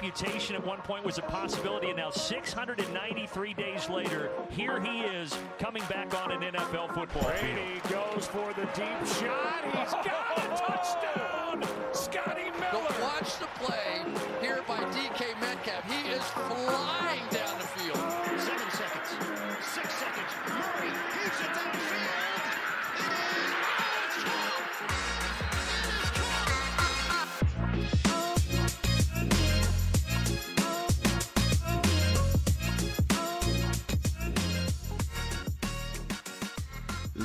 amputation 0.00 0.56
at 0.56 0.66
one 0.66 0.78
point 0.78 1.04
was 1.04 1.18
a 1.18 1.22
possibility, 1.22 1.88
and 1.88 1.98
now 1.98 2.08
693 2.10 3.52
days 3.52 3.90
later, 3.90 4.30
here 4.48 4.80
he 4.80 5.00
is 5.00 5.36
coming 5.58 5.82
back 5.90 6.14
on 6.24 6.32
an 6.32 6.40
NFL 6.40 6.94
football 6.94 7.22
Brady 7.22 7.82
goes 7.90 8.26
for 8.26 8.50
the 8.54 8.64
deep 8.72 9.06
shot. 9.20 9.62
He's 9.66 9.92
got 9.92 10.38
a 10.38 10.56
touchdown. 10.56 11.68
Scotty 11.92 12.44
Miller. 12.44 12.86
But 12.88 13.00
watch 13.02 13.38
the 13.38 13.46
play 13.62 14.02
here 14.40 14.59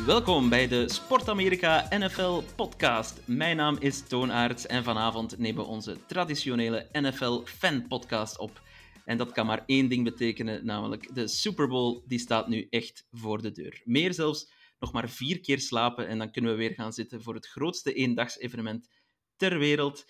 Welkom 0.05 0.49
bij 0.49 0.67
de 0.67 0.89
Sport 0.89 1.29
Amerika 1.29 1.87
NFL 1.89 2.41
podcast. 2.55 3.27
Mijn 3.27 3.57
naam 3.57 3.77
is 3.79 4.07
Toon 4.07 4.31
Aerts 4.31 4.65
en 4.65 4.83
vanavond 4.83 5.37
nemen 5.37 5.63
we 5.63 5.69
onze 5.69 5.97
traditionele 6.05 6.89
NFL 6.91 7.41
fan 7.45 7.87
podcast 7.87 8.37
op. 8.39 8.61
En 9.05 9.17
dat 9.17 9.31
kan 9.31 9.45
maar 9.45 9.63
één 9.65 9.89
ding 9.89 10.03
betekenen, 10.03 10.65
namelijk 10.65 11.15
de 11.15 11.27
Super 11.27 11.67
Bowl 11.67 12.03
die 12.07 12.19
staat 12.19 12.47
nu 12.47 12.67
echt 12.69 13.07
voor 13.11 13.41
de 13.41 13.51
deur. 13.51 13.81
Meer 13.83 14.13
zelfs, 14.13 14.51
nog 14.79 14.91
maar 14.91 15.09
vier 15.09 15.39
keer 15.39 15.59
slapen 15.59 16.07
en 16.07 16.17
dan 16.17 16.31
kunnen 16.31 16.51
we 16.51 16.57
weer 16.57 16.73
gaan 16.73 16.93
zitten 16.93 17.21
voor 17.21 17.33
het 17.33 17.47
grootste 17.47 17.93
eendagsevenement 17.93 18.89
ter 19.35 19.57
wereld. 19.57 20.05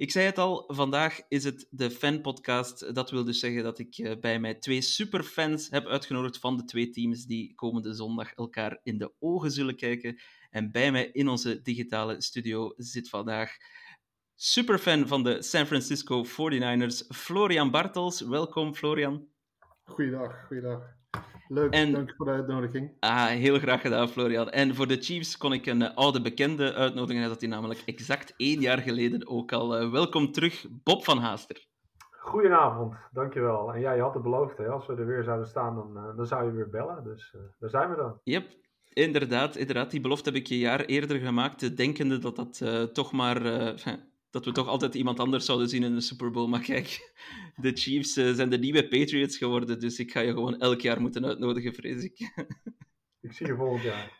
Ik 0.00 0.10
zei 0.10 0.26
het 0.26 0.38
al, 0.38 0.64
vandaag 0.66 1.20
is 1.28 1.44
het 1.44 1.66
de 1.70 1.90
fanpodcast. 1.90 2.94
Dat 2.94 3.10
wil 3.10 3.24
dus 3.24 3.38
zeggen 3.38 3.62
dat 3.62 3.78
ik 3.78 3.98
eh, 3.98 4.20
bij 4.20 4.40
mij 4.40 4.54
twee 4.54 4.80
superfans 4.80 5.70
heb 5.70 5.86
uitgenodigd 5.86 6.38
van 6.38 6.56
de 6.56 6.64
twee 6.64 6.90
teams 6.90 7.26
die 7.26 7.54
komende 7.54 7.94
zondag 7.94 8.32
elkaar 8.32 8.80
in 8.82 8.98
de 8.98 9.12
ogen 9.18 9.50
zullen 9.50 9.76
kijken. 9.76 10.20
En 10.50 10.70
bij 10.70 10.92
mij 10.92 11.10
in 11.12 11.28
onze 11.28 11.62
digitale 11.62 12.22
studio 12.22 12.72
zit 12.76 13.08
vandaag 13.08 13.56
superfan 14.34 15.08
van 15.08 15.22
de 15.22 15.42
San 15.42 15.66
Francisco 15.66 16.24
49ers, 16.24 17.06
Florian 17.14 17.70
Bartels. 17.70 18.20
Welkom, 18.20 18.74
Florian. 18.74 19.28
Goeiedag, 19.84 20.46
goeiedag. 20.46 20.99
Leuk, 21.52 21.72
En- 21.72 21.92
dank 21.92 22.14
voor 22.16 22.26
de 22.26 22.32
uitnodiging. 22.32 22.96
Ah, 23.00 23.26
heel 23.26 23.58
graag 23.58 23.80
gedaan, 23.80 24.08
Florian. 24.08 24.50
En 24.50 24.74
voor 24.74 24.86
de 24.86 24.96
Chiefs 24.96 25.36
kon 25.36 25.52
ik 25.52 25.66
een 25.66 25.82
eh, 25.82 25.94
oude 25.96 26.20
bekende 26.22 26.74
uitnodigen. 26.74 27.28
Dat 27.28 27.40
hij 27.40 27.48
namelijk 27.50 27.82
exact 27.84 28.34
één 28.36 28.60
jaar 28.60 28.78
geleden 28.78 29.28
ook 29.28 29.52
al. 29.52 29.76
eh, 29.76 29.90
welkom 29.90 30.32
terug, 30.32 30.66
Bob 30.70 31.04
van 31.04 31.18
Haaster. 31.18 31.66
Goedenavond, 32.10 32.94
dankjewel. 33.12 33.74
En 33.74 33.80
ja, 33.80 33.92
je 33.92 34.00
had 34.02 34.14
het 34.14 34.22
beloofd, 34.22 34.58
hè, 34.58 34.68
als 34.68 34.86
we 34.86 34.94
er 34.94 35.06
weer 35.06 35.24
zouden 35.24 35.48
staan, 35.48 35.74
dan, 35.74 35.96
eh, 35.96 36.16
dan 36.16 36.26
zou 36.26 36.44
je 36.44 36.52
weer 36.52 36.70
bellen. 36.70 37.04
Dus 37.04 37.32
eh, 37.34 37.40
daar 37.58 37.70
zijn 37.70 37.90
we 37.90 37.96
dan. 37.96 38.20
Yep, 38.24 38.46
inderdaad, 38.92 39.56
inderdaad. 39.56 39.90
Die 39.90 40.00
belofte 40.00 40.30
heb 40.30 40.38
ik 40.38 40.48
een 40.48 40.56
jaar 40.56 40.80
eerder 40.84 41.18
gemaakt, 41.18 41.76
denkende 41.76 42.18
dat 42.18 42.36
dat 42.36 42.60
eh, 42.62 42.82
toch 42.82 43.12
maar... 43.12 43.42
dat 44.30 44.44
we 44.44 44.52
toch 44.52 44.68
altijd 44.68 44.94
iemand 44.94 45.18
anders 45.18 45.44
zouden 45.44 45.68
zien 45.68 45.82
in 45.82 45.94
de 45.94 46.00
Super 46.00 46.30
Bowl. 46.30 46.48
Maar 46.48 46.60
kijk, 46.60 47.12
de 47.56 47.72
Chiefs 47.72 48.16
eh, 48.16 48.32
zijn 48.32 48.50
de 48.50 48.58
nieuwe 48.58 48.88
Patriots 48.88 49.36
geworden, 49.36 49.80
dus 49.80 49.98
ik 49.98 50.12
ga 50.12 50.20
je 50.20 50.32
gewoon 50.32 50.58
elk 50.58 50.80
jaar 50.80 51.00
moeten 51.00 51.26
uitnodigen, 51.26 51.74
vrees 51.74 52.02
ik. 52.02 52.18
Ik 53.22 53.32
zie 53.32 53.46
je 53.46 53.56
volgend 53.56 53.82
jaar. 53.82 54.18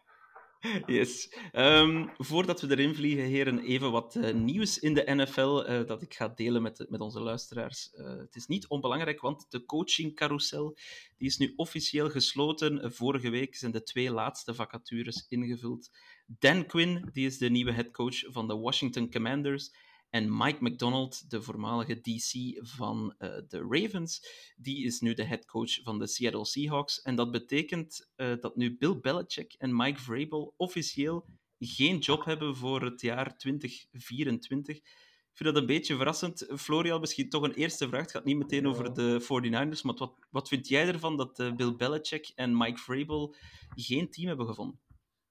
Yes. 0.86 1.34
Ehm, 1.52 2.06
voordat 2.16 2.60
we 2.60 2.70
erin 2.70 2.94
vliegen, 2.94 3.24
heren, 3.24 3.58
even 3.58 3.90
wat 3.90 4.16
eh, 4.16 4.34
nieuws 4.34 4.78
in 4.78 4.94
de 4.94 5.14
NFL 5.14 5.62
eh, 5.62 5.86
dat 5.86 6.02
ik 6.02 6.14
ga 6.14 6.28
delen 6.28 6.62
met, 6.62 6.86
met 6.88 7.00
onze 7.00 7.20
luisteraars. 7.20 7.90
Het 7.92 8.36
is 8.36 8.46
niet 8.46 8.68
onbelangrijk, 8.68 9.20
want 9.20 9.46
de 9.50 9.64
coachingcarousel 9.64 10.76
die 11.16 11.28
is 11.28 11.36
nu 11.36 11.52
officieel 11.56 12.10
gesloten. 12.10 12.92
Vorige 12.92 13.30
week 13.30 13.56
zijn 13.56 13.72
de 13.72 13.82
twee 13.82 14.12
laatste 14.12 14.54
vacatures 14.54 15.26
ingevuld. 15.28 15.90
Dan 16.26 16.66
Quinn, 16.66 17.08
die 17.12 17.26
is 17.26 17.38
de 17.38 17.50
nieuwe 17.50 17.72
headcoach 17.72 18.24
van 18.26 18.48
de 18.48 18.56
Washington 18.56 19.10
Commanders. 19.10 19.70
En 20.10 20.36
Mike 20.36 20.64
McDonald, 20.64 21.30
de 21.30 21.42
voormalige 21.42 22.00
DC 22.00 22.58
van 22.66 23.14
eh, 23.18 23.30
de 23.48 23.66
Ravens, 23.68 24.26
die 24.56 24.84
is 24.84 25.00
nu 25.00 25.14
de 25.14 25.24
headcoach 25.24 25.82
van 25.82 25.98
de 25.98 26.06
Seattle 26.06 26.46
Seahawks. 26.46 27.02
En 27.02 27.14
dat 27.14 27.30
betekent 27.30 28.10
eh, 28.16 28.32
dat 28.40 28.56
nu 28.56 28.76
Bill 28.76 29.00
Belichick 29.00 29.52
en 29.52 29.76
Mike 29.76 30.00
Vrabel 30.00 30.54
officieel 30.56 31.26
geen 31.58 31.98
job 31.98 32.24
hebben 32.24 32.56
voor 32.56 32.82
het 32.82 33.00
jaar 33.00 33.36
2024. 33.36 34.76
Ik 34.76 35.36
vind 35.36 35.54
dat 35.54 35.62
een 35.62 35.66
beetje 35.66 35.96
verrassend. 35.96 36.46
Florian, 36.56 37.00
misschien 37.00 37.28
toch 37.28 37.42
een 37.42 37.54
eerste 37.54 37.88
vraag. 37.88 38.02
Het 38.02 38.10
gaat 38.10 38.24
niet 38.24 38.38
meteen 38.38 38.66
over 38.66 38.94
de 38.94 39.20
49ers, 39.22 39.82
maar 39.82 39.94
wat, 39.94 40.26
wat 40.30 40.48
vind 40.48 40.68
jij 40.68 40.88
ervan 40.88 41.16
dat 41.16 41.38
eh, 41.38 41.54
Bill 41.54 41.76
Belichick 41.76 42.32
en 42.34 42.56
Mike 42.56 42.78
Vrabel 42.78 43.34
geen 43.74 44.10
team 44.10 44.28
hebben 44.28 44.46
gevonden? 44.46 44.80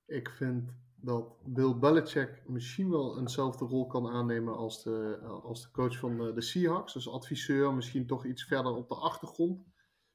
Ik 0.06 0.30
vind 0.30 0.72
dat 1.02 1.36
Bill 1.46 1.76
Belichick 1.76 2.44
misschien 2.48 2.90
wel 2.90 3.20
eenzelfde 3.20 3.66
rol 3.66 3.88
kan 3.88 4.08
aannemen 4.08 4.56
als 4.56 4.84
de, 4.84 5.20
als 5.44 5.62
de 5.62 5.72
coach 5.72 5.98
van 5.98 6.18
de, 6.18 6.34
de 6.34 6.42
Seahawks. 6.42 6.94
Dus 6.94 7.10
adviseur, 7.10 7.74
misschien 7.74 8.08
toch 8.08 8.26
iets 8.26 8.44
verder 8.44 8.72
op 8.72 8.90
de 8.90 8.96
achtergrond. 8.96 9.64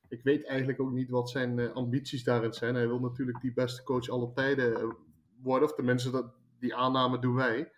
Ik 0.09 0.23
weet 0.23 0.47
eigenlijk 0.47 0.81
ook 0.81 0.93
niet 0.93 1.11
wat 1.11 1.31
zijn 1.31 1.59
eh, 1.59 1.73
ambities 1.73 2.25
daarin 2.25 2.53
zijn. 2.53 2.75
Hij 2.75 2.87
wil 2.87 3.01
natuurlijk 3.01 3.41
die 3.41 3.53
beste 3.53 3.83
coach 3.83 4.09
aller 4.09 4.33
tijden 4.33 4.81
eh, 4.81 4.91
worden. 5.43 5.69
Of 5.69 5.75
tenminste, 5.75 6.11
dat, 6.11 6.35
die 6.59 6.75
aanname 6.75 7.19
doen 7.19 7.35
wij. 7.35 7.73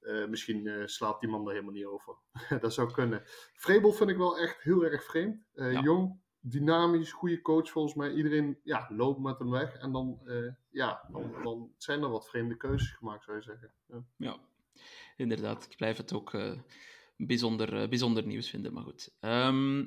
Eh, 0.00 0.26
misschien 0.26 0.88
slaapt 0.88 1.20
die 1.20 1.30
man 1.30 1.46
er 1.46 1.52
helemaal 1.52 1.72
niet 1.72 1.86
over. 1.86 2.16
dat 2.60 2.74
zou 2.74 2.92
kunnen. 2.92 3.22
Vrabel 3.54 3.92
vind 3.92 4.10
ik 4.10 4.16
wel 4.16 4.38
echt 4.38 4.62
heel 4.62 4.84
erg 4.84 5.04
vreemd. 5.04 5.42
Ja. 5.52 5.80
Jong, 5.80 6.20
dynamisch, 6.40 7.12
goede 7.12 7.42
coach 7.42 7.70
volgens 7.70 7.94
mij. 7.94 8.12
Iedereen 8.12 8.58
ja, 8.62 8.86
loopt 8.90 9.20
met 9.20 9.38
hem 9.38 9.50
weg. 9.50 9.74
En 9.74 9.92
dan, 9.92 10.20
eh, 10.24 10.52
ja, 10.70 11.08
dan, 11.12 11.32
dan 11.42 11.72
zijn 11.76 12.02
er 12.02 12.10
wat 12.10 12.28
vreemde 12.28 12.56
keuzes 12.56 12.90
gemaakt, 12.90 13.24
zou 13.24 13.36
je 13.36 13.42
zeggen. 13.42 13.72
Ja. 14.16 14.38
Inderdaad. 15.16 15.66
Ik 15.70 15.76
blijf 15.76 15.96
het 15.96 16.12
ook 16.12 16.34
eh, 16.34 16.52
bijzonder, 17.16 17.82
eh, 17.82 17.88
bijzonder 17.88 18.26
nieuws 18.26 18.50
vinden, 18.50 18.72
maar 18.72 18.82
goed. 18.82 19.16
Ehm, 19.20 19.86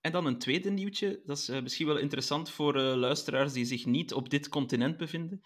en 0.00 0.12
dan 0.12 0.26
een 0.26 0.38
tweede 0.38 0.70
nieuwtje. 0.70 1.22
Dat 1.24 1.38
is 1.38 1.48
misschien 1.48 1.86
wel 1.86 1.98
interessant 1.98 2.50
voor 2.50 2.78
luisteraars 2.78 3.52
die 3.52 3.64
zich 3.64 3.86
niet 3.86 4.12
op 4.12 4.30
dit 4.30 4.48
continent 4.48 4.96
bevinden. 4.96 5.42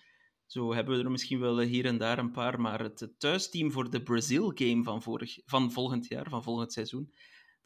Zo 0.47 0.75
hebben 0.75 0.97
we 0.99 1.05
er 1.05 1.11
misschien 1.11 1.41
wel 1.41 1.59
hier 1.59 1.85
en 1.85 1.99
daar 1.99 2.19
een 2.19 2.31
paar, 2.31 2.61
maar 2.61 2.81
het 2.81 3.15
thuisteam 3.19 3.73
voor 3.73 3.91
de 3.91 4.03
Brazil-game 4.03 4.83
van, 4.83 5.03
vorig, 5.03 5.41
van 5.45 5.73
volgend 5.73 6.07
jaar, 6.07 6.29
van 6.29 6.43
volgend 6.43 6.73
seizoen, 6.73 7.13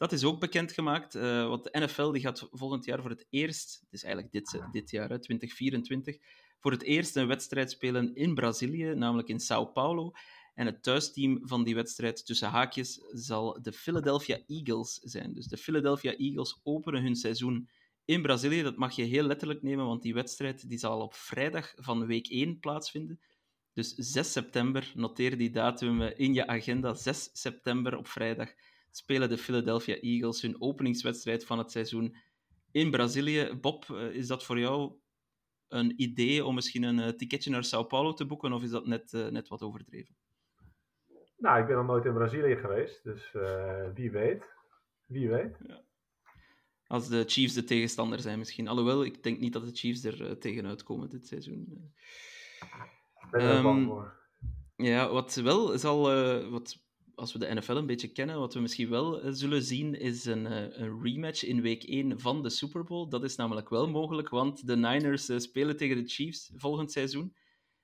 dat 0.03 0.11
is 0.11 0.23
ook 0.23 0.39
bekendgemaakt. 0.39 1.15
eh 1.15 1.47
want 1.47 1.63
de 1.63 1.79
NFL 1.79 2.11
die 2.11 2.21
gaat 2.21 2.47
volgend 2.51 2.85
jaar 2.85 3.01
voor 3.01 3.09
het 3.09 3.25
eerst, 3.29 3.79
het 3.83 3.93
is 3.93 4.03
eigenlijk 4.03 4.33
dit, 4.33 4.55
eh, 4.55 4.71
dit 4.71 4.89
jaar, 4.89 5.09
hè, 5.09 5.19
2024, 5.19 6.17
voor 6.59 6.71
het 6.71 6.83
eerst 6.83 7.15
een 7.15 7.27
wedstrijd 7.27 7.71
spelen 7.71 8.15
in 8.15 8.33
Brazilië, 8.33 8.93
namelijk 8.95 9.27
in 9.27 9.39
Sao 9.39 9.65
Paulo. 9.65 10.11
En 10.53 10.65
het 10.65 10.83
thuisteam 10.83 11.39
van 11.43 11.63
die 11.63 11.75
wedstrijd, 11.75 12.25
tussen 12.25 12.49
haakjes, 12.49 13.01
zal 13.11 13.61
de 13.61 13.71
Philadelphia 13.71 14.39
Eagles 14.47 14.99
zijn. 15.03 15.33
Dus 15.33 15.47
de 15.47 15.57
Philadelphia 15.57 16.15
Eagles 16.15 16.59
openen 16.63 17.01
hun 17.01 17.15
seizoen 17.15 17.69
in 18.05 18.21
Brazilië. 18.21 18.61
Dat 18.61 18.77
mag 18.77 18.95
je 18.95 19.03
heel 19.03 19.23
letterlijk 19.23 19.61
nemen, 19.61 19.85
want 19.85 20.01
die 20.01 20.13
wedstrijd 20.13 20.69
die 20.69 20.77
zal 20.77 21.01
op 21.01 21.13
vrijdag 21.13 21.73
van 21.75 22.05
week 22.05 22.27
1 22.27 22.59
plaatsvinden. 22.59 23.19
Dus 23.73 23.93
6 23.95 24.31
september, 24.31 24.91
noteer 24.95 25.37
die 25.37 25.51
datum 25.51 26.01
eh, 26.01 26.19
in 26.19 26.33
je 26.33 26.47
agenda. 26.47 26.93
6 26.93 27.29
september 27.33 27.97
op 27.97 28.07
vrijdag 28.07 28.53
spelen 28.95 29.29
de 29.29 29.37
Philadelphia 29.37 29.95
Eagles 29.95 30.41
hun 30.41 30.61
openingswedstrijd 30.61 31.45
van 31.45 31.57
het 31.57 31.71
seizoen 31.71 32.15
in 32.71 32.91
Brazilië. 32.91 33.57
Bob, 33.61 33.85
eh, 33.89 34.09
is 34.09 34.27
dat 34.27 34.45
voor 34.45 34.59
jou 34.59 34.93
een 35.67 36.01
idee 36.01 36.45
om 36.45 36.55
misschien 36.55 36.83
een 36.83 36.99
eh, 36.99 37.09
ticketje 37.09 37.49
naar 37.49 37.63
Sao 37.63 37.83
Paulo 37.83 38.13
te 38.13 38.25
boeken, 38.25 38.53
of 38.53 38.63
is 38.63 38.69
dat 38.69 38.85
net, 38.85 39.13
eh, 39.13 39.27
net 39.27 39.47
wat 39.47 39.61
overdreven? 39.61 40.15
Nou, 41.37 41.61
ik 41.61 41.67
ben 41.67 41.75
nog 41.75 41.85
nooit 41.85 42.05
in 42.05 42.13
Brazilië 42.13 42.55
geweest, 42.55 43.03
dus 43.03 43.31
wie 43.93 44.11
weet. 44.11 44.43
Wie 45.07 45.29
weet. 45.29 45.57
Als 46.87 47.09
de 47.09 47.23
Chiefs 47.27 47.53
de 47.53 47.63
tegenstander 47.63 48.19
zijn 48.19 48.39
misschien. 48.39 48.67
Alhoewel, 48.67 49.03
ik 49.03 49.23
denk 49.23 49.39
niet 49.39 49.53
dat 49.53 49.65
de 49.65 49.75
Chiefs 49.75 50.03
er 50.03 50.27
eh, 50.27 50.31
tegenuit 50.31 50.83
komen 50.83 51.09
dit 51.09 51.27
seizoen. 51.27 51.91
Ik 53.21 53.27
ben 53.31 53.41
er 53.41 53.63
bang 53.63 53.79
Ehm, 53.79 53.87
voor. 53.87 54.21
Ja, 54.75 55.11
wat 55.11 55.35
wel 55.35 55.77
zal, 55.77 56.01
wat, 56.49 56.82
als 57.15 57.33
we 57.33 57.39
de 57.39 57.53
NFL 57.53 57.71
een 57.71 57.85
beetje 57.85 58.11
kennen, 58.11 58.39
wat 58.39 58.53
we 58.53 58.59
misschien 58.59 58.89
wel 58.89 59.21
eh, 59.21 59.31
zullen 59.31 59.63
zien, 59.63 59.99
is 59.99 60.25
een, 60.25 60.45
eh, 60.45 60.77
een 60.79 61.01
rematch 61.01 61.43
in 61.43 61.61
week 61.61 61.83
1 61.83 62.19
van 62.19 62.43
de 62.43 62.49
Super 62.49 62.83
Bowl. 62.83 63.09
Dat 63.09 63.23
is 63.23 63.35
namelijk 63.35 63.69
wel 63.69 63.89
mogelijk, 63.89 64.29
want 64.29 64.67
de 64.67 64.75
Niners 64.75 65.29
eh, 65.29 65.37
spelen 65.37 65.77
tegen 65.77 65.95
de 65.95 66.09
Chiefs 66.09 66.51
volgend 66.55 66.91
seizoen. 66.91 67.35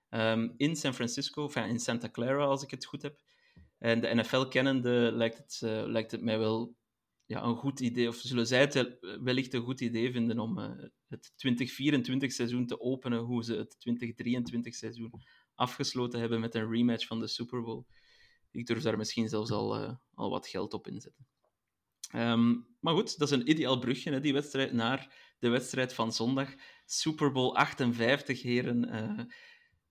Ehm, 0.10 0.50
in 0.58 0.76
San 0.76 0.94
Francisco, 0.94 1.48
in 1.48 1.80
Santa 1.80 2.10
Clara, 2.10 2.46
als 2.46 2.64
ik 2.64 2.72
het 2.72 2.86
goed 2.86 3.02
heb. 3.02 3.22
En 3.78 4.02
de 4.02 4.16
NFL 4.16 4.42
kennende 4.42 5.12
lijkt 5.14 5.38
het, 5.38 5.60
lijkt 5.88 6.12
het 6.12 6.22
mij 6.22 6.40
wel 6.40 6.76
ja, 7.26 7.44
een 7.44 7.56
goed 7.56 7.80
idee, 7.80 8.08
of 8.08 8.16
zullen 8.16 8.48
zij 8.48 8.60
het 8.60 8.74
wel- 8.74 8.98
wellicht 9.24 9.54
een 9.54 9.62
goed 9.62 9.82
idee 9.82 10.12
vinden 10.12 10.40
om 10.40 10.58
het 11.08 11.34
2024 11.36 12.32
seizoen 12.32 12.66
te 12.66 12.80
openen, 12.80 13.20
hoe 13.20 13.44
ze 13.44 13.56
het 13.56 13.80
2023 13.80 14.76
seizoen 14.76 15.12
afgesloten 15.56 16.20
hebben 16.20 16.40
met 16.40 16.56
een 16.56 16.72
rematch 16.72 17.08
van 17.08 17.20
de 17.20 17.28
Super 17.28 17.62
Bowl. 17.62 17.86
Ik 18.52 18.66
durf 18.66 18.82
daar 18.82 18.98
misschien 18.98 19.30
zelfs 19.30 19.52
al, 19.52 19.76
eh, 19.76 19.94
al 20.14 20.30
wat 20.30 20.48
geld 20.48 20.74
op 20.74 20.88
inzetten. 20.88 21.28
Ehm, 22.12 22.56
maar 22.80 22.94
goed, 22.94 23.18
dat 23.18 23.32
is 23.32 23.38
een 23.38 23.50
ideaal 23.50 23.80
brugje, 23.80 24.12
hè, 24.12 24.20
die 24.20 24.34
wedstrijd, 24.34 24.74
naar 24.74 25.16
de 25.40 25.50
wedstrijd 25.50 25.94
van 25.94 26.14
zondag. 26.14 26.54
Super 26.86 27.32
Bowl 27.32 27.56
58, 27.56 28.42
heren. 28.42 28.96
Uh, 28.96 29.26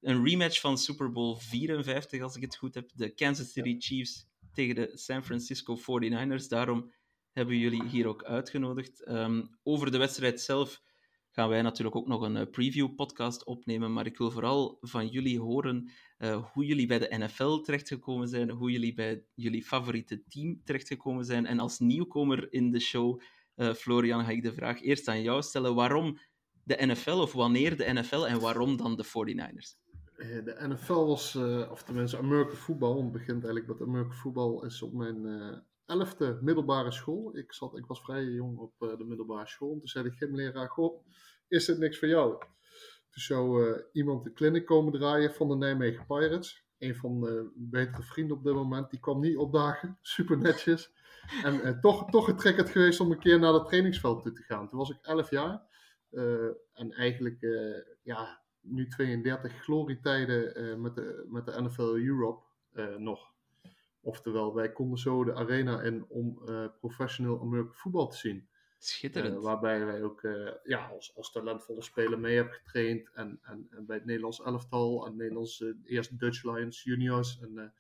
een 0.01 0.25
rematch 0.25 0.61
van 0.61 0.79
Super 0.79 1.13
Bowl 1.13 1.37
54, 1.37 2.23
als 2.23 2.37
ik 2.37 2.43
het 2.43 2.57
goed 2.57 2.75
heb. 2.75 2.91
De 2.95 3.15
Kansas 3.15 3.53
City 3.53 3.77
Chiefs 3.79 4.27
tegen 4.53 4.75
de 4.75 4.91
San 4.95 5.25
Francisco 5.25 5.77
49ers. 5.77 6.49
Daarom 6.49 6.93
hebben 7.33 7.57
jullie 7.59 7.85
hier 7.89 8.07
ook 8.07 8.25
uitgenodigd. 8.25 9.09
Um, 9.09 9.59
over 9.63 9.91
de 9.91 9.99
wedstrijd 9.99 10.41
zelf 10.41 10.83
gaan 11.31 11.49
wij 11.49 11.63
natuurlijk 11.63 11.97
ook 11.97 12.07
nog 12.07 12.23
een 12.23 12.37
uh, 12.37 12.51
preview-podcast 12.51 13.45
opnemen. 13.45 13.93
Maar 13.93 14.07
ik 14.07 14.19
wil 14.19 14.31
vooral 14.31 14.79
van 14.81 15.07
jullie 15.07 15.41
horen 15.41 15.91
uh, 16.19 16.47
hoe 16.53 16.67
jullie 16.67 16.87
bij 16.87 16.99
de 16.99 17.17
NFL 17.19 17.61
terechtgekomen 17.61 18.29
zijn, 18.29 18.51
hoe 18.51 18.71
jullie 18.71 18.95
bij 18.95 19.25
jullie 19.35 19.65
favoriete 19.65 20.23
team 20.29 20.61
terechtgekomen 20.65 21.25
zijn. 21.25 21.47
En 21.47 21.59
als 21.59 21.79
nieuwkomer 21.79 22.53
in 22.53 22.71
de 22.71 22.81
show, 22.81 23.21
uh, 23.57 23.73
Florian, 23.73 24.25
ga 24.25 24.31
ik 24.31 24.43
de 24.43 24.53
vraag 24.53 24.83
eerst 24.83 25.09
aan 25.09 25.23
jou 25.23 25.43
stellen. 25.43 25.75
Waarom 25.75 26.19
de 26.65 26.87
NFL, 26.87 27.11
of 27.11 27.33
wanneer 27.33 27.77
de 27.77 27.93
NFL 27.93 28.27
en 28.27 28.41
waarom 28.41 28.77
dan 28.77 28.97
de 28.97 29.05
49ers? 29.05 29.87
De 30.45 30.57
NFL 30.69 31.07
was, 31.07 31.37
of 31.71 31.83
tenminste 31.83 32.19
American 32.19 32.79
want 32.79 33.03
het 33.03 33.13
begint 33.13 33.45
eigenlijk 33.45 33.67
met 33.67 33.89
American 33.89 34.15
Football, 34.15 34.67
is 34.67 34.83
op 34.83 34.93
mijn 34.93 35.27
elfde 35.89 36.39
middelbare 36.41 36.93
school. 36.93 37.37
Ik, 37.37 37.53
zat, 37.53 37.77
ik 37.77 37.87
was 37.87 38.01
vrij 38.01 38.25
jong 38.25 38.59
op 38.59 38.73
de 38.79 39.05
middelbare 39.05 39.49
school. 39.49 39.79
Toen 39.79 39.89
zei 39.89 40.05
de 40.05 40.17
gymleraar, 40.17 40.69
goh, 40.69 41.07
is 41.49 41.67
het 41.67 41.79
niks 41.79 41.99
voor 41.99 42.09
jou? 42.09 42.39
Toen 43.11 43.23
zou 43.23 43.67
uh, 43.67 43.79
iemand 43.93 44.25
de 44.25 44.33
clinic 44.33 44.67
komen 44.67 44.93
draaien 44.93 45.35
van 45.35 45.49
de 45.49 45.57
Nijmegen 45.57 46.07
Pirates. 46.07 46.67
Een 46.79 46.97
van 46.97 47.21
de 47.21 47.51
betere 47.55 48.03
vrienden 48.03 48.37
op 48.37 48.45
dit 48.45 48.55
moment. 48.55 48.91
Die 48.91 49.01
kwam 49.01 49.21
niet 49.21 49.37
opdagen. 49.37 49.99
Super 50.03 50.39
netjes. 50.39 50.93
En 51.43 51.55
uh, 51.55 51.81
toch, 51.81 52.11
toch 52.11 52.25
getriggerd 52.25 52.71
geweest 52.71 53.01
om 53.01 53.11
een 53.11 53.19
keer 53.19 53.39
naar 53.39 53.53
het 53.53 53.67
trainingsveld 53.67 54.23
toe 54.23 54.33
te 54.33 54.43
gaan. 54.43 54.69
Toen 54.69 54.79
was 54.79 54.91
ik 54.91 54.99
11 55.03 55.31
jaar. 55.31 55.67
En 56.73 56.93
eigenlijk, 56.93 57.47
ja, 58.03 58.43
nu 58.61 58.89
32 58.89 59.53
glorietijden 59.53 60.81
met, 60.81 60.95
de, 60.95 61.27
met 61.29 61.47
de 61.47 61.63
NFL 61.63 61.97
Europe 61.97 62.43
nog. 62.99 63.37
Oftewel, 64.09 64.55
wij 64.55 64.73
konden 64.73 64.99
zo 64.99 65.25
de 65.25 65.35
arena 65.35 65.83
in 65.83 66.05
om 66.09 66.43
professioneel 66.81 67.41
American 67.41 67.75
voetbal 67.75 68.09
te 68.09 68.17
zien. 68.17 68.49
Schitterend. 68.79 69.37
Uh, 69.37 69.43
waarbij 69.43 69.87
wij 69.87 70.03
ook 70.03 70.23
uh, 70.23 70.51
ja, 70.65 70.87
als, 70.87 71.17
als 71.17 71.33
talentvolle 71.33 71.83
speler 71.83 72.19
mee 72.19 72.35
hebben 72.37 72.55
getraind. 72.55 73.11
En, 73.15 73.39
en, 73.43 73.67
en 73.71 73.87
bij 73.87 73.97
het 73.97 74.05
Nederlands 74.05 74.43
elftal 74.43 75.07
en 75.07 75.17
Nederlands, 75.17 75.61
uh, 75.61 75.75
eerst 75.85 76.19
Dutch 76.19 76.43
Lions 76.43 76.83
juniors. 76.83 77.41
En, 77.41 77.75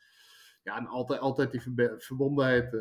ja, 0.63 0.77
en 0.77 0.87
altijd, 0.87 1.21
altijd 1.21 1.51
die 1.51 1.61
verbondenheid 1.99 2.77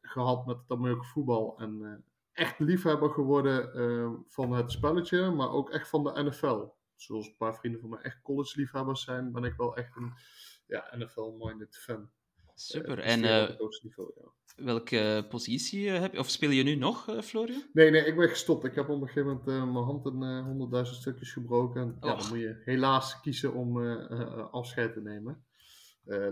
gehad 0.00 0.46
met 0.46 0.56
het 0.56 0.70
Amerika 0.70 1.02
voetbal. 1.02 1.58
En 1.58 2.04
echt 2.32 2.58
liefhebber 2.58 3.10
geworden 3.10 4.24
van 4.28 4.52
het 4.52 4.70
spelletje, 4.70 5.30
maar 5.30 5.50
ook 5.50 5.70
echt 5.70 5.88
van 5.88 6.04
de 6.04 6.22
NFL. 6.22 6.68
Zoals 6.94 7.26
een 7.26 7.36
paar 7.36 7.56
vrienden 7.56 7.80
van 7.80 7.90
mij 7.90 8.00
echt 8.00 8.22
college 8.22 8.60
liefhebbers 8.60 9.04
zijn, 9.04 9.32
ben 9.32 9.44
ik 9.44 9.54
wel 9.56 9.76
echt 9.76 9.96
een 9.96 10.12
ja, 10.66 10.96
NFL-minded 10.96 11.76
fan. 11.76 12.10
Super. 12.58 12.98
en 12.98 13.22
uh, 13.22 13.48
niveau, 13.82 14.12
ja. 14.16 14.64
welke 14.64 15.26
positie 15.28 15.88
heb 15.88 16.12
je? 16.12 16.18
Of 16.18 16.30
speel 16.30 16.50
je 16.50 16.62
nu 16.62 16.74
nog, 16.74 17.08
uh, 17.08 17.20
Florian? 17.20 17.62
Nee, 17.72 17.90
nee, 17.90 18.04
ik 18.04 18.16
ben 18.16 18.28
gestopt. 18.28 18.64
Ik 18.64 18.74
heb 18.74 18.88
op 18.88 19.00
een 19.00 19.06
gegeven 19.06 19.28
moment 19.28 19.48
uh, 19.48 19.72
mijn 19.72 19.84
hand 19.84 20.06
in 20.06 20.22
honderdduizend 20.44 20.98
stukjes 20.98 21.32
gebroken. 21.32 21.80
En, 21.80 21.96
ja, 22.00 22.16
dan 22.16 22.28
moet 22.28 22.38
je 22.38 22.60
helaas 22.64 23.20
kiezen 23.20 23.54
om 23.54 23.98
afscheid 24.50 24.92
te 24.92 25.00
nemen. 25.00 25.44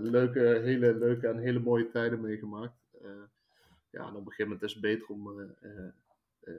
leuke, 0.00 0.60
hele 0.64 0.94
leuke 0.94 1.28
en 1.28 1.38
hele 1.38 1.58
mooie 1.58 1.88
tijden 1.88 2.20
meegemaakt. 2.20 2.78
ja, 3.90 4.06
en 4.06 4.14
op 4.14 4.26
een 4.26 4.32
gegeven 4.32 4.44
moment 4.44 4.62
is 4.62 4.72
het 4.72 4.82
beter 4.82 5.08
om 5.08 5.54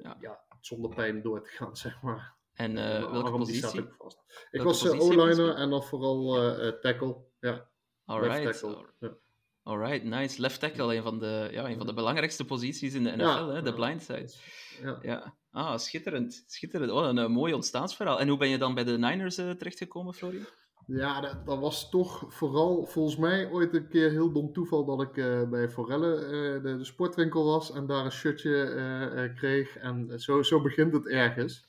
ja. 0.02 0.18
ja. 0.20 0.40
zonder 0.60 0.96
pijn 0.96 1.22
door 1.22 1.44
te 1.44 1.50
gaan, 1.50 1.76
zeg 1.86 2.02
maar. 2.02 2.36
En 2.54 2.74
welke 3.12 3.32
positie? 3.32 3.80
Ik, 3.80 3.94
vast. 3.98 4.24
ik 4.52 4.62
was 4.62 4.90
O-liner 4.90 5.56
en 5.56 5.70
dan 5.70 5.84
vooral 5.84 6.34
tackle. 6.80 7.18
Ja. 7.40 7.70
Alright. 8.06 8.60
Tackle. 8.60 8.86
Ja. 9.00 9.18
Alright, 9.66 10.04
nice. 10.04 10.42
Left 10.42 10.60
tackle, 10.60 10.96
een 10.96 11.04
van 11.04 11.20
de, 11.20 11.48
ja, 11.52 11.70
een 11.70 11.78
van 11.78 11.86
de 11.86 11.94
belangrijkste 11.94 12.46
posities 12.46 12.94
in 12.94 13.04
de 13.04 13.12
NFL, 13.12 13.24
ja, 13.24 13.50
hè? 13.50 13.62
de 13.62 13.74
blindside. 13.74 14.34
Ja. 14.82 15.00
ja. 15.02 15.34
Ah, 15.52 15.78
schitterend. 15.78 16.44
schitterend. 16.48 16.92
Oh, 16.92 17.06
een, 17.06 17.18
een 17.18 17.32
mooi 17.32 17.54
ontstaansverhaal. 17.54 18.20
En 18.20 18.28
hoe 18.28 18.38
ben 18.38 18.50
je 18.50 18.58
dan 18.58 18.74
bij 18.74 18.84
de 18.84 18.98
Niners 18.98 19.40
uh, 19.40 19.52
terechtgekomen, 19.52 20.14
Florian? 20.14 20.46
Ja, 20.88 21.22
dat, 21.22 21.46
dat, 21.46 21.60
was 21.60 21.90
toch 21.90 22.34
vooral 22.34 22.86
volgens 22.86 23.16
mij 23.18 23.52
ooit 23.52 23.74
een 23.74 23.88
keer 23.88 24.10
heel 24.10 24.32
dom 24.32 24.54
toeval 24.54 24.86
dat 24.86 25.02
ik 25.02 25.18
uh, 25.18 25.50
bij 25.50 25.70
Forelle 25.70 26.16
uh, 26.16 26.64
de, 26.64 26.78
de, 26.78 26.86
sportwinkel 26.86 27.46
was 27.46 27.72
en 27.72 27.86
daar 27.86 28.06
een 28.06 28.12
shirtje 28.12 29.34
kreeg. 29.36 29.78
En 29.78 30.20
zo, 30.20 30.44
zo 30.44 30.62
begint 30.62 30.94
het 30.94 31.08
ergens. 31.08 31.66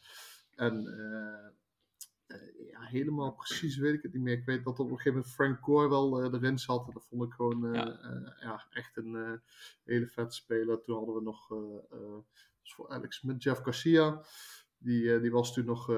En 0.54 0.84
helemaal 2.72 3.32
precies 3.32 3.76
weet 3.76 3.94
ik 3.94 4.02
het 4.02 4.12
niet 4.12 4.22
meer. 4.22 4.38
Ik 4.38 4.44
weet 4.44 4.64
dat 4.64 4.78
op 4.78 4.90
een 4.90 4.96
gegeven 4.96 5.12
moment 5.12 5.32
Frank 5.32 5.58
Gore 5.60 5.88
wel 5.88 6.34
erin 6.34 6.58
zat. 6.58 6.86
En 6.86 6.92
dat 6.92 7.06
vond 7.08 7.22
ik 7.22 7.32
gewoon 7.32 7.64
uh, 7.66 7.74
ja. 7.74 8.36
Ja. 8.40 8.66
echt 8.70 8.96
een 8.96 9.40
hele 9.84 10.06
vette 10.06 10.36
speler. 10.36 10.82
Toen 10.82 10.96
hadden 10.96 11.14
we 11.14 11.22
nog 11.22 11.46
voor 12.62 12.88
Alex 12.88 13.22
met 13.22 13.42
Jeff 13.42 13.60
Garcia. 13.62 14.24
Die, 14.78 15.20
die 15.20 15.30
was 15.30 15.52
toen 15.52 15.64
nog 15.64 15.90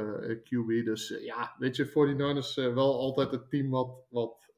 QB. 0.42 0.84
Dus 0.84 1.08
ja, 1.08 1.54
weet 1.58 1.76
je, 1.76 1.88
49ers 1.88 2.74
wel 2.74 2.98
altijd 2.98 3.30
het 3.30 3.50
team 3.50 3.70
wat, 3.70 4.06
wat, 4.08 4.52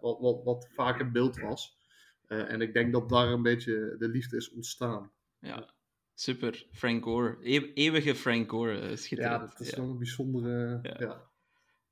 wat, 0.00 0.18
wat, 0.20 0.44
wat 0.44 0.68
vaak 0.74 1.00
in 1.00 1.12
beeld 1.12 1.40
was. 1.40 1.78
en 2.26 2.60
ik 2.60 2.72
denk 2.72 2.92
dat 2.92 3.08
daar 3.08 3.28
een 3.28 3.42
beetje 3.42 3.94
de 3.98 4.08
liefde 4.08 4.36
is 4.36 4.52
ontstaan. 4.52 5.12
Ja, 5.38 5.74
Super, 6.14 6.66
Frank 6.72 7.04
Gore. 7.04 7.38
E 7.40 7.72
eeuwige 7.74 8.14
Frank 8.14 8.50
Gore, 8.50 8.96
schitterend. 8.96 9.40
Ja, 9.40 9.46
dat 9.46 9.60
is 9.60 9.70
ja. 9.70 9.76
wel 9.76 9.90
een 9.90 9.98
bijzondere... 9.98 10.78
Ja. 10.82 10.96
ja. 10.98 11.30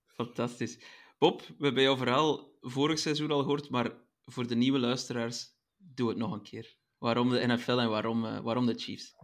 Fantastisch. 0.06 0.84
Bob, 1.18 1.40
we 1.58 1.64
hebben 1.64 1.82
jouw 1.82 1.96
verhaal 1.96 2.56
vorig 2.60 2.98
seizoen 2.98 3.30
al 3.30 3.40
gehoord, 3.40 3.70
maar 3.70 3.90
voor 4.24 4.46
de 4.46 4.54
nieuwe 4.54 4.78
luisteraars, 4.78 5.58
doe 5.76 6.08
het 6.08 6.18
nog 6.18 6.32
een 6.32 6.42
keer. 6.42 6.76
Waarom 6.98 7.30
de 7.30 7.46
NFL 7.46 7.78
en 7.78 7.90
waarom, 7.90 8.24
uh, 8.24 8.38
waarom 8.38 8.66
de 8.66 8.74
Chiefs? 8.74 9.16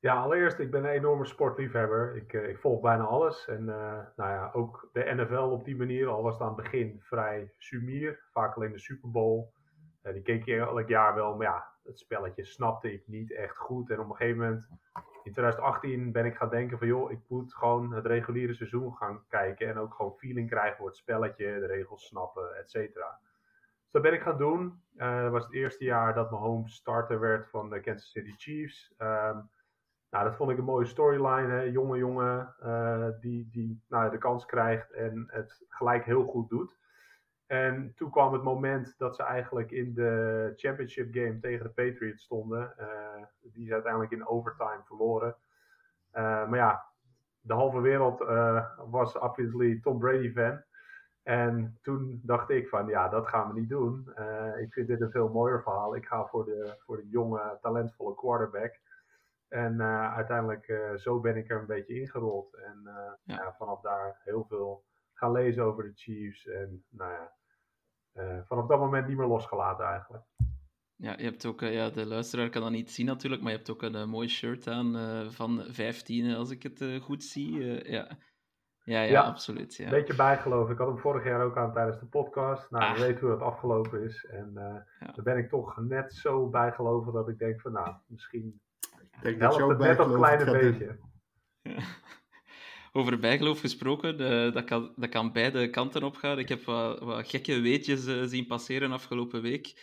Ja, 0.00 0.22
allereerst, 0.22 0.58
ik 0.58 0.70
ben 0.70 0.84
een 0.84 0.90
enorme 0.90 1.24
sportliefhebber. 1.24 2.16
Ik, 2.16 2.32
uh, 2.32 2.48
ik 2.48 2.58
volg 2.58 2.80
bijna 2.80 3.04
alles. 3.04 3.48
En 3.48 3.60
uh, 3.60 3.98
nou 4.16 4.30
ja, 4.30 4.50
ook 4.52 4.88
de 4.92 5.12
NFL 5.16 5.34
op 5.34 5.64
die 5.64 5.76
manier, 5.76 6.08
al 6.08 6.22
was 6.22 6.32
het 6.32 6.42
aan 6.42 6.54
het 6.54 6.62
begin 6.62 7.00
vrij 7.02 7.52
sumier. 7.58 8.24
Vaak 8.32 8.56
alleen 8.56 8.72
de 8.72 8.78
Super 8.78 9.10
Bowl. 9.10 9.44
die 10.02 10.22
keek 10.22 10.44
je 10.44 10.56
elk 10.56 10.88
jaar 10.88 11.14
wel, 11.14 11.36
maar 11.36 11.46
ja, 11.46 11.75
het 11.86 11.98
spelletje 11.98 12.44
snapte 12.44 12.92
ik 12.92 13.06
niet 13.06 13.32
echt 13.32 13.56
goed. 13.56 13.90
En 13.90 14.00
op 14.00 14.10
een 14.10 14.16
gegeven 14.16 14.38
moment 14.40 14.68
in 15.22 15.32
2018 15.32 16.12
ben 16.12 16.24
ik 16.24 16.36
gaan 16.36 16.50
denken 16.50 16.78
van 16.78 16.86
joh, 16.86 17.10
ik 17.10 17.20
moet 17.28 17.54
gewoon 17.54 17.92
het 17.92 18.06
reguliere 18.06 18.54
seizoen 18.54 18.96
gaan 18.96 19.24
kijken 19.28 19.68
en 19.68 19.78
ook 19.78 19.94
gewoon 19.94 20.16
feeling 20.16 20.48
krijgen 20.48 20.76
voor 20.76 20.86
het 20.86 20.96
spelletje, 20.96 21.58
de 21.60 21.66
regels 21.66 22.06
snappen, 22.06 22.56
et 22.56 22.70
cetera. 22.70 23.18
Dus 23.82 23.92
dat 23.92 24.02
ben 24.02 24.12
ik 24.12 24.22
gaan 24.22 24.38
doen. 24.38 24.82
Uh, 24.96 25.22
dat 25.22 25.32
was 25.32 25.44
het 25.44 25.52
eerste 25.52 25.84
jaar 25.84 26.14
dat 26.14 26.30
mijn 26.30 26.42
home 26.42 26.68
starter 26.68 27.20
werd 27.20 27.50
van 27.50 27.70
de 27.70 27.80
Kansas 27.80 28.10
City 28.10 28.34
Chiefs. 28.36 28.94
Um, 28.98 29.50
nou, 30.10 30.24
dat 30.24 30.36
vond 30.36 30.50
ik 30.50 30.58
een 30.58 30.64
mooie 30.64 30.86
storyline. 30.86 31.52
Hè? 31.52 31.60
Jonge 31.60 31.98
jongen 31.98 32.54
uh, 32.62 33.08
die, 33.20 33.48
die 33.50 33.82
nou, 33.88 34.10
de 34.10 34.18
kans 34.18 34.46
krijgt 34.46 34.92
en 34.92 35.24
het 35.30 35.64
gelijk 35.68 36.04
heel 36.04 36.24
goed 36.24 36.48
doet. 36.48 36.78
En 37.46 37.92
toen 37.96 38.10
kwam 38.10 38.32
het 38.32 38.42
moment 38.42 38.94
dat 38.98 39.16
ze 39.16 39.22
eigenlijk 39.22 39.70
in 39.70 39.94
de 39.94 40.52
championship 40.56 41.14
game 41.14 41.38
tegen 41.38 41.64
de 41.64 41.70
Patriots 41.70 42.22
stonden. 42.22 42.74
Uh, 42.80 43.24
die 43.40 43.66
ze 43.66 43.72
uiteindelijk 43.72 44.12
in 44.12 44.26
overtime 44.26 44.80
verloren. 44.84 45.36
Uh, 46.12 46.48
maar 46.48 46.56
ja, 46.56 46.84
de 47.40 47.54
halve 47.54 47.80
wereld 47.80 48.20
uh, 48.20 48.66
was 48.90 49.18
obviously 49.18 49.80
Tom 49.80 49.98
Brady 49.98 50.32
fan. 50.32 50.62
En 51.22 51.78
toen 51.82 52.20
dacht 52.22 52.50
ik 52.50 52.68
van 52.68 52.86
ja, 52.86 53.08
dat 53.08 53.28
gaan 53.28 53.52
we 53.52 53.60
niet 53.60 53.68
doen. 53.68 54.12
ik 54.58 54.72
vind 54.72 54.86
dit 54.86 55.00
een 55.00 55.10
veel 55.10 55.28
mooier 55.28 55.62
verhaal. 55.62 55.96
Ik 55.96 56.06
ga 56.06 56.26
voor 56.26 56.44
de, 56.44 56.74
voor 56.78 56.96
de 56.96 57.08
jonge, 57.08 57.58
talentvolle 57.60 58.14
quarterback. 58.14 58.80
En 59.48 59.82
uiteindelijk 59.82 60.92
zo 60.96 61.20
ben 61.20 61.36
ik 61.36 61.50
er 61.50 61.60
een 61.60 61.66
beetje 61.66 62.00
ingerold. 62.00 62.54
En 62.54 62.80
ja. 62.84 63.34
Ja, 63.34 63.54
vanaf 63.58 63.80
daar 63.80 64.20
heel 64.24 64.44
veel 64.48 64.84
gaan 65.18 65.32
lezen 65.32 65.64
over 65.64 65.82
de 65.82 65.92
Chiefs. 65.94 66.46
En 66.46 66.84
nou 66.88 67.12
ja, 67.12 67.32
uh, 68.14 68.40
vanaf 68.44 68.66
dat 68.66 68.78
moment 68.78 69.06
niet 69.06 69.16
meer 69.16 69.26
losgelaten 69.26 69.84
eigenlijk. 69.84 70.24
Ja, 70.96 71.14
je 71.16 71.24
hebt 71.24 71.46
ook, 71.46 71.62
uh, 71.62 71.74
ja, 71.74 71.90
de 71.90 72.06
luisteraar 72.06 72.48
kan 72.48 72.62
dat 72.62 72.70
niet 72.70 72.90
zien 72.90 73.06
natuurlijk, 73.06 73.42
maar 73.42 73.50
je 73.50 73.56
hebt 73.56 73.70
ook 73.70 73.82
een 73.82 73.96
uh, 73.96 74.04
mooi 74.04 74.28
shirt 74.28 74.68
aan 74.68 74.94
van 75.32 75.64
15, 75.68 76.34
als 76.34 76.50
ik 76.50 76.62
het 76.62 76.84
goed 77.02 77.24
zie. 77.24 77.90
ja. 77.90 78.18
Ja, 78.84 79.02
ja, 79.02 79.10
ja, 79.10 79.22
absoluut. 79.22 79.74
Ja. 79.74 79.84
Een 79.84 79.90
beetje 79.90 80.14
bijgeloof. 80.14 80.70
Ik 80.70 80.78
had 80.78 80.86
hem 80.86 80.98
vorig 80.98 81.24
jaar 81.24 81.44
ook 81.44 81.56
aan 81.56 81.72
tijdens 81.72 81.98
de 81.98 82.06
podcast. 82.06 82.70
Nou, 82.70 82.84
ah. 82.84 82.94
we 82.94 83.00
weten 83.00 83.20
hoe 83.20 83.30
het 83.30 83.40
afgelopen 83.40 84.02
is. 84.02 84.24
En 84.24 84.50
ja. 84.54 84.86
daar 84.98 85.22
ben 85.22 85.36
ik 85.36 85.48
toch 85.48 85.76
net 85.76 86.14
zo 86.14 86.48
bijgeloven 86.48 87.12
dat 87.12 87.28
ik 87.28 87.38
denk 87.38 87.60
van, 87.60 87.72
nou, 87.72 87.94
misschien 88.06 88.60
ik 89.20 89.22
denk 89.22 89.40
dat 89.40 89.68
het 89.68 89.78
net 89.78 89.96
dat 89.96 90.14
kleine 90.14 90.50
beetje. 90.50 90.98
Over 92.96 93.18
bijgeloof 93.18 93.60
gesproken, 93.60 94.20
uh, 94.20 94.52
dat, 94.52 94.64
kan, 94.64 94.92
dat 94.96 95.08
kan 95.08 95.32
beide 95.32 95.70
kanten 95.70 96.02
opgaan. 96.02 96.38
Ik 96.38 96.48
heb 96.48 96.64
wat, 96.64 97.00
wat 97.00 97.28
gekke 97.28 97.60
weetjes 97.60 98.06
uh, 98.06 98.24
zien 98.24 98.46
passeren 98.46 98.92
afgelopen 98.92 99.42
week. 99.42 99.74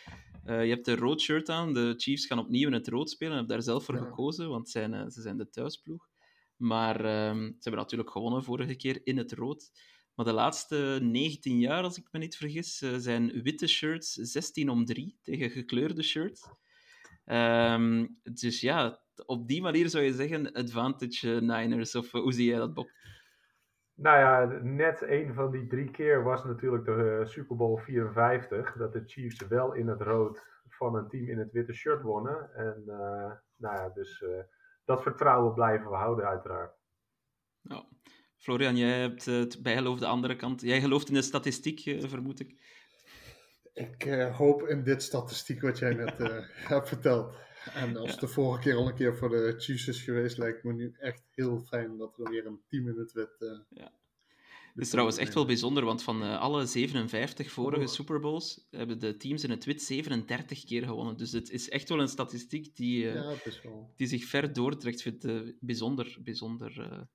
Eh, 0.46 0.64
je 0.64 0.70
hebt 0.70 0.86
de 0.86 0.96
rood 0.96 1.22
shirt 1.22 1.50
aan. 1.50 1.74
De 1.74 1.94
Chiefs 1.98 2.26
gaan 2.26 2.40
opnieuw 2.40 2.68
in 2.68 2.74
het 2.74 2.88
rood 2.88 3.10
spelen. 3.10 3.34
Ik 3.34 3.40
heb 3.40 3.48
daar 3.48 3.62
zelf 3.62 3.84
voor 3.86 3.96
Ja. 3.96 4.02
gekozen, 4.04 4.50
want 4.50 4.70
zijn, 4.70 4.94
eh, 4.94 5.10
ze 5.10 5.22
zijn 5.22 5.38
de 5.38 5.50
thuisploeg. 5.50 6.10
Maar 6.56 6.96
ehm, 6.96 7.42
ze 7.42 7.60
hebben 7.62 7.82
natuurlijk 7.82 8.10
gewonnen 8.10 8.44
vorige 8.44 8.76
keer 8.76 9.02
in 9.04 9.18
het 9.18 9.32
rood. 9.32 9.72
Maar 10.16 10.26
de 10.26 10.34
laatste 10.34 11.00
19 11.02 11.60
jaar, 11.60 11.84
als 11.84 11.98
ik 11.98 12.08
me 12.12 12.20
niet 12.20 12.36
vergis, 12.36 12.82
eh, 12.82 12.96
zijn 12.98 13.42
witte 13.42 13.68
shirts 13.68 14.14
16 14.14 14.70
om 14.70 14.86
3 14.86 15.18
tegen 15.22 15.50
gekleurde 15.50 16.04
shirts. 16.04 16.48
Ehm, 17.26 18.08
dus 18.24 18.62
ja, 18.62 19.00
op 19.26 19.48
die 19.48 19.62
manier 19.62 19.90
zou 19.90 20.04
je 20.04 20.14
zeggen 20.14 20.52
advantage 20.52 21.42
Niners. 21.42 21.96
Of 21.96 22.14
eh, 22.14 22.22
hoe 22.22 22.34
zie 22.34 22.50
jij 22.50 22.58
dat, 22.58 22.74
Bob? 22.74 22.90
Nou 23.94 24.18
ja, 24.18 24.60
net 24.62 25.02
een 25.02 25.34
van 25.34 25.52
die 25.52 25.68
drie 25.68 25.92
keer 25.92 26.24
was 26.24 26.44
natuurlijk 26.44 26.86
de 26.86 27.20
eh, 27.22 27.28
Super 27.28 27.56
Bowl 27.56 27.78
54. 27.78 28.74
Dat 28.74 28.94
de 28.94 29.04
Chiefs 29.06 29.48
wel 29.48 29.74
in 29.74 29.88
het 29.88 30.02
rood 30.02 30.42
van 30.70 30.96
een 30.96 31.08
team 31.08 31.28
in 31.28 31.38
het 31.38 31.52
witte 31.52 31.74
shirt 31.74 32.02
wonnen. 32.02 32.56
En 32.56 32.84
eh, 32.88 33.32
nou 33.56 33.76
ja, 33.76 33.90
dus 33.90 34.24
dat 34.86 35.02
vertrouwen 35.02 35.54
blijven 35.54 35.90
we 35.90 35.96
houden 35.96 36.26
uiteraard. 36.26 36.76
Ja. 37.62 37.86
Florian, 38.38 38.78
jij 38.78 39.00
hebt 39.00 39.26
het 39.26 39.64
bijgeloof 39.64 40.00
de 40.00 40.06
andere 40.06 40.36
kant. 40.36 40.62
Jij 40.62 40.82
gelooft 40.82 41.08
in 41.08 41.14
de 41.14 41.22
statistiek, 41.22 41.80
vermoed 42.08 42.40
ik. 42.40 42.62
Ik 43.74 44.06
eh, 44.06 44.38
hoop 44.38 44.68
in 44.68 44.84
dit 44.84 45.04
statistiek 45.04 45.62
wat 45.62 45.80
jij 45.80 45.94
net 45.94 46.20
eh, 46.20 46.38
hebt 46.74 46.88
verteld. 46.88 47.36
En 47.74 47.98
als 47.98 48.20
de 48.20 48.28
vorige 48.28 48.62
keer 48.62 48.76
al 48.76 48.88
een 48.88 48.96
keer 48.96 49.16
voor 49.18 49.30
de 49.30 49.54
Chiefs 49.58 49.88
is 49.88 50.02
geweest, 50.02 50.38
lijkt 50.38 50.64
me 50.64 50.74
nu 50.74 50.96
echt 51.00 51.24
heel 51.36 51.60
fijn 51.60 51.98
dat 51.98 52.18
er 52.18 52.30
weer 52.30 52.46
een 52.46 52.62
team 52.68 52.88
in 52.88 52.98
het 52.98 53.12
wit. 53.12 53.36
Ja. 53.70 53.92
Het 54.74 54.84
is 54.84 54.90
trouwens 54.90 55.18
echt 55.18 55.34
wel 55.34 55.46
bijzonder, 55.46 55.86
want 55.86 56.04
van 56.04 56.24
eh, 56.24 56.40
alle 56.40 56.66
57 56.66 57.52
vorige 57.52 57.82
Oh. 57.82 57.88
Super 57.88 58.20
Bowls 58.20 58.68
hebben 58.72 59.00
de 59.00 59.18
teams 59.18 59.44
in 59.44 59.50
het 59.50 59.66
wit 59.66 59.82
37 59.82 60.64
keer 60.66 60.84
gewonnen. 60.84 61.18
Dus 61.18 61.32
het 61.32 61.50
is 61.50 61.70
echt 61.70 61.90
wel 61.90 62.00
een 62.00 62.08
statistiek 62.08 62.76
die, 62.76 63.06
Ja, 63.06 63.30
het 63.30 63.62
wel. 63.64 63.94
die 63.96 64.08
zich 64.08 64.26
ver 64.26 64.54
doortrekt. 64.54 64.96
Ik 64.96 65.02
vind 65.02 65.24
het 65.24 65.56
bijzonder, 65.60 66.18
bijzonder, 66.24 67.06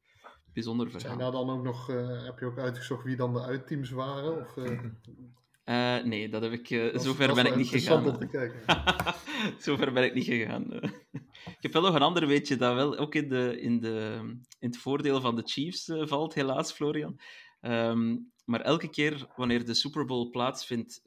bijzonder 0.52 0.88
Zijn 0.90 1.00
verhaal. 1.00 1.18
daar 1.18 1.30
dan 1.30 1.50
ook 1.50 1.62
nog, 1.62 1.86
heb 2.24 2.38
je 2.38 2.44
ook 2.46 2.58
uitgezocht 2.58 3.04
wie 3.04 3.16
dan 3.16 3.32
de 3.32 3.42
uitteams 3.42 3.90
waren? 3.90 4.40
Of, 4.40 4.54
Eh, 5.68 6.02
nee, 6.02 6.28
dat 6.28 6.42
heb 6.42 6.52
ik, 6.52 6.70
eh, 6.70 6.92
dat 6.92 7.02
zover 7.02 7.26
dat 7.26 7.36
ben 7.36 7.46
ik 7.46 7.56
niet 7.56 7.68
gegaan. 7.68 8.06
om 8.06 8.18
te 8.18 8.26
kijken. 8.26 8.62
Zover 9.64 9.92
ben 9.92 10.04
ik 10.04 10.14
niet 10.14 10.24
gegaan. 10.24 10.72
ik 11.56 11.58
heb 11.60 11.72
wel 11.72 11.82
nog 11.82 11.94
een 11.94 12.02
ander 12.02 12.26
weetje 12.26 12.56
dat 12.56 12.74
wel 12.74 12.96
ook 12.96 13.14
in, 13.14 13.28
de, 13.28 13.60
in, 13.60 13.80
de, 13.80 14.18
in 14.58 14.68
het 14.68 14.78
voordeel 14.78 15.20
van 15.20 15.36
de 15.36 15.42
Chiefs 15.44 15.88
eh, 15.88 16.06
valt, 16.06 16.34
helaas, 16.34 16.72
Florian. 16.72 17.20
Ehm, 17.60 18.16
maar 18.44 18.60
elke 18.60 18.90
keer 18.90 19.26
wanneer 19.36 19.64
de 19.64 19.74
Super 19.74 20.04
Bowl 20.04 20.30
plaatsvindt 20.30 21.02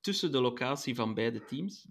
tussen 0.00 0.32
de 0.32 0.40
locatie 0.40 0.94
van 0.94 1.14
beide 1.14 1.44
teams, 1.44 1.88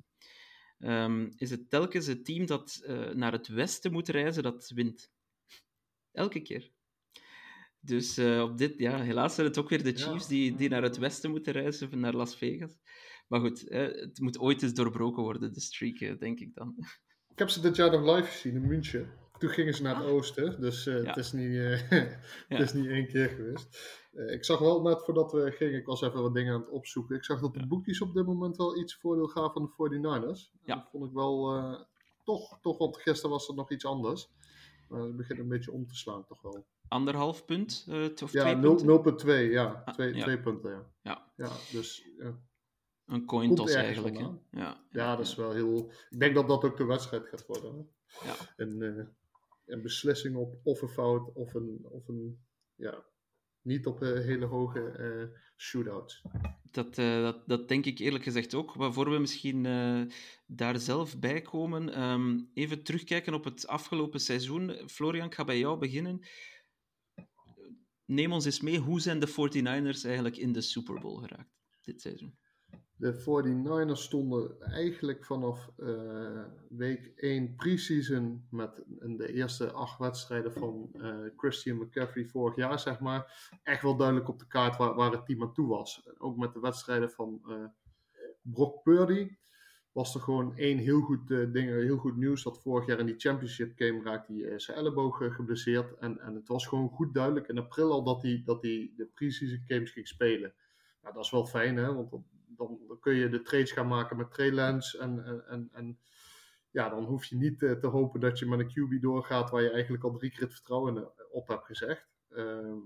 ehm, 0.79 1.31
is 1.35 1.50
het 1.50 1.69
telkens 1.69 2.05
het 2.05 2.25
team 2.25 2.45
dat 2.45 2.81
naar 3.13 3.31
het 3.31 3.47
westen 3.47 3.91
moet 3.91 4.09
reizen 4.09 4.43
dat 4.43 4.71
wint. 4.75 5.12
Elke 6.12 6.41
keer. 6.41 6.71
Dus 7.85 8.17
eh, 8.17 8.41
op 8.41 8.57
dit, 8.57 8.73
ja, 8.77 9.01
helaas 9.01 9.35
zijn 9.35 9.47
het 9.47 9.57
ook 9.57 9.69
weer 9.69 9.83
de 9.83 9.89
Ja. 9.97 9.97
Chiefs 9.97 10.27
die, 10.27 10.55
die 10.55 10.69
naar 10.69 10.83
het 10.83 10.97
westen 10.97 11.29
moeten 11.31 11.53
reizen, 11.53 11.99
naar 11.99 12.13
Las 12.15 12.35
Vegas. 12.37 12.77
Maar 13.27 13.39
goed, 13.39 13.67
eh, 13.67 13.81
het 13.81 14.19
moet 14.19 14.39
ooit 14.39 14.61
eens 14.63 14.73
doorbroken 14.73 15.23
worden, 15.23 15.53
de 15.53 15.59
streak, 15.59 15.99
eh, 15.99 16.17
denk 16.19 16.39
ik 16.39 16.53
dan. 16.53 16.75
Ik 17.33 17.39
heb 17.41 17.49
ze 17.49 17.61
dit 17.61 17.75
jaar 17.75 17.91
nog 17.91 18.15
live 18.15 18.27
gezien 18.31 18.55
in 18.55 18.67
München. 18.67 19.09
Toen 19.37 19.49
gingen 19.49 19.73
ze 19.73 19.81
naar 19.81 19.95
het 19.95 20.05
Ah. 20.05 20.11
oosten, 20.11 20.61
dus 20.61 20.83
Ja. 20.83 20.91
het, 20.91 21.17
is 21.17 21.31
niet, 21.31 21.51
Ja. 21.53 21.77
het 22.47 22.59
is 22.59 22.73
niet 22.73 22.85
één 22.87 23.07
keer 23.07 23.29
geweest. 23.29 23.99
Ik 24.31 24.45
zag 24.45 24.59
wel 24.59 24.81
net 24.81 25.03
voordat 25.03 25.31
we 25.31 25.51
gingen, 25.51 25.79
ik 25.79 25.85
was 25.85 26.01
even 26.01 26.21
wat 26.21 26.33
dingen 26.33 26.53
aan 26.53 26.59
het 26.59 26.69
opzoeken. 26.69 27.15
Ik 27.15 27.23
zag 27.23 27.41
dat 27.41 27.53
de 27.53 27.67
boekjes 27.67 28.01
op 28.01 28.13
dit 28.13 28.25
moment 28.25 28.57
wel 28.57 28.79
iets 28.79 28.95
voordeel 28.95 29.27
gaven 29.27 29.51
van 29.53 29.63
de 29.63 29.69
49ers. 29.71 30.51
En 30.53 30.59
Ja. 30.65 30.75
Dat 30.75 30.89
vond 30.91 31.05
ik 31.05 31.11
wel 31.13 31.87
toch, 32.23 32.59
toch, 32.61 32.77
want 32.77 32.97
gisteren 32.97 33.31
was 33.31 33.47
het 33.47 33.55
nog 33.55 33.71
iets 33.71 33.85
anders. 33.85 34.29
Maar 34.89 35.01
het 35.01 35.15
begint 35.17 35.39
een 35.39 35.47
beetje 35.47 35.71
om 35.71 35.87
te 35.87 35.95
slaan, 35.95 36.25
toch 36.25 36.41
wel. 36.41 36.65
Anderhalf 36.87 37.45
punt, 37.45 37.85
eh, 37.89 38.03
of 38.23 38.31
Ja, 38.31 38.41
twee 38.41 38.55
0 38.55 39.01
punten? 39.01 39.27
0,2, 39.27 39.51
ja. 39.51 39.81
Ah, 39.85 39.93
Twee, 39.93 40.13
ja. 40.15 40.23
twee 40.23 40.39
punten, 40.39 40.71
ja. 40.71 40.91
Ja. 41.01 41.31
Ja, 41.35 41.51
dus 41.71 42.07
ja. 42.17 42.39
Een 43.05 43.25
coin 43.25 43.55
toss 43.55 43.73
eigenlijk. 43.73 44.17
Hè? 44.17 44.27
Ja, 44.51 44.85
ja, 44.91 45.15
dat 45.15 45.25
is 45.25 45.35
wel 45.35 45.51
heel... 45.51 45.91
Ik 46.09 46.19
denk 46.19 46.35
dat 46.35 46.47
dat 46.47 46.63
ook 46.63 46.77
de 46.77 46.85
wedstrijd 46.85 47.27
gaat 47.27 47.45
worden. 47.45 47.75
Hè? 48.05 48.27
Ja. 48.27 48.35
Een, 48.55 48.81
eh, 48.81 49.05
een 49.65 49.81
beslissing 49.81 50.35
op 50.35 50.59
of 50.63 50.81
een 50.81 50.87
fout 50.87 51.33
of 51.33 51.53
een... 51.53 51.85
Of 51.89 52.07
een 52.07 52.39
ja, 52.75 53.05
niet 53.61 53.85
op 53.85 54.01
een 54.01 54.21
hele 54.21 54.45
hoge 54.45 54.79
eh 54.89 55.39
shootout. 55.57 56.21
Dat, 56.71 56.97
eh, 56.97 57.21
dat, 57.21 57.47
dat 57.47 57.67
denk 57.67 57.85
ik 57.85 57.99
eerlijk 57.99 58.23
gezegd 58.23 58.53
ook. 58.53 58.73
Waarvoor 58.73 59.09
we 59.09 59.17
misschien 59.17 59.65
eh, 59.65 60.01
daar 60.45 60.79
zelf 60.79 61.19
bij 61.19 61.41
komen. 61.41 61.93
Ehm, 61.93 62.39
even 62.53 62.83
terugkijken 62.83 63.33
op 63.33 63.43
het 63.43 63.67
afgelopen 63.67 64.19
seizoen. 64.19 64.71
Florian, 64.87 65.25
ik 65.25 65.35
ga 65.35 65.43
bij 65.43 65.59
jou 65.59 65.79
beginnen. 65.79 66.25
Neem 68.05 68.31
ons 68.31 68.45
eens 68.45 68.62
mee, 68.62 68.79
hoe 68.79 69.00
zijn 69.00 69.19
de 69.19 69.27
49ers 69.27 70.05
eigenlijk 70.05 70.38
in 70.38 70.51
de 70.51 70.62
Super 70.62 71.00
Bowl 71.00 71.17
geraakt 71.17 71.53
dit 71.81 72.01
seizoen? 72.01 72.38
De 72.97 73.13
49ers 73.13 74.01
stonden 74.01 74.62
eigenlijk 74.62 75.25
vanaf 75.25 75.71
eh, 75.77 76.43
week 76.69 77.12
1 77.15 77.55
pre-season 77.55 78.47
met 78.50 78.83
de 79.17 79.33
eerste 79.33 79.71
acht 79.71 80.00
wedstrijden 80.00 80.51
van 80.51 80.89
eh, 80.93 81.17
Christian 81.38 81.77
McCaffrey 81.77 82.25
vorig 82.25 82.55
jaar, 82.55 82.79
zeg 82.79 83.00
maar, 83.00 83.50
echt 83.63 83.81
wel 83.81 83.95
duidelijk 83.95 84.29
op 84.29 84.39
de 84.39 84.47
kaart 84.47 84.77
waar, 84.77 84.95
waar 84.95 85.12
het 85.12 85.25
team 85.25 85.41
aan 85.41 85.53
toe 85.53 85.67
was. 85.67 86.09
Ook 86.17 86.38
met 86.38 86.53
de 86.53 86.59
wedstrijden 86.59 87.12
van 87.12 87.41
eh, 87.47 87.65
Brock 88.41 88.83
Purdy 88.83 89.38
was 89.95 90.15
er 90.15 90.21
gewoon 90.21 90.57
één 90.57 90.77
heel 90.77 91.01
goed 91.01 91.31
eh, 91.31 91.51
ding, 91.51 91.69
heel 91.69 91.97
goed 91.97 92.15
nieuws. 92.17 92.43
Dat 92.43 92.61
vorig 92.61 92.87
jaar 92.87 92.99
in 92.99 93.05
die 93.05 93.19
championship 93.19 93.71
game 93.75 94.03
raakte 94.03 94.33
hij 94.33 94.51
eh, 94.51 94.57
zijn 94.57 94.77
elleboog 94.77 95.21
eh, 95.21 95.31
geblesseerd. 95.31 95.97
En, 95.97 96.19
en 96.19 96.35
het 96.35 96.47
was 96.47 96.67
gewoon 96.67 96.89
goed 96.89 97.13
duidelijk 97.13 97.47
in 97.47 97.57
april 97.57 97.91
al 97.91 98.03
dat 98.03 98.21
hij, 98.21 98.41
dat 98.45 98.61
hij 98.61 98.93
de 98.97 99.05
pre-season 99.05 99.63
games 99.67 99.91
ging 99.91 100.07
spelen. 100.07 100.53
Nou, 101.01 101.13
dat 101.13 101.23
is 101.23 101.31
wel 101.31 101.45
fijn, 101.45 101.75
hè? 101.77 101.93
want 101.93 102.11
dan, 102.11 102.25
dan, 102.87 102.99
kun 102.99 103.15
je 103.15 103.29
de 103.29 103.41
trades 103.41 103.71
gaan 103.71 103.87
maken 103.87 104.17
met 104.17 104.31
Trey 104.31 104.51
Lance. 104.51 104.97
En, 104.97 105.43
en, 105.47 105.69
en, 105.71 105.99
ja, 106.75 106.89
dan 106.89 107.03
hoef 107.03 107.25
je 107.25 107.35
niet 107.35 107.63
eh, 107.63 107.71
te 107.71 107.87
hopen 107.87 108.19
dat 108.19 108.39
je 108.39 108.45
met 108.45 108.59
een 108.59 108.69
QB 108.69 109.01
doorgaat 109.01 109.49
waar 109.49 109.61
je 109.61 109.71
eigenlijk 109.71 110.03
al 110.03 110.11
drie 110.11 110.31
keer 110.31 110.41
het 110.41 110.53
vertrouwen 110.53 110.97
eh, 110.97 111.03
op 111.31 111.47
hebt 111.47 111.65
gezegd. 111.65 112.07
Ehm, 112.29 112.77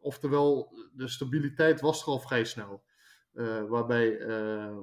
oftewel, 0.00 0.74
de 0.92 1.08
stabiliteit 1.08 1.80
was 1.80 2.02
er 2.02 2.08
al 2.08 2.20
vrij 2.20 2.44
snel. 2.44 2.82
Eh, 3.32 3.64
waarbij, 3.64 4.18
eh, 4.18 4.78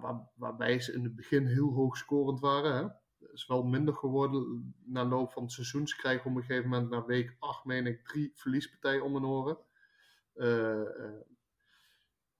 waar, 0.00 0.28
waarbij 0.34 0.80
ze 0.80 0.92
in 0.92 1.04
het 1.04 1.16
begin 1.16 1.46
heel 1.46 1.72
hoog 1.72 1.96
scorend 1.96 2.40
waren. 2.40 2.74
Hè? 2.74 2.88
Is 3.32 3.46
wel 3.46 3.62
minder 3.62 3.94
geworden 3.94 4.74
na 4.84 5.04
loop 5.04 5.32
van 5.32 5.42
het 5.42 5.52
seizoen. 5.52 5.86
Ze 5.86 5.96
krijgen 5.96 6.30
op 6.30 6.36
een 6.36 6.44
gegeven 6.44 6.70
moment 6.70 6.90
na 6.90 7.04
week 7.04 7.36
8, 7.38 7.64
meen 7.64 7.86
ik, 7.86 8.04
drie 8.04 8.32
verliespartijen 8.34 9.02
om 9.02 9.14
hun 9.14 9.24
oren. 9.24 9.58
Eh, 10.34 10.80
eh, 10.80 11.20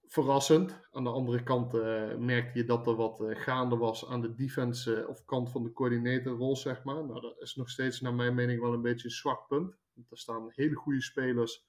verrassend. 0.06 0.80
Aan 0.92 1.04
de 1.04 1.10
andere 1.10 1.42
kant 1.42 1.74
eh, 1.74 2.16
merkte 2.16 2.58
je 2.58 2.64
dat 2.64 2.86
er 2.86 2.96
wat 2.96 3.22
gaande 3.28 3.76
was 3.76 4.08
aan 4.08 4.20
de 4.20 4.34
defense 4.34 5.06
of 5.08 5.24
kant 5.24 5.50
van 5.50 5.62
de 5.62 5.72
coördinatorrol, 5.72 6.56
zeg 6.56 6.84
maar. 6.84 7.04
Nou, 7.04 7.20
dat 7.20 7.40
is 7.40 7.54
nog 7.54 7.70
steeds 7.70 8.00
naar 8.00 8.14
mijn 8.14 8.34
mening 8.34 8.60
wel 8.60 8.72
een 8.72 8.82
beetje 8.82 9.04
een 9.04 9.14
zwak 9.14 9.48
punt. 9.48 9.76
Want 9.92 10.10
er 10.10 10.18
staan 10.18 10.52
hele 10.54 10.74
goede 10.74 11.02
spelers. 11.02 11.66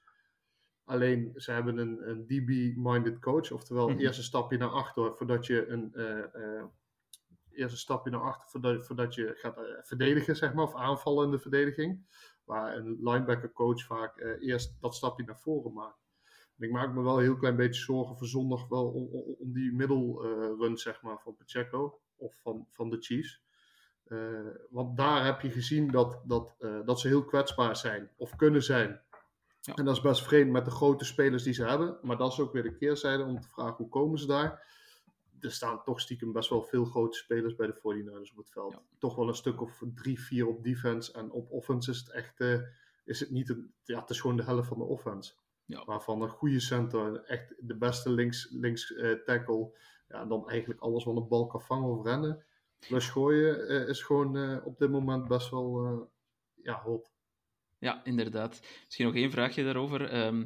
Alleen 0.88 1.32
ze 1.36 1.52
hebben 1.52 1.78
een, 1.78 2.10
een 2.10 2.26
DB-minded 2.28 3.20
coach, 3.20 3.52
oftewel 3.52 3.90
Mhm. 3.90 4.00
eerst 4.00 4.18
een 4.18 4.24
stapje 4.24 4.58
naar 4.58 4.70
achter 4.70 5.16
voordat 5.16 5.46
je 5.46 5.68
een 5.68 5.94
eh, 5.94 6.64
eerst 7.52 7.72
een 7.72 7.80
stapje 7.80 8.12
naar 8.12 8.22
achter 8.22 8.50
voordat, 8.50 8.86
voordat 8.86 9.16
je 9.16 9.34
gaat 9.36 9.58
eh, 9.58 9.64
verdedigen, 9.82 10.36
zeg 10.36 10.54
maar, 10.54 10.64
of 10.64 10.76
aanvallen 10.76 11.26
in 11.26 11.32
de 11.32 11.40
verdediging. 11.40 12.06
Waar 12.44 12.76
een 12.78 12.98
linebacker 13.02 13.52
coach 13.52 13.84
vaak 13.86 14.38
eerst 14.40 14.82
dat 14.82 14.96
stapje 14.96 15.26
naar 15.26 15.40
voren 15.40 15.74
maakt. 15.74 16.06
En 16.58 16.66
ik 16.68 16.72
maak 16.72 16.94
me 16.94 17.02
wel 17.02 17.18
een 17.18 17.24
heel 17.24 17.38
klein 17.38 17.56
beetje 17.56 17.82
zorgen 17.82 18.18
voor 18.18 18.28
zondag 18.28 18.68
wel 18.68 18.88
om, 18.88 19.08
om, 19.12 19.36
om 19.40 19.54
die 19.54 19.74
middelrun, 19.74 20.78
zeg 20.78 21.02
maar, 21.02 21.20
van 21.20 21.36
Pacheco 21.36 22.00
of 22.16 22.36
van, 22.42 22.68
van 22.70 22.90
de 22.90 22.98
Chiefs. 23.00 23.42
Want 24.70 24.98
daar 24.98 25.26
heb 25.26 25.42
je 25.42 25.52
gezien 25.52 25.92
dat, 25.92 26.22
dat, 26.26 26.56
dat 26.86 27.00
ze 27.00 27.08
heel 27.08 27.26
kwetsbaar 27.26 27.76
zijn 27.76 28.12
of 28.18 28.36
kunnen 28.36 28.64
zijn. 28.64 29.02
Ja. 29.68 29.74
En 29.76 29.86
dat 29.86 29.96
is 29.96 30.02
best 30.02 30.24
vreemd 30.24 30.52
met 30.52 30.66
de 30.66 30.72
grote 30.72 31.06
spelers 31.06 31.44
die 31.44 31.54
ze 31.54 31.64
hebben. 31.64 31.98
Maar 32.02 32.18
dat 32.18 32.32
is 32.32 32.40
ook 32.40 32.54
weer 32.54 32.64
de 32.64 32.76
keerzijde 32.76 33.24
om 33.24 33.42
te 33.42 33.48
vragen 33.48 33.76
hoe 33.76 33.90
komen 33.90 34.20
ze 34.20 34.28
daar. 34.28 34.76
Er 35.40 35.52
staan 35.52 35.84
toch 35.84 36.02
stiekem 36.02 36.32
best 36.32 36.50
wel 36.50 36.64
veel 36.64 36.86
grote 36.86 37.18
spelers 37.18 37.56
bij 37.56 37.68
de 37.68 37.76
49ers 37.76 38.32
op 38.32 38.38
het 38.38 38.52
veld. 38.52 38.74
Ja. 38.74 38.82
Toch 39.00 39.16
wel 39.16 39.28
een 39.28 39.36
stuk 39.36 39.62
of 39.62 39.84
drie, 39.96 40.22
vier 40.22 40.48
op 40.48 40.64
defense. 40.64 41.14
En 41.14 41.32
op 41.32 41.52
offense 41.52 41.92
is 41.92 41.98
het 41.98 42.10
echt 42.12 42.40
eh, 42.40 42.60
is 43.06 43.20
het 43.20 43.30
niet 43.30 43.50
een, 43.50 43.74
ja, 43.84 44.00
het 44.00 44.10
is 44.10 44.22
gewoon 44.22 44.38
de 44.38 44.44
helft 44.44 44.68
van 44.68 44.78
de 44.78 44.84
offense. 44.84 45.34
Ja. 45.66 45.86
Waarvan 45.86 46.22
een 46.22 46.30
goede 46.30 46.60
center, 46.60 47.24
echt 47.24 47.56
de 47.60 47.78
beste 47.78 48.10
links, 48.10 48.50
links 48.52 48.94
eh, 48.94 49.12
tackle. 49.12 49.78
Ja, 50.08 50.22
en 50.22 50.28
dan 50.28 50.50
eigenlijk 50.50 50.80
alles 50.80 51.04
wat 51.04 51.16
een 51.16 51.28
bal 51.28 51.48
kan 51.48 51.62
vangen 51.62 51.90
of 51.90 52.06
rennen. 52.06 52.46
Plus 52.80 53.10
gooien 53.10 53.68
eh, 53.68 53.88
is 53.88 54.04
gewoon 54.04 54.64
op 54.64 54.78
dit 54.78 54.90
moment 54.90 55.28
best 55.28 55.50
wel 55.50 56.10
ja, 56.54 56.82
hot. 56.82 57.17
Ja, 57.80 58.04
inderdaad. 58.04 58.62
Misschien 58.86 59.06
nog 59.06 59.16
één 59.16 59.32
vraagje 59.32 59.64
daarover. 59.64 60.10
Ehm, 60.10 60.46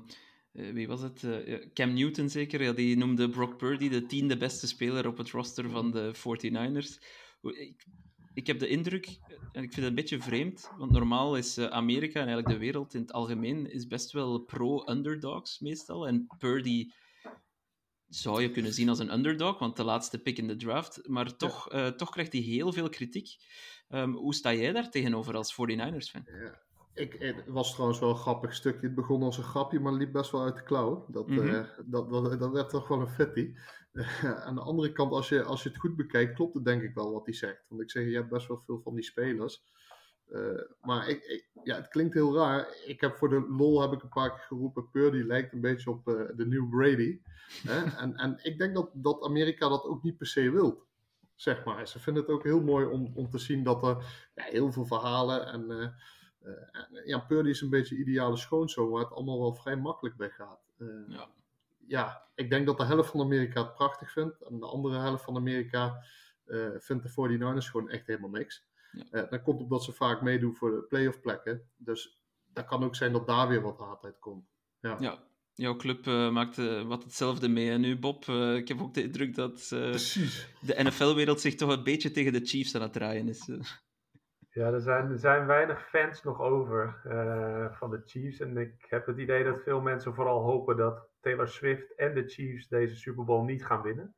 eh, 0.54 0.72
wie 0.72 0.88
was 0.88 1.02
het? 1.02 1.24
Uh, 1.24 1.66
Cam 1.74 1.94
Newton 1.94 2.30
zeker. 2.30 2.64
Ja, 2.64 2.72
die 2.72 2.98
noemde 2.98 3.30
Brock 3.30 3.58
Purdy 3.58 3.90
de 3.90 4.06
tiende 4.06 4.38
beste 4.38 4.68
speler 4.68 5.08
op 5.08 5.18
het 5.18 5.30
roster 5.30 5.70
van 5.70 5.92
de 5.92 6.12
49ers. 6.14 7.00
Ik, 7.42 7.86
ik 8.34 8.48
heb 8.48 8.60
de 8.60 8.68
indruk, 8.68 9.06
en 9.52 9.64
ik 9.64 9.74
vind 9.74 9.76
het 9.76 9.86
een 9.86 9.96
beetje 9.96 10.22
vreemd, 10.22 10.72
want 10.78 10.92
normaal 10.92 11.36
is 11.36 11.60
Amerika 11.60 12.20
en 12.20 12.28
eigenlijk 12.28 12.48
de 12.48 12.66
wereld 12.66 12.94
in 12.94 13.02
het 13.02 13.14
algemeen 13.14 13.72
is 13.72 13.88
best 13.88 14.12
wel 14.12 14.40
pro-underdogs 14.40 15.60
meestal. 15.60 16.08
En 16.08 16.28
Purdy 16.38 16.92
zou 18.08 18.42
je 18.42 18.52
kunnen 18.52 18.74
zien 18.74 18.90
als 18.90 19.00
een 19.00 19.14
underdog, 19.14 19.60
want 19.60 19.76
de 19.76 19.84
laatste 19.84 20.22
pick 20.22 20.38
in 20.38 20.48
de 20.48 20.56
draft. 20.56 21.08
Maar 21.08 21.36
toch, 21.36 21.74
ja. 21.74 21.92
toch 21.92 22.10
krijgt 22.10 22.34
hij 22.34 22.42
heel 22.42 22.74
veel 22.74 22.90
kritiek. 22.90 23.36
Um, 23.90 24.14
hoe 24.14 24.36
sta 24.36 24.54
jij 24.54 24.72
daar 24.72 24.90
tegenover 24.90 25.36
als 25.36 25.54
49ers-fan? 25.54 26.26
Ja. 26.26 26.62
Ik, 26.94 27.16
het 27.20 27.48
was 27.48 27.72
trouwens 27.72 28.00
wel 28.00 28.10
een 28.10 28.16
grappig 28.16 28.54
stukje. 28.54 28.86
Het 28.86 28.96
begon 28.96 29.24
als 29.24 29.38
een 29.38 29.44
grapje, 29.44 29.80
maar 29.80 29.94
liep 29.94 30.12
best 30.12 30.32
wel 30.32 30.44
uit 30.44 30.56
de 30.56 30.64
klauw. 30.64 31.06
Dat, 31.08 31.28
mm 31.28 31.38
-hmm. 31.38 31.48
uh, 31.48 31.64
dat, 31.86 32.10
dat, 32.10 32.40
dat, 32.40 32.52
werd 32.52 32.70
toch 32.70 32.88
wel 32.88 33.02
een 33.02 33.08
fetty. 33.08 33.54
Uh, 33.94 34.24
aan 34.46 34.56
de 34.56 34.62
andere 34.62 34.92
kant, 34.92 35.12
als 35.12 35.30
je, 35.30 35.44
als 35.44 35.64
je 35.64 35.70
het 35.70 35.78
goed 35.78 35.96
bekijkt, 35.96 36.36
klopt 36.36 36.54
het 36.54 36.66
denk 36.66 36.82
ik 36.82 36.94
wel 36.94 37.12
wat 37.12 37.26
hij 37.26 37.34
zegt. 37.34 37.66
Want 37.68 37.82
ik 37.82 37.92
zeg, 37.92 38.06
je 38.06 38.16
hebt 38.16 38.30
best 38.30 38.48
wel 38.48 38.64
veel 38.66 38.82
van 38.84 38.96
die 38.96 39.04
spelers. 39.04 39.64
Uh, 40.30 40.62
maar 40.82 41.08
ik, 41.10 41.24
ik, 41.24 41.50
ja, 41.64 41.76
het 41.76 41.88
klinkt 41.88 42.14
heel 42.14 42.36
raar. 42.36 42.68
Ik 42.86 43.02
heb 43.02 43.16
voor 43.16 43.30
de 43.30 43.46
lol 43.50 43.82
heb 43.82 43.92
ik 43.92 44.04
een 44.04 44.10
paar 44.10 44.30
keer 44.30 44.46
geroepen, 44.48 44.90
Purdy 44.90 45.18
lijkt 45.18 45.54
een 45.54 45.62
beetje 45.62 45.90
op 45.90 46.06
de 46.36 46.46
nieuwe 46.48 46.70
Brady. 46.70 47.22
en, 47.98 48.16
en 48.16 48.40
ik 48.44 48.58
denk 48.58 48.76
dat, 48.76 48.90
dat 48.94 49.24
Amerika 49.24 49.70
dat 49.70 49.84
ook 49.84 50.04
niet 50.04 50.18
per 50.18 50.28
se 50.28 50.52
wil. 50.52 50.86
Zeg 51.36 51.66
maar. 51.66 51.88
Ze 51.88 52.00
vinden 52.00 52.24
het 52.24 52.32
ook 52.32 52.44
heel 52.44 52.62
mooi 52.62 52.86
om, 52.86 53.12
om 53.16 53.30
te 53.30 53.38
zien 53.38 53.64
dat 53.64 53.84
er 53.84 54.30
ja, 54.36 54.44
heel 54.44 54.72
veel 54.72 54.86
verhalen 54.86 55.48
en 55.48 55.66
uh, 55.70 55.88
ja, 57.06 57.20
Purdy 57.20 57.50
is 57.50 57.62
een 57.62 57.70
beetje 57.70 57.98
ideale 57.98 58.38
schoonzoon, 58.38 58.90
waar 58.90 59.04
het 59.04 59.14
allemaal 59.14 59.40
wel 59.40 59.54
vrij 59.54 59.76
makkelijk 59.76 60.16
weggaat. 60.18 60.60
Uh, 60.78 60.88
ja. 61.08 61.30
ja, 61.88 62.28
ik 62.36 62.50
denk 62.50 62.66
dat 62.66 62.78
de 62.78 62.86
helft 62.86 63.10
van 63.10 63.22
Amerika 63.22 63.64
het 63.64 63.74
prachtig 63.74 64.12
vindt. 64.12 64.42
En 64.42 64.60
de 64.60 64.66
andere 64.66 65.00
helft 65.00 65.24
van 65.24 65.36
Amerika 65.36 66.04
uh, 66.46 66.70
vindt 66.78 67.04
de 67.04 67.10
49ers 67.10 67.72
gewoon 67.72 67.90
echt 67.90 68.08
helemaal 68.08 68.30
niks. 68.30 68.70
Ja. 69.12 69.22
dat 69.22 69.42
komt 69.42 69.62
omdat 69.62 69.84
ze 69.84 69.92
vaak 69.92 70.22
meedoen 70.22 70.56
voor 70.56 70.72
de 70.72 70.82
playoff 70.82 71.22
plekken. 71.22 71.70
Dus 71.78 72.20
dat 72.54 72.66
kan 72.66 72.84
ook 72.84 72.96
zijn 72.96 73.12
dat 73.12 73.28
daar 73.28 73.48
weer 73.48 73.62
wat 73.62 73.80
haat 73.80 74.04
uit 74.06 74.20
komt. 74.20 74.46
Ja. 74.80 74.98
ja. 75.00 75.30
Jouw 75.54 75.76
club 75.76 76.06
maakt 76.06 76.56
wat 76.86 77.04
hetzelfde 77.04 77.48
mee. 77.48 77.72
En 77.72 77.82
nu, 77.82 78.00
Bob, 78.00 78.26
ik 78.56 78.68
heb 78.68 78.82
ook 78.82 78.94
de 78.94 79.04
indruk 79.04 79.36
dat 79.36 79.68
de 79.70 80.76
NFL-wereld 80.78 81.42
zich 81.42 81.56
toch 81.56 81.70
een 81.70 81.84
beetje 81.84 82.12
tegen 82.12 82.34
de 82.34 82.46
Chiefs 82.46 82.76
aan 82.76 82.82
het 82.82 82.94
draaien 82.94 83.28
is. 83.28 83.50
Ja, 84.54 84.72
er 84.72 84.82
zijn, 84.82 85.12
er 85.12 85.20
zijn 85.20 85.46
weinig 85.46 85.90
fans 85.90 86.24
nog 86.24 86.42
over 86.42 87.02
uh, 87.06 87.78
van 87.78 87.90
de 87.90 88.02
Chiefs. 88.06 88.40
En 88.40 88.58
ik 88.58 88.86
heb 88.90 89.06
het 89.06 89.18
idee 89.18 89.44
dat 89.44 89.62
veel 89.64 89.82
mensen 89.82 90.14
vooral 90.14 90.42
hopen 90.42 90.78
dat 90.78 91.08
Taylor 91.20 91.48
Swift 91.48 91.96
en 91.96 92.14
de 92.14 92.28
Chiefs 92.28 92.68
deze 92.68 92.96
Super 92.96 93.24
Bowl 93.24 93.44
niet 93.44 93.66
gaan 93.66 93.82
winnen. 93.82 94.16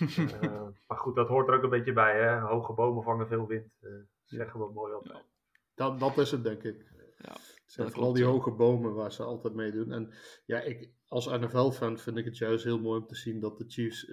uh, 0.00 0.62
maar 0.88 0.98
goed, 0.98 1.14
dat 1.14 1.28
hoort 1.28 1.48
er 1.48 1.54
ook 1.54 1.62
een 1.62 1.70
beetje 1.70 1.92
bij. 1.92 2.20
Hè? 2.20 2.38
Hoge 2.38 2.72
bomen 2.72 3.02
vangen 3.02 3.26
veel 3.26 3.46
wind. 3.46 3.72
Uh, 3.80 3.92
zeggen 4.24 4.60
we 4.60 4.72
mooi 4.72 4.94
op. 4.94 5.06
Ja. 5.06 5.22
Dat, 5.74 6.00
dat 6.00 6.18
is 6.18 6.30
het, 6.30 6.44
denk 6.44 6.62
ik. 6.62 6.92
Ja, 7.18 7.32
het 7.32 7.62
zijn 7.66 7.90
vooral 7.90 8.12
die 8.12 8.24
hoge 8.24 8.50
bomen 8.50 8.94
waar 8.94 9.12
ze 9.12 9.22
altijd 9.22 9.54
meedoen. 9.54 9.92
En 9.92 10.12
ja, 10.44 10.60
ik, 10.60 10.90
als 11.06 11.26
NFL-fan 11.26 11.98
vind 11.98 12.16
ik 12.16 12.24
het 12.24 12.38
juist 12.38 12.64
heel 12.64 12.80
mooi 12.80 13.00
om 13.00 13.06
te 13.06 13.16
zien 13.16 13.40
dat 13.40 13.58
de 13.58 13.64
Chiefs 13.68 14.10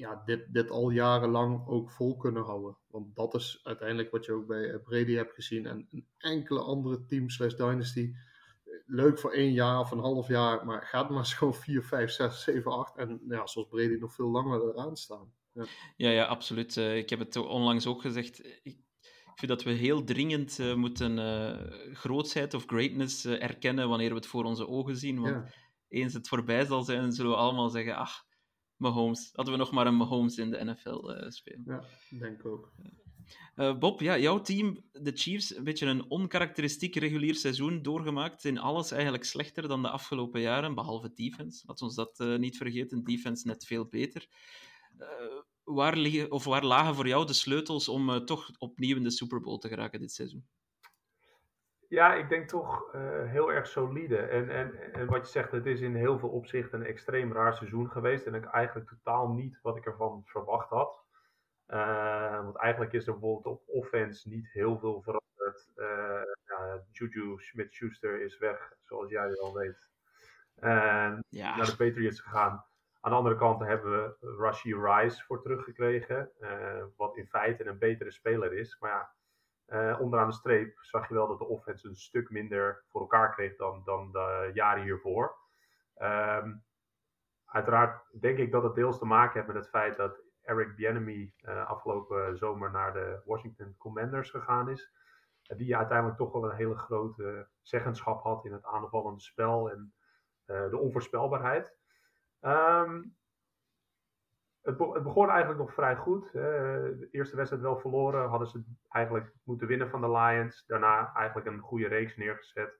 ja, 0.00 0.22
dit, 0.24 0.52
dit 0.52 0.70
al 0.70 0.90
jarenlang 0.90 1.66
ook 1.66 1.90
vol 1.90 2.16
kunnen 2.16 2.42
houden. 2.42 2.76
Want 2.86 3.16
dat 3.16 3.34
is 3.34 3.60
uiteindelijk 3.62 4.10
wat 4.10 4.24
je 4.24 4.32
ook 4.32 4.46
bij 4.46 4.78
Brady 4.78 5.12
hebt 5.12 5.34
gezien. 5.34 5.66
En 5.66 5.88
een 5.90 6.06
enkele 6.18 6.60
andere 6.60 7.04
team 7.04 7.28
slash 7.28 7.54
dynasty. 7.54 8.12
Leuk 8.86 9.18
voor 9.18 9.32
één 9.32 9.52
jaar 9.52 9.80
of 9.80 9.90
een 9.90 9.98
half 9.98 10.28
jaar. 10.28 10.66
Maar 10.66 10.82
gaat 10.82 11.10
maar 11.10 11.24
gewoon 11.24 11.54
4, 11.54 11.82
5, 11.82 12.10
6, 12.10 12.42
7, 12.42 12.72
8. 12.72 12.96
En 12.96 13.20
ja, 13.28 13.46
zoals 13.46 13.68
Brady 13.68 13.96
nog 14.00 14.14
veel 14.14 14.30
langer 14.30 14.62
eraan 14.62 14.96
staan. 14.96 15.32
Ja, 15.52 15.64
ja, 15.96 16.10
ja 16.10 16.24
absoluut. 16.24 16.76
Uh, 16.76 16.96
ik 16.96 17.10
heb 17.10 17.18
het 17.18 17.36
onlangs 17.36 17.86
ook 17.86 18.00
gezegd. 18.00 18.44
Ik, 18.62 18.78
vind 19.34 19.50
dat 19.50 19.62
we 19.62 19.70
heel 19.70 20.04
dringend 20.04 20.58
uh, 20.58 20.74
moeten 20.74 21.18
uh, 21.18 21.94
grootheid 21.94 22.54
of 22.54 22.64
greatness 22.66 23.24
erkennen 23.24 23.88
wanneer 23.88 24.08
we 24.08 24.14
het 24.14 24.26
voor 24.26 24.44
onze 24.44 24.68
ogen 24.68 24.96
zien. 24.96 25.20
Want 25.20 25.34
ja. 25.34 25.52
eens 25.88 26.14
het 26.14 26.28
voorbij 26.28 26.64
zal 26.64 26.82
zijn, 26.82 27.12
zullen 27.12 27.30
we 27.30 27.36
allemaal 27.36 27.68
zeggen... 27.68 27.96
Ach, 27.96 28.24
Mahomes. 28.80 29.30
Hadden 29.34 29.54
we 29.54 29.60
nog 29.60 29.70
maar 29.70 29.86
een 29.86 29.96
Mahomes 29.96 30.38
in 30.38 30.50
de 30.50 30.64
NFL 30.64 31.10
uh, 31.10 31.30
spelen. 31.30 31.64
Ja, 31.66 31.84
denk 32.18 32.46
ook. 32.46 32.72
Uh, 33.56 33.78
Bob, 33.78 34.00
ja, 34.00 34.18
jouw 34.18 34.40
team, 34.40 34.84
de 34.92 35.12
Chiefs, 35.14 35.56
een 35.56 35.64
beetje 35.64 35.86
een 35.86 36.10
onkarakteristiek 36.10 36.96
regulier 36.96 37.34
seizoen 37.34 37.82
doorgemaakt. 37.82 38.44
In 38.44 38.58
alles 38.58 38.90
eigenlijk 38.90 39.24
slechter 39.24 39.68
dan 39.68 39.82
de 39.82 39.88
afgelopen 39.88 40.40
jaren, 40.40 40.74
behalve 40.74 41.12
defense. 41.14 41.62
Laten 41.66 41.86
we 41.86 41.92
ons 41.92 41.94
dat 41.94 42.20
uh, 42.20 42.38
niet 42.38 42.56
vergeten. 42.56 43.04
Defense 43.04 43.46
net 43.46 43.66
veel 43.66 43.86
beter. 43.86 44.28
waar, 45.64 45.96
liggen, 45.96 46.30
of 46.30 46.44
waar 46.44 46.64
lagen 46.64 46.94
voor 46.94 47.08
jou 47.08 47.26
de 47.26 47.32
sleutels 47.32 47.88
om 47.88 48.24
toch 48.24 48.50
opnieuw 48.58 48.96
in 48.96 49.02
de 49.02 49.10
Super 49.10 49.40
Bowl 49.40 49.58
te 49.58 49.68
geraken 49.68 50.00
dit 50.00 50.12
seizoen? 50.12 50.46
Ja, 51.90 52.14
ik 52.14 52.28
denk 52.28 52.48
toch 52.48 52.94
uh, 52.94 53.00
heel 53.24 53.52
erg 53.52 53.66
solide. 53.66 54.16
En, 54.16 54.50
en, 54.50 54.92
en 54.92 55.06
wat 55.06 55.26
je 55.26 55.32
zegt, 55.32 55.52
het 55.52 55.66
is 55.66 55.80
in 55.80 55.94
heel 55.94 56.18
veel 56.18 56.28
opzichten 56.28 56.80
een 56.80 56.86
extreem 56.86 57.32
raar 57.32 57.54
seizoen 57.54 57.90
geweest. 57.90 58.26
En 58.26 58.34
ik 58.34 58.44
eigenlijk 58.44 58.88
totaal 58.88 59.28
niet 59.28 59.58
wat 59.62 59.76
ik 59.76 59.86
ervan 59.86 60.22
verwacht 60.24 60.68
had. 60.68 61.04
Uh, 61.68 62.42
want 62.42 62.56
eigenlijk 62.56 62.92
is 62.92 63.06
er 63.06 63.12
bijvoorbeeld 63.12 63.46
op 63.46 63.62
offense 63.66 64.28
niet 64.28 64.50
heel 64.52 64.78
veel 64.78 65.02
veranderd. 65.02 65.70
Uh, 65.76 66.22
ja, 66.44 66.82
Juju 66.90 67.38
Smith-Schuster 67.38 68.22
is 68.22 68.38
weg, 68.38 68.72
zoals 68.82 69.10
jij 69.10 69.36
al 69.36 69.54
weet. 69.54 69.88
ja. 71.28 71.56
Naar 71.56 71.66
de 71.66 71.76
Patriots 71.76 72.20
gegaan. 72.20 72.64
Aan 73.00 73.10
de 73.10 73.16
andere 73.16 73.36
kant 73.36 73.60
hebben 73.60 73.92
we 73.92 74.36
Rashi 74.38 74.74
Rice 74.74 75.24
voor 75.24 75.42
teruggekregen. 75.42 76.30
wat 76.96 77.16
in 77.16 77.26
feite 77.26 77.66
een 77.66 77.78
betere 77.78 78.10
speler 78.10 78.52
is. 78.52 78.76
Maar 78.80 78.90
ja, 78.90 79.14
uh, 79.70 80.00
onderaan 80.00 80.28
de 80.28 80.34
streep 80.34 80.78
zag 80.80 81.08
je 81.08 81.14
wel 81.14 81.28
dat 81.28 81.38
de 81.38 81.46
offense 81.46 81.88
een 81.88 81.96
stuk 81.96 82.30
minder 82.30 82.84
voor 82.88 83.00
elkaar 83.00 83.34
kreeg 83.34 83.56
dan, 83.56 83.82
dan 83.84 84.12
de 84.12 84.50
jaren 84.54 84.82
hiervoor. 84.82 85.36
Um, 86.02 86.64
uiteraard 87.44 88.20
denk 88.20 88.38
ik 88.38 88.52
dat 88.52 88.62
het 88.62 88.74
deels 88.74 88.98
te 88.98 89.04
maken 89.04 89.32
heeft 89.32 89.46
met 89.46 89.56
het 89.56 89.68
feit 89.68 89.96
dat 89.96 90.20
Eric 90.42 90.76
Bieniemy 90.76 91.34
uh, 91.42 91.66
afgelopen 91.66 92.36
zomer 92.36 92.70
naar 92.70 92.92
de 92.92 93.20
Washington 93.24 93.74
Commanders 93.78 94.30
gegaan 94.30 94.68
is. 94.68 94.92
Die 95.56 95.76
uiteindelijk 95.76 96.18
toch 96.18 96.32
wel 96.32 96.44
een 96.44 96.56
hele 96.56 96.76
grote 96.76 97.48
zeggenschap 97.62 98.22
had 98.22 98.44
in 98.44 98.52
het 98.52 98.64
aanvallende 98.64 99.20
spel 99.20 99.70
en 99.70 99.94
de 100.44 100.78
onvoorspelbaarheid. 100.78 101.76
Um, 102.40 103.16
het, 104.62 104.76
begon 104.76 105.28
eigenlijk 105.28 105.60
nog 105.60 105.74
vrij 105.74 105.96
goed. 105.96 106.32
de 106.32 107.08
eerste 107.10 107.36
wedstrijd 107.36 107.62
wel 107.64 107.78
verloren. 107.78 108.28
Hadden 108.28 108.48
ze 108.48 108.64
eigenlijk 108.88 109.32
moeten 109.44 109.66
winnen 109.66 109.90
van 109.90 110.00
de 110.00 110.10
Lions. 110.10 110.64
Daarna 110.66 111.12
eigenlijk 111.14 111.46
een 111.46 111.60
goede 111.60 111.88
reeks 111.88 112.16
neergezet. 112.16 112.78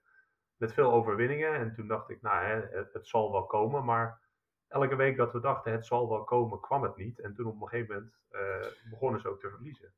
Met 0.56 0.72
veel 0.72 0.92
overwinningen. 0.92 1.54
En 1.54 1.74
toen 1.74 1.88
dacht 1.88 2.10
ik, 2.10 2.22
nou, 2.22 2.44
hè, 2.44 2.78
het, 2.92 3.06
zal 3.06 3.32
wel 3.32 3.46
komen. 3.46 3.84
Maar 3.84 4.20
elke 4.68 4.96
week 4.96 5.16
dat 5.16 5.32
we 5.32 5.40
dachten, 5.40 5.72
het 5.72 5.86
zal 5.86 6.08
wel 6.08 6.24
komen, 6.24 6.60
kwam 6.60 6.82
het 6.82 6.96
niet. 6.96 7.20
En 7.20 7.34
toen 7.34 7.46
op 7.46 7.60
een 7.60 7.68
gegeven 7.68 7.94
moment 7.94 8.14
uh, 8.30 8.90
begonnen 8.90 9.20
ze 9.20 9.28
ook 9.28 9.40
te 9.40 9.50
verliezen. 9.50 9.94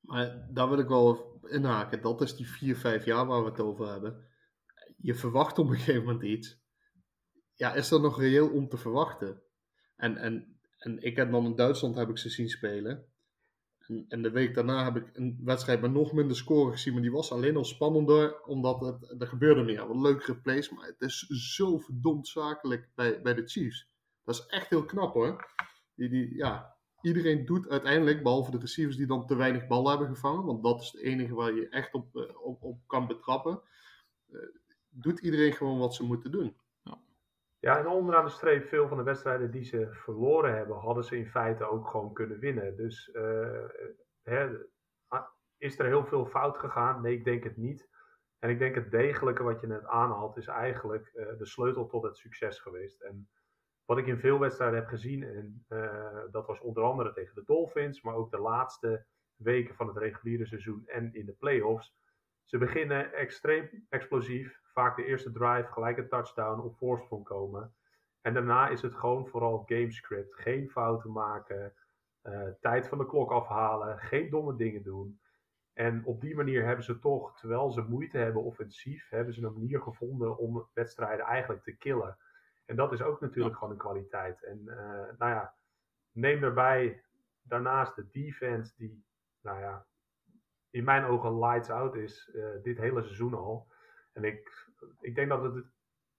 Maar 0.00 0.46
daar 0.50 0.68
wil 0.68 0.78
ik 0.78 0.88
wel 0.88 1.40
inhaken. 1.42 2.02
Dat 2.02 2.20
is 2.20 2.36
die 2.36 2.48
vier, 2.48 2.76
vijf 2.76 3.04
jaar 3.04 3.26
waar 3.26 3.44
we 3.44 3.50
het 3.50 3.60
over 3.60 3.86
hebben. 3.86 4.28
Je 4.96 5.14
verwacht 5.14 5.58
op 5.58 5.68
een 5.68 5.76
gegeven 5.76 6.04
moment 6.04 6.22
iets. 6.22 6.60
Ja, 7.54 7.74
is 7.74 7.90
er 7.90 8.00
nog 8.00 8.18
reëel 8.18 8.48
om 8.48 8.68
te 8.68 8.76
verwachten? 8.76 9.42
En, 9.96 10.16
en 10.16 10.59
en 10.80 11.02
ik 11.02 11.16
heb 11.16 11.30
dan 11.30 11.44
in 11.44 11.54
Duitsland 11.54 11.96
heb 11.96 12.08
ik 12.08 12.18
ze 12.18 12.28
zien 12.28 12.48
spelen. 12.48 13.04
En, 13.78 14.04
en, 14.08 14.22
de 14.22 14.30
week 14.30 14.54
daarna 14.54 14.84
heb 14.84 14.96
ik 14.96 15.16
een 15.16 15.40
wedstrijd 15.44 15.80
met 15.80 15.92
nog 15.92 16.12
minder 16.12 16.36
score 16.36 16.70
gezien. 16.70 16.92
Maar 16.92 17.02
die 17.02 17.12
was 17.12 17.32
alleen 17.32 17.56
al 17.56 17.64
spannender. 17.64 18.42
Omdat 18.44 18.80
het, 18.80 19.20
er 19.20 19.26
gebeurde 19.26 19.62
meer. 19.62 19.86
Wat 19.86 19.96
leukere 19.96 20.36
plays. 20.36 20.70
Maar 20.70 20.86
het 20.86 21.00
is 21.00 21.26
zo 21.26 21.78
verdomd 21.78 22.28
zakelijk 22.28 22.88
bij, 22.94 23.22
bij 23.22 23.34
de 23.34 23.46
Chiefs. 23.46 23.88
Dat 24.24 24.34
is 24.34 24.46
echt 24.46 24.68
heel 24.68 24.84
knap 24.84 25.12
hoor. 25.12 25.54
Die, 25.94 26.08
die, 26.08 26.36
ja, 26.36 26.76
iedereen 27.02 27.46
doet 27.46 27.68
uiteindelijk, 27.68 28.22
behalve 28.22 28.50
de 28.50 28.58
receivers 28.58 28.96
die 28.96 29.06
dan 29.06 29.26
te 29.26 29.36
weinig 29.36 29.66
bal 29.66 29.88
hebben 29.88 30.08
gevangen. 30.08 30.44
Want 30.44 30.62
dat 30.62 30.80
is 30.80 30.92
het 30.92 31.00
enige 31.00 31.34
waar 31.34 31.54
je 31.54 31.68
echt 31.68 31.94
op, 31.94 32.16
eh, 32.16 32.44
op, 32.46 32.62
op 32.62 32.80
kan 32.86 33.06
betrappen. 33.06 33.60
Uh, 34.28 34.40
doet 34.88 35.18
iedereen 35.18 35.52
gewoon 35.52 35.78
wat 35.78 35.94
ze 35.94 36.04
moeten 36.04 36.30
doen. 36.30 36.56
Ja, 37.60 37.78
en 37.78 37.86
onderaan 37.86 38.24
de 38.24 38.30
streep, 38.30 38.68
veel 38.68 38.88
van 38.88 38.96
de 38.96 39.02
wedstrijden 39.02 39.50
die 39.50 39.64
ze 39.64 39.88
verloren 39.90 40.56
hebben, 40.56 40.76
hadden 40.76 41.04
ze 41.04 41.16
in 41.16 41.30
feite 41.30 41.64
ook 41.64 41.88
gewoon 41.88 42.12
kunnen 42.12 42.38
winnen. 42.38 42.76
Dus 42.76 43.10
uh, 43.12 43.64
hè, 44.22 44.58
is 45.56 45.78
er 45.78 45.86
heel 45.86 46.04
veel 46.04 46.26
fout 46.26 46.58
gegaan? 46.58 47.02
Nee, 47.02 47.14
ik 47.14 47.24
denk 47.24 47.44
het 47.44 47.56
niet. 47.56 47.88
En 48.38 48.50
ik 48.50 48.58
denk 48.58 48.74
het 48.74 48.90
degelijke 48.90 49.42
wat 49.42 49.60
je 49.60 49.66
net 49.66 49.86
aanhaalt, 49.86 50.36
is 50.36 50.46
eigenlijk 50.46 51.10
uh, 51.14 51.38
de 51.38 51.46
sleutel 51.46 51.86
tot 51.86 52.02
het 52.02 52.16
succes 52.16 52.58
geweest. 52.58 53.00
En 53.00 53.28
wat 53.84 53.98
ik 53.98 54.06
in 54.06 54.18
veel 54.18 54.38
wedstrijden 54.38 54.78
heb 54.78 54.88
gezien, 54.88 55.22
en 55.22 55.64
uh, 55.68 56.18
dat 56.30 56.46
was 56.46 56.60
onder 56.60 56.82
andere 56.82 57.12
tegen 57.12 57.34
de 57.34 57.44
Dolphins, 57.44 58.02
maar 58.02 58.14
ook 58.14 58.30
de 58.30 58.40
laatste 58.40 59.06
weken 59.36 59.74
van 59.74 59.86
het 59.86 59.96
reguliere 59.96 60.46
seizoen 60.46 60.82
en 60.86 61.14
in 61.14 61.26
de 61.26 61.32
playoffs. 61.32 61.94
Ze 62.44 62.58
beginnen 62.58 63.12
extreem 63.12 63.86
explosief, 63.88 64.60
vaak 64.80 64.96
de 64.96 65.04
eerste 65.04 65.32
drive, 65.32 65.72
gelijk 65.72 65.98
een 65.98 66.08
touchdown 66.08 66.60
op 66.60 66.76
voorsprong 66.76 67.24
komen. 67.24 67.74
En 68.20 68.34
daarna 68.34 68.68
is 68.68 68.82
het 68.82 68.94
gewoon 68.94 69.26
vooral 69.26 69.62
gamescript. 69.66 70.34
Geen 70.34 70.70
fouten 70.70 71.12
maken, 71.12 71.74
eh, 72.22 72.48
tijd 72.60 72.88
van 72.88 72.98
de 72.98 73.06
klok 73.06 73.30
afhalen, 73.30 73.98
geen 73.98 74.30
domme 74.30 74.56
dingen 74.56 74.82
doen. 74.82 75.20
En 75.72 76.04
op 76.04 76.20
die 76.20 76.36
manier 76.36 76.64
hebben 76.64 76.84
ze 76.84 76.98
toch, 76.98 77.38
terwijl 77.38 77.70
ze 77.70 77.82
moeite 77.82 78.18
hebben 78.18 78.42
offensief, 78.42 79.08
hebben 79.08 79.34
ze 79.34 79.46
een 79.46 79.52
manier 79.52 79.80
gevonden 79.80 80.38
om 80.38 80.68
wedstrijden 80.72 81.26
eigenlijk 81.26 81.62
te 81.62 81.76
killen. 81.76 82.18
En 82.66 82.76
dat 82.76 82.92
is 82.92 83.02
ook 83.02 83.20
natuurlijk 83.20 83.56
gewoon 83.56 83.72
een 83.72 83.78
kwaliteit. 83.78 84.44
En 84.44 84.60
uh, 84.64 84.74
nou 85.18 85.32
ja, 85.32 85.54
neem 86.12 86.40
daarbij 86.40 87.04
daarnaast 87.42 87.96
de 87.96 88.08
defense 88.10 88.72
die, 88.76 89.04
nou 89.40 89.60
ja, 89.60 89.86
in 90.70 90.84
mijn 90.84 91.04
ogen 91.04 91.38
lights 91.38 91.70
out 91.70 91.94
is 91.94 92.30
uh, 92.34 92.62
dit 92.62 92.78
hele 92.78 93.02
seizoen 93.02 93.34
al. 93.34 93.68
En 94.12 94.24
ik, 94.24 94.69
ik 95.00 95.14
denk 95.14 95.28
dat 95.28 95.42
het 95.42 95.64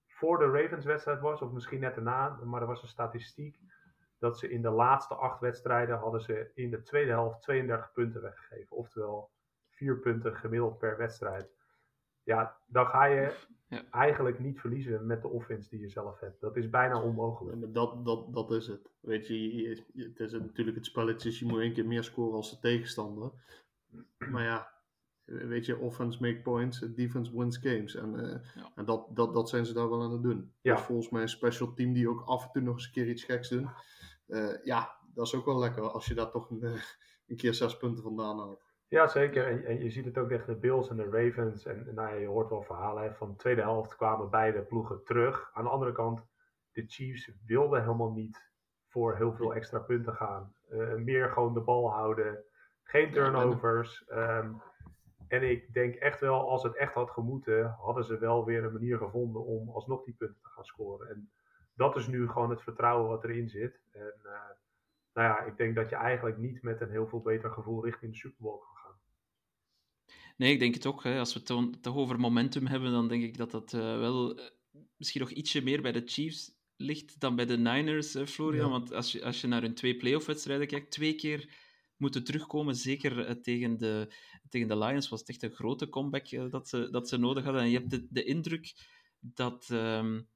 voor 0.06 0.38
de 0.38 0.50
Ravens 0.50 0.84
wedstrijd 0.84 1.20
was, 1.20 1.42
of 1.42 1.52
misschien 1.52 1.80
net 1.80 1.94
daarna, 1.94 2.38
maar 2.44 2.60
er 2.60 2.66
was 2.66 2.82
een 2.82 2.88
statistiek 2.88 3.58
dat 4.18 4.38
ze 4.38 4.50
in 4.50 4.62
de 4.62 4.70
laatste 4.70 5.14
acht 5.14 5.40
wedstrijden 5.40 5.98
hadden 5.98 6.20
ze 6.20 6.50
in 6.54 6.70
de 6.70 6.82
tweede 6.82 7.10
helft 7.10 7.42
32 7.42 7.92
punten 7.92 8.22
weggegeven. 8.22 8.76
Oftewel 8.76 9.30
vier 9.68 9.98
punten 9.98 10.36
gemiddeld 10.36 10.78
per 10.78 10.96
wedstrijd. 10.96 11.50
Ja, 12.22 12.56
dan 12.66 12.86
ga 12.86 13.04
je 13.04 13.36
ja. 13.68 13.82
eigenlijk 13.90 14.38
niet 14.38 14.60
verliezen 14.60 15.06
met 15.06 15.22
de 15.22 15.28
offense 15.28 15.68
die 15.68 15.80
je 15.80 15.88
zelf 15.88 16.20
hebt. 16.20 16.40
Dat 16.40 16.56
is 16.56 16.70
bijna 16.70 17.02
onmogelijk. 17.02 17.74
dat, 17.74 18.04
dat, 18.04 18.34
dat 18.34 18.50
is 18.50 18.66
het. 18.66 18.90
Weet 19.00 19.26
je, 19.26 19.82
het 19.94 20.20
is 20.20 20.32
natuurlijk 20.32 20.76
het 20.76 20.86
spelletje, 20.86 21.38
je 21.38 21.46
moet 21.46 21.60
één 21.60 21.72
keer 21.72 21.86
meer 21.86 22.04
scoren 22.04 22.34
als 22.34 22.50
de 22.50 22.58
tegenstander. 22.58 23.30
Maar 24.18 24.44
ja, 24.44 24.71
weet 25.32 25.66
je, 25.66 25.78
offense 25.78 26.22
make 26.22 26.40
points, 26.40 26.78
defense 26.78 27.38
wins 27.38 27.56
games. 27.56 27.94
En, 27.94 28.14
uh, 28.14 28.64
en 28.74 28.84
dat, 28.84 29.06
dat, 29.10 29.34
dat 29.34 29.48
zijn 29.48 29.66
ze 29.66 29.72
daar 29.72 29.90
wel 29.90 30.02
aan 30.02 30.12
het 30.12 30.22
doen. 30.22 30.52
Ja. 30.60 30.74
Dus 30.74 30.84
volgens 30.84 31.10
mij 31.10 31.22
een 31.22 31.28
special 31.28 31.72
team 31.74 31.92
die 31.92 32.08
ook 32.08 32.22
af 32.26 32.44
en 32.44 32.50
toe 32.52 32.62
nog 32.62 32.74
eens 32.74 32.86
een 32.86 32.92
keer 32.92 33.08
iets 33.08 33.24
geks 33.24 33.48
doen. 33.48 33.68
Uh, 34.26 34.64
ja, 34.64 34.96
dat 35.14 35.26
is 35.26 35.34
ook 35.34 35.44
wel 35.44 35.58
lekker 35.58 35.82
als 35.82 36.06
je 36.06 36.14
daar 36.14 36.30
toch 36.30 36.50
een, 36.50 36.62
een 37.26 37.36
keer 37.36 37.54
zes 37.54 37.76
punten 37.76 38.02
vandaan 38.02 38.38
haalt. 38.38 38.70
Ja, 38.88 39.06
zeker. 39.06 39.46
En, 39.46 39.64
en, 39.64 39.82
je 39.82 39.90
ziet 39.90 40.04
het 40.04 40.18
ook 40.18 40.28
tegen 40.28 40.54
de 40.54 40.60
Bills 40.60 40.88
en 40.88 40.96
de 40.96 41.08
Ravens. 41.10 41.66
En, 41.66 41.86
en 41.88 41.94
nou, 41.94 42.18
je 42.18 42.26
hoort 42.26 42.50
wel 42.50 42.62
verhalen 42.62 43.02
hè, 43.02 43.14
van 43.14 43.30
de 43.30 43.36
tweede 43.36 43.60
helft 43.60 43.96
kwamen 43.96 44.30
beide 44.30 44.62
ploegen 44.62 45.04
terug. 45.04 45.50
Aan 45.52 45.64
de 45.64 45.70
andere 45.70 45.92
kant, 45.92 46.26
de 46.72 46.84
Chiefs 46.86 47.30
wilden 47.46 47.80
helemaal 47.80 48.12
niet 48.12 48.50
voor 48.88 49.16
heel 49.16 49.32
veel 49.32 49.54
extra 49.54 49.78
punten 49.78 50.14
gaan. 50.14 50.54
Uh, 50.70 50.94
meer 50.94 51.28
gewoon 51.28 51.54
de 51.54 51.60
bal 51.60 51.90
houden. 51.90 52.44
Geen 52.82 53.12
turnovers. 53.12 54.04
Um, 54.10 54.62
en 55.32 55.50
ik 55.50 55.72
denk 55.74 55.94
echt 55.94 56.20
wel, 56.20 56.48
als 56.50 56.62
het 56.62 56.76
echt 56.76 56.94
had 56.94 57.10
gemoeten, 57.10 57.76
hadden 57.78 58.04
ze 58.04 58.18
wel 58.18 58.44
weer 58.44 58.64
een 58.64 58.72
manier 58.72 58.98
gevonden 58.98 59.44
om 59.44 59.68
alsnog 59.68 60.04
die 60.04 60.14
punten 60.14 60.40
te 60.42 60.48
gaan 60.48 60.64
scoren. 60.64 61.08
En 61.08 61.30
dat 61.74 61.96
is 61.96 62.06
nu 62.06 62.28
gewoon 62.28 62.50
het 62.50 62.62
vertrouwen 62.62 63.08
wat 63.08 63.24
erin 63.24 63.48
zit. 63.48 63.80
En 63.90 64.14
uh, 64.24 64.32
nou 65.12 65.28
ja, 65.28 65.40
ik 65.40 65.56
denk 65.56 65.74
dat 65.74 65.90
je 65.90 65.96
eigenlijk 65.96 66.38
niet 66.38 66.62
met 66.62 66.80
een 66.80 66.90
heel 66.90 67.06
veel 67.06 67.20
beter 67.20 67.50
gevoel 67.50 67.84
richting 67.84 68.12
de 68.12 68.18
Super 68.18 68.42
Bowl 68.42 68.58
kan 68.58 68.76
gaan. 68.76 69.00
Nee, 70.36 70.52
ik 70.52 70.58
denk 70.58 70.74
het 70.74 70.86
ook. 70.86 71.02
Hè. 71.02 71.18
Als 71.18 71.34
we 71.34 71.54
het 71.54 71.82
toch 71.82 71.96
over 71.96 72.20
momentum 72.20 72.66
hebben, 72.66 72.92
dan 72.92 73.08
denk 73.08 73.22
ik 73.22 73.36
dat 73.36 73.50
dat 73.50 73.72
uh, 73.72 73.80
wel 73.80 74.38
uh, 74.38 74.44
misschien 74.96 75.20
nog 75.20 75.30
ietsje 75.30 75.62
meer 75.62 75.82
bij 75.82 75.92
de 75.92 76.02
Chiefs 76.04 76.60
ligt 76.76 77.20
dan 77.20 77.36
bij 77.36 77.46
de 77.46 77.58
Niners, 77.58 78.16
Florian. 78.24 78.66
Ja. 78.66 78.70
Want 78.70 78.92
als 78.92 79.12
je, 79.12 79.24
als 79.24 79.40
je 79.40 79.46
naar 79.46 79.62
hun 79.62 79.74
twee 79.74 79.96
playoff-wedstrijden 79.96 80.66
kijkt, 80.66 80.90
twee 80.90 81.14
keer 81.14 81.70
moeten 82.02 82.24
terugkomen. 82.24 82.74
Zeker 82.74 83.40
tegen, 83.40 83.78
de, 83.78 84.14
tegen 84.48 84.68
de 84.68 84.78
Lions 84.78 85.08
was 85.08 85.20
het 85.20 85.28
echt 85.28 85.42
een 85.42 85.50
grote 85.50 85.88
comeback 85.88 86.50
dat, 86.50 86.68
ze, 86.68 86.88
dat 86.90 87.08
ze 87.08 87.16
nodig 87.16 87.44
hadden. 87.44 87.62
En 87.62 87.70
je 87.70 87.78
hebt 87.78 87.90
de, 87.90 88.06
de 88.10 88.24
indruk 88.24 88.72
dat... 89.20 89.68
Um, 89.72 90.30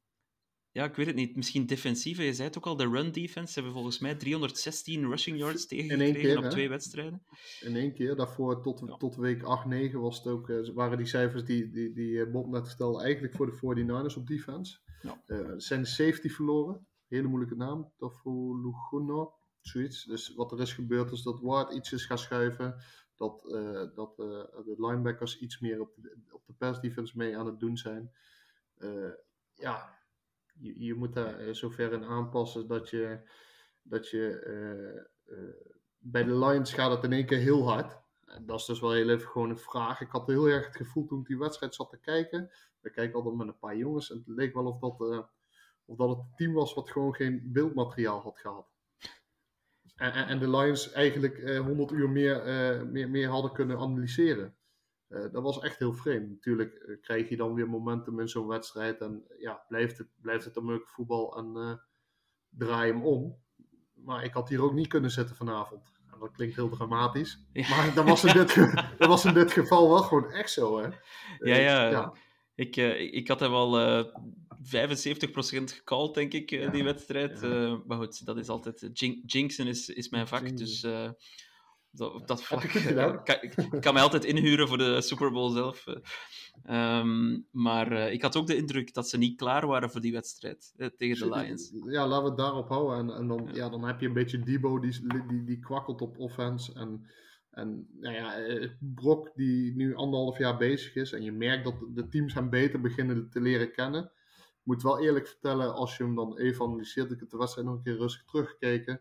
ja, 0.76 0.84
ik 0.84 0.94
weet 0.94 1.06
het 1.06 1.14
niet. 1.14 1.36
Misschien 1.36 1.66
defensief. 1.66 2.18
Je 2.18 2.34
zei 2.34 2.48
het 2.48 2.56
ook 2.56 2.66
al, 2.66 2.76
de 2.76 2.88
run 2.88 3.12
defense 3.12 3.54
hebben 3.54 3.72
volgens 3.72 3.98
mij 3.98 4.14
316 4.14 5.08
rushing 5.08 5.38
yards 5.38 5.66
tegengekregen 5.66 6.36
op 6.36 6.42
hè? 6.42 6.50
twee 6.50 6.68
wedstrijden. 6.68 7.22
In 7.60 7.76
één 7.76 7.94
keer. 7.94 8.16
Daarvoor 8.16 8.62
tot, 8.62 8.82
ja. 8.86 8.96
tot 8.96 9.16
week 9.16 9.42
8, 9.42 9.66
9 9.66 10.00
was 10.00 10.16
het 10.16 10.26
ook, 10.26 10.52
waren 10.74 10.96
die 10.96 11.06
cijfers 11.06 11.44
die, 11.44 11.70
die, 11.70 11.92
die 11.92 12.30
Bob 12.30 12.46
net 12.46 12.68
vertelde 12.68 13.02
eigenlijk 13.02 13.34
voor 13.34 13.46
de 13.46 13.84
49ers 13.84 14.18
op 14.18 14.26
defense. 14.26 14.78
Ja. 15.00 15.22
Uh, 15.26 15.52
zijn 15.56 15.80
de 15.80 15.88
safety 15.88 16.28
verloren. 16.28 16.86
Hele 17.06 17.28
moeilijke 17.28 17.56
naam. 17.56 17.92
Tafo 17.96 18.60
Luguno 18.60 19.34
Dus 19.72 20.34
wat 20.34 20.52
er 20.52 20.60
is 20.60 20.72
gebeurd 20.72 21.12
is 21.12 21.22
dat 21.22 21.40
Ward 21.40 21.72
iets 21.72 21.92
is 21.92 22.06
gaan 22.06 22.18
schuiven. 22.18 22.76
Dat, 23.16 23.44
uh, 23.44 23.94
dat 23.94 24.18
uh, 24.18 24.26
de 24.64 24.74
linebackers 24.76 25.38
iets 25.38 25.60
meer 25.60 25.80
op 25.80 25.92
de, 25.96 26.16
op 26.30 26.46
de 26.46 26.52
pass 26.52 26.80
defense 26.80 27.16
mee 27.16 27.38
aan 27.38 27.46
het 27.46 27.60
doen 27.60 27.76
zijn. 27.76 28.12
Uh, 28.78 29.12
ja, 29.54 29.98
je, 30.54 30.84
je 30.84 30.94
moet 30.94 31.12
daar 31.12 31.54
zover 31.54 31.92
in 31.92 32.04
aanpassen 32.04 32.66
dat 32.66 32.90
je, 32.90 33.20
dat 33.82 34.08
je 34.08 35.06
bij 35.98 36.24
de 36.24 36.38
Lions 36.38 36.72
gaat 36.72 36.90
het 36.90 37.04
in 37.04 37.12
één 37.12 37.26
keer 37.26 37.38
heel 37.38 37.68
hard. 37.68 37.98
Dat 38.42 38.60
is 38.60 38.66
dus 38.66 38.80
wel 38.80 38.92
heel 38.92 39.08
even 39.08 39.28
gewoon 39.28 39.50
een 39.50 39.58
vraag. 39.58 40.00
Ik 40.00 40.10
had 40.10 40.26
heel 40.26 40.48
erg 40.48 40.66
het 40.66 40.76
gevoel 40.76 41.06
toen 41.06 41.20
ik 41.20 41.26
die 41.26 41.38
wedstrijd 41.38 41.74
zat 41.74 41.90
te 41.90 41.98
kijken. 41.98 42.50
We 42.80 42.90
kijken 42.90 43.14
altijd 43.14 43.36
met 43.36 43.46
een 43.46 43.58
paar 43.58 43.76
jongens. 43.76 44.10
En 44.10 44.16
het 44.16 44.26
leek 44.26 44.54
wel 44.54 44.66
of 44.66 44.78
dat, 44.78 45.00
of 45.84 45.96
dat 45.96 46.08
het 46.08 46.36
team 46.36 46.52
was 46.52 46.74
wat 46.74 46.90
gewoon 46.90 47.14
geen 47.14 47.52
beeldmateriaal 47.52 48.20
had 48.20 48.38
gehad. 48.38 48.75
En, 49.96 50.12
en, 50.12 50.38
de 50.38 50.50
Lions 50.50 50.92
eigenlijk 50.92 51.38
uh, 51.38 51.60
100 51.60 51.90
uur 51.90 52.10
meer, 52.10 52.46
uh, 52.46 52.82
meer, 52.82 53.10
meer 53.10 53.28
hadden 53.28 53.52
kunnen 53.52 53.78
analyseren. 53.78 54.54
Uh, 55.08 55.32
dat 55.32 55.42
was 55.42 55.60
echt 55.60 55.78
heel 55.78 55.92
vreemd. 55.92 56.28
Natuurlijk 56.28 56.98
krijg 57.00 57.28
je 57.28 57.36
dan 57.36 57.54
weer 57.54 57.68
momentum 57.68 58.20
in 58.20 58.28
zo'n 58.28 58.46
wedstrijd. 58.46 59.00
En 59.00 59.24
ja, 59.38 59.64
blijft 59.68 59.98
het, 59.98 60.08
blijft 60.20 60.44
het 60.44 60.56
Amerika 60.56 60.86
voetbal 60.86 61.36
en 61.36 61.80
draai 62.48 62.92
hem 62.92 63.02
om. 63.02 63.38
Maar 63.94 64.24
ik 64.24 64.32
had 64.32 64.48
hier 64.48 64.62
ook 64.62 64.72
niet 64.72 64.88
kunnen 64.88 65.10
zitten 65.10 65.36
vanavond. 65.36 65.92
En 66.12 66.18
dat 66.18 66.30
klinkt 66.30 66.56
heel 66.56 66.68
dramatisch. 66.68 67.46
Ja. 67.52 67.68
Maar 67.68 67.94
dat 67.94 68.04
was, 68.04 68.24
in 68.24 68.32
dit, 68.32 68.54
dat 68.98 69.08
was 69.08 69.24
in 69.24 69.34
dit 69.34 69.52
geval 69.52 69.88
wel 69.88 70.02
gewoon 70.02 70.30
echt 70.30 70.50
zo. 70.50 70.78
Hè? 70.78 70.88
Ja, 71.38 71.56
ja. 71.56 71.90
ja. 71.90 72.12
Ik, 72.56 72.76
ik 73.12 73.28
had 73.28 73.40
hem 73.40 73.52
al 73.52 74.04
75% 74.04 74.08
gecalled, 75.64 76.14
denk 76.14 76.32
ik, 76.32 76.50
ja, 76.50 76.70
die 76.70 76.84
wedstrijd. 76.84 77.40
Ja. 77.40 77.80
Maar 77.86 77.98
goed, 77.98 78.26
dat 78.26 78.36
is 78.36 78.48
altijd... 78.48 78.88
Jin 78.92 79.22
jinxen 79.26 79.66
is, 79.66 79.88
is 79.88 80.08
mijn 80.08 80.28
vak, 80.28 80.56
dus 80.56 80.86
dat, 81.96 82.14
op 82.14 82.26
dat 82.26 82.42
vlak 82.42 82.60
kan, 83.24 83.36
ik 83.42 83.80
kan 83.80 83.94
mij 83.94 84.02
altijd 84.02 84.24
inhuren 84.24 84.68
voor 84.68 84.78
de 84.78 85.00
Super 85.00 85.32
Bowl 85.32 85.50
zelf. 85.50 85.84
Um, 86.70 87.46
maar 87.50 87.92
uh, 87.92 88.12
ik 88.12 88.22
had 88.22 88.36
ook 88.36 88.46
de 88.46 88.56
indruk 88.56 88.94
dat 88.94 89.08
ze 89.08 89.18
niet 89.18 89.36
klaar 89.36 89.66
waren 89.66 89.90
voor 89.90 90.00
die 90.00 90.12
wedstrijd 90.12 90.72
tegen 90.96 91.18
de 91.18 91.36
Lions. 91.36 91.72
Ja, 91.84 92.06
laten 92.06 92.22
we 92.22 92.28
het 92.28 92.38
daarop 92.38 92.68
houden. 92.68 92.98
En, 92.98 93.16
en 93.16 93.28
dan, 93.28 93.46
ja. 93.46 93.54
ja. 93.54 93.68
dan 93.68 93.84
heb 93.84 94.00
je 94.00 94.06
een 94.06 94.12
beetje 94.12 94.38
Debo, 94.38 94.78
die, 94.78 95.06
die, 95.28 95.44
die 95.44 95.58
kwakkelt 95.58 96.00
op 96.00 96.18
offense. 96.18 96.72
En 96.74 97.06
en 97.56 97.88
nou 97.92 98.14
ja, 98.14 98.38
Brok 98.80 99.30
die 99.34 99.74
nu 99.76 99.94
anderhalf 99.94 100.38
jaar 100.38 100.56
bezig 100.56 100.94
is 100.94 101.12
en 101.12 101.22
je 101.22 101.32
merkt 101.32 101.64
dat 101.64 101.74
de 101.94 102.08
teams 102.08 102.34
hem 102.34 102.50
beter 102.50 102.80
beginnen 102.80 103.30
te 103.30 103.40
leren 103.40 103.72
kennen 103.72 104.10
moet 104.66 104.82
wel 104.82 105.00
eerlijk 105.00 105.26
vertellen, 105.26 105.74
als 105.74 105.96
je 105.96 106.04
hem 106.04 106.14
dan 106.14 106.38
even 106.38 106.64
analyseert, 106.64 107.10
ik 107.10 107.20
heb 107.20 107.30
de 107.30 107.36
wedstrijd 107.36 107.66
nog 107.66 107.76
een 107.76 107.82
keer 107.82 107.96
rustig 107.96 108.24
teruggekeken. 108.24 109.00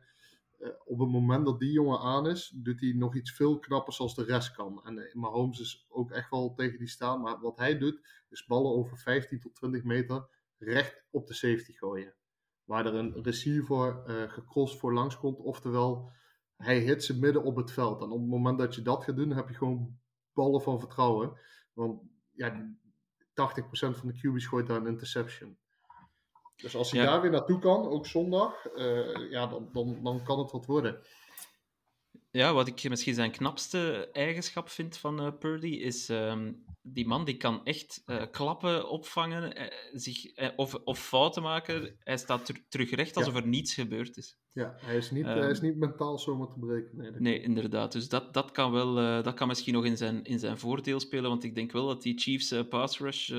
Uh, 0.59 0.69
op 0.85 0.99
het 0.99 1.09
moment 1.09 1.45
dat 1.45 1.59
die 1.59 1.71
jongen 1.71 1.99
aan 1.99 2.27
is, 2.27 2.53
doet 2.55 2.79
hij 2.79 2.93
nog 2.93 3.15
iets 3.15 3.31
veel 3.31 3.59
knappers 3.59 3.99
als 3.99 4.15
de 4.15 4.23
rest 4.23 4.51
kan. 4.51 4.81
En 4.83 4.97
uh, 4.97 5.13
Mahomes 5.13 5.59
is 5.59 5.85
ook 5.89 6.11
echt 6.11 6.29
wel 6.29 6.53
tegen 6.53 6.77
die 6.77 6.87
staan. 6.87 7.21
Maar 7.21 7.39
wat 7.39 7.57
hij 7.57 7.77
doet, 7.77 8.07
is 8.29 8.45
ballen 8.45 8.71
over 8.71 8.97
15 8.97 9.39
tot 9.39 9.55
20 9.55 9.83
meter 9.83 10.27
recht 10.57 11.05
op 11.11 11.27
de 11.27 11.33
safety 11.33 11.73
gooien. 11.73 12.13
Waar 12.63 12.85
er 12.85 12.93
een 12.93 13.23
receiver 13.23 14.03
uh, 14.07 14.31
gecrossed 14.31 14.79
voor 14.79 14.93
langs 14.93 15.17
komt. 15.17 15.39
Oftewel, 15.39 16.11
hij 16.57 16.79
hit 16.79 17.03
ze 17.03 17.19
midden 17.19 17.43
op 17.43 17.55
het 17.55 17.71
veld. 17.71 18.01
En 18.01 18.11
op 18.11 18.19
het 18.19 18.29
moment 18.29 18.57
dat 18.57 18.75
je 18.75 18.81
dat 18.81 19.03
gaat 19.03 19.15
doen, 19.15 19.29
heb 19.31 19.49
je 19.49 19.55
gewoon 19.55 19.97
ballen 20.33 20.61
van 20.61 20.79
vertrouwen. 20.79 21.39
Want 21.73 22.01
ja, 22.31 22.75
80% 23.29 23.33
van 23.71 24.07
de 24.07 24.17
QB's 24.19 24.45
gooit 24.45 24.67
daar 24.67 24.77
een 24.77 24.87
interception. 24.87 25.57
Dus 26.55 26.75
als 26.75 26.91
hij 26.91 27.01
ja. 27.01 27.05
daar 27.11 27.21
weer 27.21 27.31
naartoe 27.31 27.59
kan, 27.59 27.87
ook 27.87 28.05
zondag, 28.05 28.75
uh, 28.75 29.31
ja, 29.31 29.47
dan, 29.47 29.69
dan, 29.71 30.03
dan 30.03 30.23
kan 30.23 30.39
het 30.39 30.51
wat 30.51 30.65
worden. 30.65 31.01
Ja, 32.31 32.53
wat 32.53 32.67
ik 32.67 32.89
misschien 32.89 33.13
zijn 33.13 33.31
knapste 33.31 34.09
eigenschap 34.11 34.69
vind 34.69 34.97
van 34.97 35.25
uh, 35.25 35.37
Purdy 35.39 35.67
is 35.67 36.09
um, 36.09 36.65
die 36.87 37.07
man 37.07 37.25
die 37.25 37.37
kan 37.37 37.65
echt 37.65 38.03
uh, 38.05 38.23
klappen 38.31 38.89
opvangen, 38.89 39.61
uh, 39.61 39.67
zich, 39.93 40.25
of, 40.55 40.73
of 40.73 40.99
fouten 40.99 41.41
maken. 41.41 41.95
Hij 41.99 42.17
staat 42.17 42.45
ter 42.45 42.65
terug 42.69 42.91
recht 42.91 43.17
alsof 43.17 43.33
ja. 43.33 43.41
er 43.41 43.47
niets 43.47 43.73
gebeurd 43.73 44.17
is. 44.17 44.39
Ja, 44.51 44.75
hij 44.77 44.97
is 44.97 45.11
niet, 45.11 45.25
hij 45.25 45.49
is 45.49 45.61
niet 45.61 45.77
mentaal 45.77 46.19
zomaar 46.19 46.47
te 46.47 46.59
breken. 46.59 46.97
Nee, 46.97 47.11
nee 47.11 47.41
inderdaad. 47.41 47.91
Dus 47.91 48.09
dat, 48.09 48.33
dat, 48.33 48.51
kan 48.51 48.71
wel, 48.71 48.93
dat 49.23 49.33
kan 49.33 49.47
misschien 49.47 49.73
nog 49.73 49.85
in 49.85 49.97
zijn, 49.97 50.23
in 50.23 50.39
zijn 50.39 50.57
voordeel 50.57 50.99
spelen, 50.99 51.29
want 51.29 51.43
ik 51.43 51.55
denk 51.55 51.71
wel 51.71 51.87
dat 51.87 52.01
die 52.01 52.19
Chiefs 52.19 52.67
pass 52.69 52.99
rush 52.99 53.31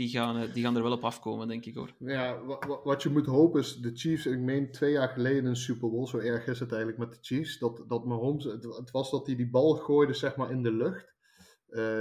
die 0.00 0.08
gaan, 0.08 0.50
die 0.52 0.62
gaan 0.62 0.76
er 0.76 0.82
wel 0.82 0.92
op 0.92 1.04
afkomen, 1.04 1.48
denk 1.48 1.64
ik 1.64 1.74
hoor. 1.74 1.94
Ja, 1.98 2.44
wat, 2.84 3.02
je 3.02 3.08
moet 3.08 3.26
hopen 3.26 3.60
is, 3.60 3.76
de 3.76 3.90
Chiefs, 3.94 4.26
ik 4.26 4.38
meen 4.38 4.70
twee 4.70 4.92
jaar 4.92 5.08
geleden 5.08 5.44
een 5.44 5.56
Super 5.56 5.90
Bowl, 5.90 6.06
zo 6.06 6.18
erg 6.18 6.46
is 6.46 6.60
het 6.60 6.70
eigenlijk 6.70 7.00
met 7.00 7.10
de 7.10 7.18
Chiefs, 7.20 7.58
dat, 7.58 7.84
dat 7.88 8.04
Mahomes, 8.04 8.44
het, 8.44 8.64
het 8.64 8.90
was 8.90 9.10
dat 9.10 9.26
hij 9.26 9.36
die 9.36 9.50
bal 9.50 9.74
gooide 9.74 10.14
zeg 10.14 10.36
maar 10.36 10.50
in 10.50 10.62
de 10.62 10.72
lucht, 10.72 11.14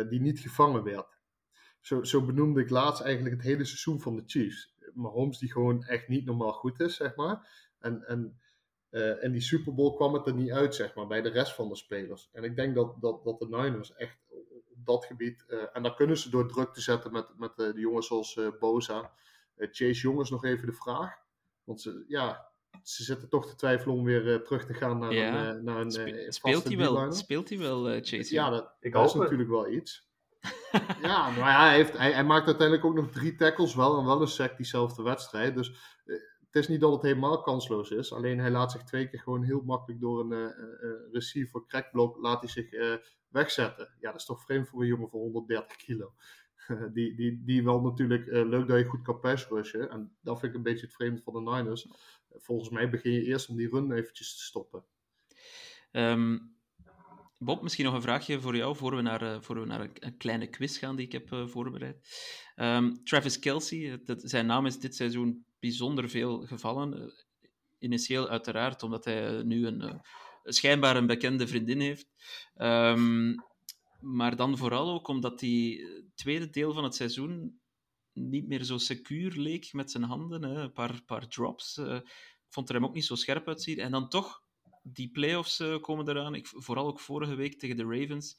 die 0.09 0.21
niet 0.21 0.39
gevangen 0.39 0.83
werd. 0.83 1.17
zo, 1.79 2.03
zo 2.03 2.25
benoemde 2.25 2.61
ik 2.61 2.69
laatst 2.69 3.01
eigenlijk 3.01 3.35
het 3.35 3.45
hele 3.45 3.65
seizoen 3.65 4.01
van 4.01 4.15
de 4.15 4.23
Chiefs. 4.25 4.77
Mahomes 4.93 5.37
die 5.37 5.51
gewoon 5.51 5.83
echt 5.83 6.07
niet 6.07 6.25
normaal 6.25 6.53
goed 6.53 6.79
is, 6.79 6.95
zeg 6.95 7.15
maar. 7.15 7.67
En, 7.79 8.07
en 8.07 8.39
uh, 8.91 9.23
in 9.23 9.31
die 9.31 9.41
Super 9.41 9.73
Bowl 9.73 9.95
kwam 9.95 10.13
het 10.13 10.27
er 10.27 10.33
niet 10.33 10.51
uit, 10.51 10.75
zeg 10.75 10.95
maar, 10.95 11.07
bij 11.07 11.21
de 11.21 11.29
rest 11.29 11.53
van 11.53 11.69
de 11.69 11.75
spelers. 11.75 12.29
En 12.33 12.43
ik 12.43 12.55
denk 12.55 12.75
dat, 12.75 13.01
dat, 13.01 13.23
dat 13.23 13.39
de 13.39 13.47
Niners 13.47 13.93
echt 13.93 14.17
op 14.29 14.85
dat 14.85 15.05
gebied, 15.05 15.45
uh, 15.47 15.63
en 15.73 15.83
daar 15.83 15.95
kunnen 15.95 16.17
ze 16.17 16.29
door 16.29 16.47
druk 16.47 16.73
te 16.73 16.81
zetten 16.81 17.11
met, 17.11 17.37
met 17.37 17.55
de 17.55 17.73
jongens 17.75 18.07
zoals 18.07 18.39
Boza. 18.59 19.13
Chase 19.55 20.19
is 20.19 20.29
nog 20.29 20.45
even 20.45 20.65
de 20.65 20.73
vraag. 20.73 21.13
Want 21.63 21.81
ze, 21.81 22.05
ja, 22.07 22.51
ze 22.83 23.03
zitten 23.03 23.29
toch 23.29 23.47
te 23.47 23.55
twijfelen 23.55 23.95
om 23.95 24.03
weer 24.03 24.43
terug 24.43 24.65
te 24.65 24.73
gaan 24.73 24.99
naar 24.99 25.13
ja. 25.13 25.49
een, 25.49 25.63
naar 25.63 25.79
een 25.79 25.91
Spe 25.91 26.25
speelt, 26.29 26.63
hij 26.63 26.77
wel, 26.77 27.11
speelt 27.11 27.49
hij 27.49 27.57
wel, 27.57 27.83
Chase? 27.83 28.33
Ja, 28.33 28.49
dat, 28.49 28.75
ik 28.79 28.93
dat 28.93 29.05
is 29.05 29.13
natuurlijk 29.13 29.49
wel 29.49 29.71
iets. 29.71 30.07
ja, 31.01 31.29
maar 31.29 31.49
ja, 31.49 31.65
hij, 31.65 31.75
heeft, 31.75 31.97
hij, 31.97 32.11
hij, 32.11 32.23
maakt 32.23 32.45
uiteindelijk 32.45 32.87
ook 32.87 32.95
nog 32.95 33.09
drie 33.11 33.35
tackles 33.35 33.75
wel 33.75 33.97
en 33.97 34.05
wel 34.05 34.21
een 34.21 34.27
sack 34.27 34.57
diezelfde 34.57 35.03
wedstrijd. 35.03 35.55
Dus 35.55 35.97
het 36.51 36.61
is 36.61 36.67
niet 36.67 36.81
dat 36.81 36.91
het 36.91 37.01
helemaal 37.01 37.41
kansloos 37.41 37.91
is. 37.91 38.13
Alleen 38.13 38.39
hij 38.39 38.51
laat 38.51 38.71
zich 38.71 38.83
twee 38.83 39.09
keer 39.09 39.19
gewoon 39.19 39.43
heel 39.43 39.61
makkelijk 39.61 40.01
door 40.01 40.19
een 40.19 40.31
uh, 40.31 40.39
uh, 40.39 41.11
receiver 41.11 41.65
crackblok 41.65 42.17
laat 42.17 42.39
hij 42.39 42.49
zich 42.49 42.71
uh, 42.71 42.95
wegzetten. 43.27 43.89
Ja, 43.99 44.11
dat 44.11 44.19
is 44.19 44.25
toch 44.25 44.41
vreemd 44.41 44.67
voor 44.67 44.81
een 44.81 44.87
jongen 44.87 45.09
van 45.09 45.19
130 45.19 45.77
kilo. 45.77 46.13
die, 46.93 47.15
die, 47.15 47.43
die 47.45 47.63
wel 47.63 47.81
natuurlijk 47.81 48.25
leuk 48.25 48.67
dat 48.67 48.77
je 48.77 48.85
goed 48.85 49.01
kan 49.01 49.19
pass 49.19 49.47
rushen. 49.47 49.89
En 49.89 50.17
dat 50.21 50.39
vind 50.39 50.51
ik 50.51 50.57
een 50.57 50.63
beetje 50.63 50.85
het 50.85 50.95
vreemde 50.95 51.21
van 51.21 51.33
de 51.33 51.51
Niners. 51.51 51.87
Volgens 52.35 52.69
mij 52.69 52.89
begin 52.89 53.11
je 53.11 53.23
eerst 53.23 53.49
om 53.49 53.55
die 53.55 53.69
run 53.69 53.91
eventjes 53.91 54.37
te 54.37 54.43
stoppen. 54.43 54.83
Um, 55.91 56.57
Bob, 57.37 57.61
misschien 57.61 57.85
nog 57.85 57.93
een 57.93 58.01
vraagje 58.01 58.41
voor 58.41 58.55
jou, 58.55 58.75
voor 58.75 58.95
we 58.95 59.01
naar, 59.01 59.23
uh, 59.23 59.41
voor 59.41 59.59
we 59.59 59.65
naar 59.65 59.89
een, 59.99 60.17
kleine 60.17 60.47
quiz 60.47 60.79
gaan 60.79 60.95
die 60.95 61.05
ik 61.05 61.11
heb 61.11 61.31
uh, 61.31 61.47
voorbereid. 61.47 61.97
Um, 62.55 63.03
Travis 63.03 63.39
Kelsey, 63.39 64.01
dat, 64.03 64.21
zijn 64.23 64.45
naam 64.45 64.65
is 64.65 64.79
dit 64.79 64.95
seizoen 64.95 65.45
bijzonder 65.59 66.09
veel 66.09 66.45
gevallen. 66.45 67.13
Initieel 67.77 68.29
uiteraard, 68.29 68.83
omdat 68.83 69.05
hij 69.05 69.43
nu 69.43 69.67
een, 69.67 70.01
schijnbaar 70.43 70.95
een 70.95 71.07
bekende 71.07 71.47
vriendin 71.47 71.79
heeft. 71.79 72.07
Um, 72.57 73.35
maar 73.99 74.35
dan 74.35 74.57
vooral 74.57 74.89
ook 74.89 75.07
omdat 75.07 75.41
hij 75.41 75.81
tweede 76.15 76.49
deel 76.49 76.73
van 76.73 76.83
het 76.83 76.95
seizoen 76.95 77.59
niet 78.13 78.47
meer 78.47 78.63
zo 78.63 78.77
secuur 78.77 79.31
leek 79.31 79.73
met 79.73 79.91
zijn 79.91 80.03
handen. 80.03 80.43
Hè. 80.43 80.61
Een 80.61 80.73
paar, 80.73 81.03
paar 81.03 81.27
drops. 81.27 81.77
Ik 81.77 82.55
vond 82.55 82.69
er 82.69 82.75
hem 82.75 82.85
ook 82.85 82.93
niet 82.93 83.05
zo 83.05 83.15
scherp 83.15 83.47
uitzien. 83.47 83.79
En 83.79 83.91
dan 83.91 84.09
toch 84.09 84.43
die 84.83 85.11
playoffs 85.11 85.59
uh, 85.59 85.81
komen 85.81 86.09
eraan. 86.09 86.35
Ik, 86.35 86.47
vooral 86.47 86.87
ook 86.87 86.99
vorige 86.99 87.35
week 87.35 87.59
tegen 87.59 87.77
de 87.77 87.83
Ravens. 87.83 88.37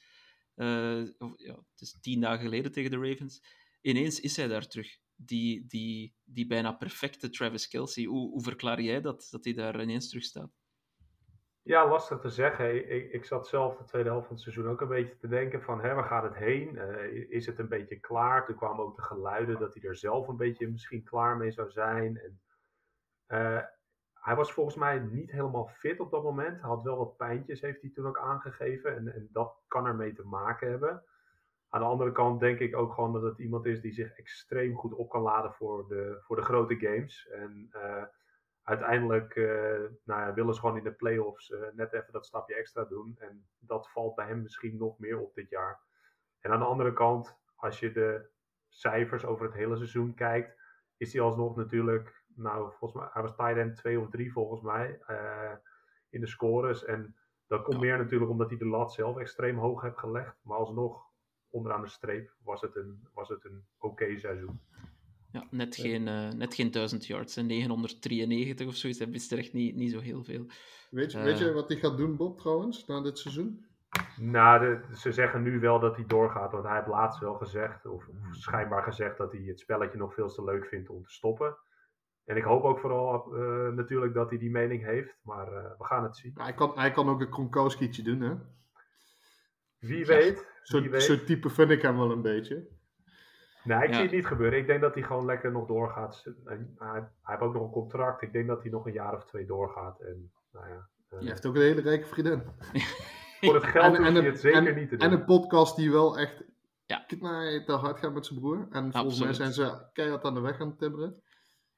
Of, 1.19 1.33
ja, 1.37 1.55
het 1.55 1.81
is 1.81 1.99
tien 2.01 2.21
dagen 2.21 2.45
geleden 2.45 2.73
tegen 2.73 2.91
de 2.91 3.09
Ravens. 3.09 3.43
Ineens 3.81 4.21
is 4.21 4.37
hij 4.37 4.47
daar 4.47 4.67
terug. 4.67 4.99
Die, 5.17 5.67
die, 5.67 6.15
die 6.25 6.47
bijna 6.47 6.73
perfecte 6.73 7.31
Travis 7.31 7.69
Kelsey. 7.69 8.05
Hoe, 8.05 8.31
hoe 8.31 8.43
verklaar 8.43 8.83
jij 8.83 9.01
dat, 9.01 9.29
dat 9.31 9.45
hij 9.45 9.55
daar 9.55 9.83
ineens 9.83 10.09
terug 10.09 10.25
staat? 10.25 10.60
Ja, 11.63 11.89
lastig 11.89 12.19
te 12.19 12.29
zeggen. 12.29 12.91
Ik, 12.91 13.13
ik 13.13 13.25
zat 13.25 13.49
zelf 13.49 13.77
de 13.77 13.85
tweede 13.85 14.09
helft 14.09 14.27
van 14.27 14.35
het 14.35 14.45
seizoen 14.45 14.69
ook 14.69 14.81
een 14.81 14.89
beetje 14.89 15.17
te 15.17 15.29
denken 15.29 15.63
van, 15.63 15.81
hè, 15.81 15.95
waar 15.95 16.05
gaat 16.05 16.23
het 16.23 16.35
heen? 16.35 16.75
Uh, 16.75 17.31
is 17.31 17.47
het 17.47 17.59
een 17.59 17.69
beetje 17.69 18.01
klaar? 18.01 18.47
Toen 18.47 18.57
kwamen 18.57 18.85
ook 18.85 18.97
de 18.97 19.03
geluiden 19.03 19.59
dat 19.59 19.75
hij 19.75 19.83
er 19.83 19.97
zelf 19.97 20.29
een 20.29 20.37
beetje 20.37 20.71
misschien 20.71 21.05
klaar 21.05 21.37
mee 21.37 21.51
zou 21.51 21.71
zijn. 21.71 22.19
En, 22.19 22.41
uh, 23.29 23.63
hij 24.15 24.37
was 24.37 24.53
volgens 24.53 24.77
mij 24.77 24.99
niet 24.99 25.31
helemaal 25.31 25.67
fit 25.67 26.01
op 26.01 26.11
dat 26.11 26.23
moment. 26.23 26.61
Hij 26.61 26.69
had 26.69 26.83
wel 26.83 26.97
wat 26.97 27.17
pijntjes, 27.17 27.61
heeft 27.61 27.81
hij 27.81 27.91
toen 27.91 28.07
ook 28.07 28.19
aangegeven. 28.19 28.97
En, 28.97 29.15
en 29.15 29.29
dat 29.33 29.63
kan 29.69 29.87
ermee 29.87 30.13
te 30.13 30.27
maken 30.27 30.71
hebben. 30.71 31.05
Aan 31.69 31.81
de 31.81 31.87
andere 31.87 32.13
kant 32.13 32.41
denk 32.41 32.59
ik 32.59 32.77
ook 32.77 32.93
gewoon 32.93 33.13
dat 33.13 33.23
het 33.23 33.39
iemand 33.39 33.67
is 33.67 33.81
die 33.81 33.93
zich 33.93 34.13
extreem 34.13 34.77
goed 34.77 34.95
op 34.95 35.11
kan 35.11 35.23
laden 35.23 35.53
voor 35.53 35.89
de, 35.89 36.19
voor 36.21 36.37
de 36.37 36.43
grote 36.43 36.77
games. 36.77 37.29
En 37.29 37.71
uh, 37.75 38.05
uiteindelijk 38.71 39.35
uh, 39.35 39.49
nou 40.05 40.21
ja, 40.21 40.35
willen 40.35 40.55
ze 40.55 40.61
gewoon 40.61 40.77
in 40.77 40.85
de 40.85 40.93
playoffs 40.93 41.51
uh, 41.51 41.59
net 41.73 41.93
even 41.93 42.13
dat 42.13 42.27
stapje 42.27 42.55
extra 42.55 42.85
doen. 42.85 43.17
En 43.19 43.47
dat 43.59 43.91
valt 43.91 44.15
bij 44.15 44.27
hem 44.27 44.43
misschien 44.43 44.77
nog 44.77 44.99
meer 44.99 45.21
op 45.21 45.35
dit 45.35 45.49
jaar. 45.49 45.81
En 46.41 46.51
aan 46.51 46.59
de 46.59 46.65
andere 46.65 46.93
kant, 46.93 47.39
als 47.55 47.81
je 47.81 47.93
de 47.93 48.29
cijfers 48.69 49.25
over 49.25 49.45
het 49.45 49.55
hele 49.55 49.77
seizoen 49.77 50.15
kijkt, 50.15 50.59
is 50.97 51.13
hij 51.13 51.23
alsnog 51.23 51.57
natuurlijk 51.57 52.21
nou, 52.35 52.73
volgens 52.79 53.01
mij, 53.01 53.11
hij 53.13 53.23
was 53.23 53.37
tight 53.37 53.57
end 53.57 53.77
2 53.77 54.01
of 54.01 54.11
3 54.11 54.33
volgens 54.33 54.61
mij 54.61 55.01
uh, 55.09 55.53
in 56.11 56.21
de 56.21 56.27
scores. 56.27 56.85
En 56.85 57.17
dat 57.47 57.63
komt 57.63 57.81
meer 57.81 57.99
natuurlijk 57.99 58.31
omdat 58.31 58.49
hij 58.49 58.59
de 58.59 58.67
lat 58.67 58.93
zelf 58.93 59.17
extreem 59.17 59.59
hoog 59.59 59.83
heeft 59.83 59.99
gelegd. 59.99 60.37
Maar 60.43 60.57
alsnog, 60.57 61.05
onderaan 61.51 61.83
de 61.83 61.89
streep, 61.89 62.35
was 62.43 62.61
het 62.61 62.77
een, 62.77 63.09
was 63.15 63.29
het 63.29 63.45
een 63.45 63.67
oké 63.79 64.19
seizoen. 64.19 64.61
Ja, 65.33 65.47
net 65.51 65.77
geen, 65.77 66.07
uh, 66.07 66.31
net 66.31 66.55
geen 66.55 66.71
1000 66.71 67.07
yards. 67.07 67.37
993 67.37 68.67
of 68.67 68.75
zoiets. 68.75 68.99
Dat 68.99 69.09
is 69.09 69.31
er 69.31 69.39
echt 69.39 69.53
niet, 69.53 69.77
niet 69.77 69.91
zo 69.91 70.01
heel 70.01 70.25
veel. 70.25 70.47
Weet 70.91 71.13
je, 71.13 71.19
uh, 71.19 71.25
weet 71.25 71.39
je 71.39 71.53
wat 71.53 71.69
hij 71.69 71.77
gaat 71.77 71.97
doen, 71.97 72.17
Bob, 72.17 72.39
trouwens, 72.39 72.87
na 72.87 73.01
dit 73.01 73.19
seizoen? 73.19 73.65
Nou, 74.17 74.61
de, 74.61 74.97
ze 74.97 75.13
zeggen 75.13 75.43
nu 75.43 75.61
wel 75.61 75.81
dat 75.81 75.97
hij 75.97 76.05
doorgaat. 76.07 76.53
Want 76.53 76.65
hij 76.65 76.75
heeft 76.75 76.87
laatst 76.87 77.21
wel 77.21 77.35
gezegd, 77.35 77.87
of, 77.87 78.09
of 78.09 78.17
schijnbaar 78.31 78.83
gezegd, 78.83 79.17
dat 79.17 79.33
hij 79.33 79.43
het 79.43 79.61
spelletje 79.61 79.99
nog 79.99 80.15
veel 80.15 80.29
te 80.29 80.45
leuk 80.45 80.67
vindt 80.67 80.91
om 80.91 81.03
te 81.03 81.11
stoppen. 81.11 81.57
En 82.25 82.37
ik 82.37 82.43
hoop 82.43 82.63
ook 82.63 82.79
vooral 82.79 83.35
uh, 83.35 83.73
natuurlijk 83.73 84.15
dat 84.15 84.31
hij 84.31 84.39
die 84.39 84.51
mening 84.51 84.85
heeft, 84.85 85.19
maar 85.23 85.53
uh, 85.53 85.63
we 85.79 85.85
gaan 85.85 86.03
het 86.03 86.17
zien. 86.17 86.33
Hij 86.35 86.55
kan, 86.55 86.73
hij 86.75 86.91
kan 86.91 87.09
ook 87.09 87.21
een 87.21 87.31
Kronkowskietje 87.31 88.03
doen, 88.03 88.21
hè? 88.21 88.35
Wie 89.79 90.07
weet. 90.07 90.49
Zo'n 90.63 91.01
zo 91.01 91.25
type 91.25 91.51
vind 91.51 91.71
ik 91.71 91.83
hem 91.83 91.97
wel 91.97 92.11
een 92.11 92.23
beetje. 92.23 92.69
Nee, 93.65 93.79
ik 93.83 93.89
Ja. 93.89 93.93
zie 93.95 94.03
het 94.03 94.13
niet 94.13 94.27
gebeuren. 94.27 94.59
Ik 94.59 94.67
denk 94.67 94.81
dat 94.81 94.95
hij 94.95 95.03
gewoon 95.03 95.25
lekker 95.25 95.53
nog 95.53 95.67
doorgaat. 95.67 96.23
En 96.45 96.75
Hij, 96.79 96.89
hij 96.99 97.09
heeft 97.23 97.41
ook 97.41 97.53
nog 97.55 97.63
een 97.63 97.71
contract. 97.71 98.23
Ik 98.23 98.33
denk 98.33 98.47
dat 98.47 98.63
hij 98.63 98.71
nog 98.71 98.87
een 98.87 98.93
jaar 98.93 99.17
of 99.17 99.25
twee 99.25 99.47
doorgaat. 99.47 100.01
En 100.01 100.33
nou 100.53 100.69
ja, 100.69 100.89
eh, 101.09 101.21
Je 101.21 101.29
heeft 101.29 101.47
ook 101.47 101.55
een 101.55 101.61
hele 101.61 101.81
rijke 101.81 102.07
vriendin. 102.07 102.43
voor 103.41 103.55
het 103.55 103.65
geld 103.65 103.97
hoeft 103.97 104.11
hij 104.13 104.23
het 104.23 104.41
zeker 104.41 104.67
en, 104.67 104.75
niet 104.75 104.89
te 104.89 104.97
doen. 104.97 105.09
en 105.09 105.13
een 105.19 105.25
podcast 105.25 105.77
die 105.77 105.91
wel 105.91 106.19
echt 106.19 106.43
Ja. 106.87 107.05
te 107.07 107.73
hard 107.81 107.99
gaat 107.99 108.15
met 108.15 108.27
zijn 108.27 108.39
broer. 108.41 108.69
En 108.71 108.93
volgens 108.93 109.21
mij 109.21 109.33
zijn 109.33 109.53
ze 109.53 109.89
keihard 109.93 110.25
aan 110.25 110.35
de 110.35 110.41
weg 110.41 110.61
aan 110.61 110.69
het 110.69 110.79
timmeren. 110.79 111.23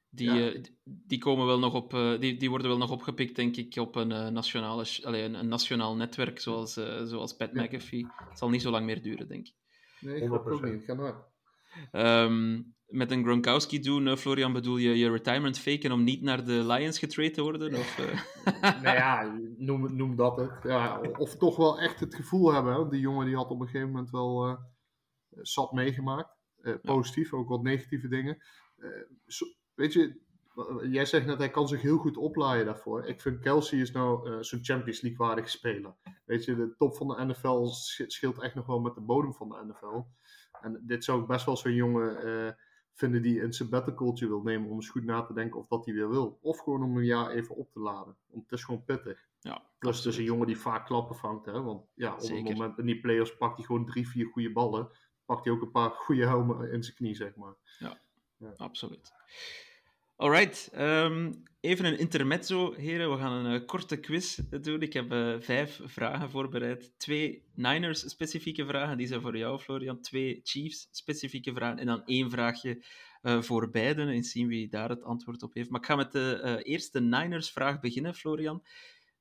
Die, 0.09 0.31
Ja. 0.33 0.51
eh, 0.51 0.63
die, 0.83 1.17
komen 1.19 1.45
wel 1.45 1.59
nog 1.59 1.73
op, 1.73 1.93
eh, 1.93 2.19
die, 2.19 2.37
die 2.37 2.49
worden 2.49 2.67
wel 2.67 2.77
nog 2.77 2.91
opgepikt, 2.91 3.35
denk 3.35 3.55
ik, 3.55 3.75
op 3.77 3.95
een, 3.95 4.11
eh, 4.11 4.27
nationale, 4.27 4.83
sh- 4.83 5.03
allee, 5.03 5.23
een, 5.23 5.33
een 5.33 5.47
nationaal 5.47 5.95
netwerk 5.95 6.39
zoals, 6.39 6.77
eh, 6.77 7.03
zoals 7.03 7.35
Pat 7.35 7.49
Ja. 7.53 7.61
McAfee. 7.63 8.07
Het 8.29 8.37
zal 8.37 8.49
niet 8.49 8.61
zo 8.61 8.71
lang 8.71 8.85
meer 8.85 9.01
duren, 9.01 9.27
denk 9.27 9.47
ik. 9.47 9.53
Nee, 9.99 10.15
ik 10.21 10.27
hoop 10.29 10.39
ook 10.39 10.43
100%. 10.61 10.73
niet. 10.73 10.83
Ga 10.83 10.95
door. 10.95 11.31
Ehm, 11.91 12.61
met 12.85 13.11
een 13.11 13.23
Gronkowski 13.23 13.79
doen, 13.79 14.07
eh, 14.07 14.15
Florian, 14.15 14.53
bedoel 14.53 14.77
je 14.77 14.97
je 14.97 15.11
retirement 15.11 15.59
faken 15.59 15.91
om 15.91 16.03
niet 16.03 16.21
naar 16.21 16.45
de 16.45 16.65
Lions 16.65 16.99
getraind 16.99 17.33
te 17.33 17.41
worden? 17.41 17.73
Of, 17.73 17.99
eh? 17.99 18.21
nou 18.83 18.95
ja, 18.95 19.37
noem, 19.57 19.95
noem 19.95 20.15
dat 20.15 20.37
het. 20.37 20.51
Ja, 20.63 21.01
of 21.17 21.35
toch 21.37 21.55
wel 21.55 21.79
echt 21.79 21.99
het 21.99 22.15
gevoel 22.15 22.53
hebben. 22.53 22.73
Hè? 22.73 22.89
Die 22.89 22.99
jongen 22.99 23.25
die 23.25 23.35
had 23.35 23.49
op 23.49 23.59
een 23.59 23.65
gegeven 23.67 23.91
moment 23.91 24.09
wel 24.09 24.45
eh 24.47 24.55
zat 25.41 25.71
meegemaakt. 25.71 26.37
Positief, 26.81 27.33
ook 27.33 27.49
wat 27.49 27.63
negatieve 27.63 28.07
dingen. 28.07 28.37
Weet 29.73 29.93
je, 29.93 30.21
jij 30.89 31.05
zegt 31.05 31.25
net 31.25 31.37
hij 31.37 31.49
kan 31.49 31.67
zich 31.67 31.81
heel 31.81 31.97
goed 31.97 32.17
oplaaien 32.17 32.65
daarvoor. 32.65 33.05
Ik 33.05 33.21
vind 33.21 33.39
Kelsey 33.39 33.79
is 33.79 33.91
nou 33.91 34.43
zo'n 34.43 34.63
Champions 34.63 35.01
League 35.01 35.27
waardige 35.27 35.49
speler. 35.49 35.95
Weet 36.25 36.45
je, 36.45 36.55
de 36.55 36.75
top 36.77 36.95
van 36.95 37.07
de 37.07 37.25
NFL 37.25 37.65
sch- 37.65 38.01
scheelt 38.07 38.41
echt 38.41 38.55
nog 38.55 38.65
wel 38.65 38.79
met 38.79 38.95
de 38.95 39.01
bodem 39.01 39.33
van 39.33 39.49
de 39.49 39.65
NFL. 39.67 40.01
En 40.63 40.81
dit 40.81 41.03
zou 41.03 41.21
ik 41.21 41.27
best 41.27 41.45
wel 41.45 41.57
zo'n 41.57 41.73
jongen 41.73 42.23
eh, 42.23 42.53
vinden 42.93 43.21
die 43.21 43.41
een 43.41 43.53
sabbaticaltje 43.53 44.27
wil 44.27 44.41
nemen 44.41 44.69
om 44.69 44.75
eens 44.75 44.89
goed 44.89 45.03
na 45.03 45.21
te 45.21 45.33
denken 45.33 45.59
of 45.59 45.67
dat 45.67 45.85
hij 45.85 45.93
weer 45.93 46.09
wil. 46.09 46.39
Of 46.41 46.59
gewoon 46.59 46.83
om 46.83 46.97
een 46.97 47.05
jaar 47.05 47.29
even 47.29 47.55
op 47.55 47.71
te 47.71 47.79
laden. 47.79 48.15
Want 48.27 48.43
het 48.43 48.51
is 48.59 48.63
gewoon 48.63 48.83
pittig. 48.83 49.27
ja, 49.39 49.61
Plus 49.79 49.97
het 49.97 50.05
is 50.05 50.17
een 50.17 50.23
jongen 50.23 50.47
die 50.47 50.57
vaak 50.57 50.85
klappen 50.85 51.15
vangt. 51.15 51.45
Hè? 51.45 51.61
Want 51.61 51.85
ja, 51.93 52.13
op 52.13 52.19
Zeker. 52.19 52.45
het 52.47 52.57
moment 52.57 52.77
in 52.77 52.85
die 52.85 52.99
playoffs 52.99 53.37
pakt 53.37 53.57
hij 53.57 53.65
gewoon 53.65 53.85
drie, 53.85 54.07
vier 54.07 54.25
goede 54.25 54.51
ballen. 54.51 54.89
Pakt 55.25 55.45
hij 55.45 55.53
ook 55.53 55.61
een 55.61 55.71
paar 55.71 55.89
goede 55.89 56.25
helmen 56.25 56.71
in 56.71 56.83
zijn 56.83 56.95
knie, 56.95 57.15
zeg 57.15 57.35
maar. 57.35 57.55
absoluut. 58.57 59.11
Alright, 60.15 60.69
ehm, 60.71 61.33
even 61.59 61.85
een 61.85 61.99
intermezzo, 61.99 62.73
heren. 62.73 63.11
We 63.11 63.17
gaan 63.17 63.45
een 63.45 63.61
eh, 63.61 63.65
korte 63.67 63.99
quiz 63.99 64.39
doen. 64.61 64.81
Ik 64.81 64.93
heb 64.93 65.11
eh, 65.11 65.35
vijf 65.39 65.81
vragen 65.83 66.29
voorbereid. 66.29 66.93
Twee 66.97 67.43
Niners-specifieke 67.55 68.65
vragen, 68.65 68.97
die 68.97 69.07
zijn 69.07 69.21
voor 69.21 69.37
jou, 69.37 69.59
Florian. 69.59 70.01
Twee 70.01 70.39
Chiefs-specifieke 70.43 71.53
vragen. 71.53 71.79
En 71.79 71.85
dan 71.85 72.05
één 72.05 72.29
vraagje 72.29 72.85
eh, 73.21 73.41
voor 73.41 73.69
beiden. 73.69 74.07
En 74.07 74.23
zien 74.23 74.47
wie 74.47 74.69
daar 74.69 74.89
het 74.89 75.03
antwoord 75.03 75.43
op 75.43 75.53
heeft. 75.53 75.69
Maar 75.69 75.79
ik 75.79 75.85
ga 75.85 75.95
met 75.95 76.11
de 76.11 76.59
eerste 76.63 77.01
Niners-vraag 77.01 77.79
beginnen, 77.79 78.15
Florian. 78.15 78.63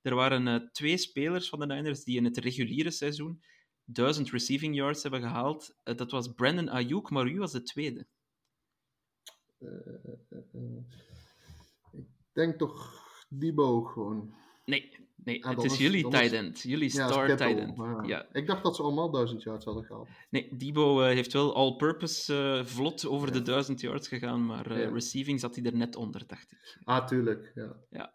Er 0.03 0.15
waren 0.15 0.71
twee 0.73 0.97
spelers 0.97 1.49
van 1.49 1.59
de 1.59 1.67
Niners 1.67 2.05
die 2.05 2.17
in 2.17 2.25
het 2.25 2.39
reguliere 2.39 2.91
seizoen 2.91 3.43
1000 3.85 4.31
receiving 4.31 4.75
yards 4.75 5.03
hebben 5.03 5.21
gehaald. 5.21 5.77
Eh, 5.83 5.97
dat 5.97 6.11
was 6.11 6.33
Brandon 6.33 6.69
Ayuk, 6.69 7.11
maar 7.11 7.25
wie 7.25 7.39
was 7.39 7.53
de 7.53 7.63
tweede? 7.63 8.07
Eh, 9.63 10.05
eh, 10.05 10.39
eh, 10.53 10.83
ik 11.93 12.07
denk 12.33 12.59
toch 12.59 13.03
Debo 13.29 13.83
gewoon. 13.83 14.35
Nee, 14.65 15.02
Nee, 15.25 15.39
het 15.49 15.59
is 15.65 15.73
is- 15.73 15.79
jullie 15.79 16.05
is- 16.07 16.11
tight 16.19 16.33
end. 16.33 16.61
Jullie 16.61 16.95
Ja, 16.97 17.09
star 17.09 17.27
tight 17.37 17.59
end. 17.59 17.77
Ja. 18.07 18.27
Ik 18.33 18.47
dacht 18.47 18.63
dat 18.63 18.77
ze 18.77 18.83
allemaal 18.83 19.11
1000 19.11 19.43
yards 19.43 19.65
hadden 19.65 19.85
gehaald. 19.85 20.09
Nee, 20.31 20.57
Debo 20.57 21.01
eh, 21.03 21.07
heeft 21.07 21.33
wel 21.33 21.55
all-purpose 21.55 22.35
eh, 22.59 22.65
vlot 22.65 23.07
over 23.07 23.33
de 23.33 23.43
1000 23.43 23.81
yards 23.81 24.09
gegaan, 24.09 24.47
maar 24.47 24.71
eh, 24.71 24.83
Ja. 24.83 24.89
receiving 24.91 25.41
zat 25.41 25.55
hij 25.57 25.65
er 25.65 25.77
net 25.77 25.97
onder, 25.97 26.27
dacht 26.27 26.53
ik. 26.53 26.79
Ah, 26.85 27.07
tuurlijk. 27.07 27.53
Ja. 27.91 28.13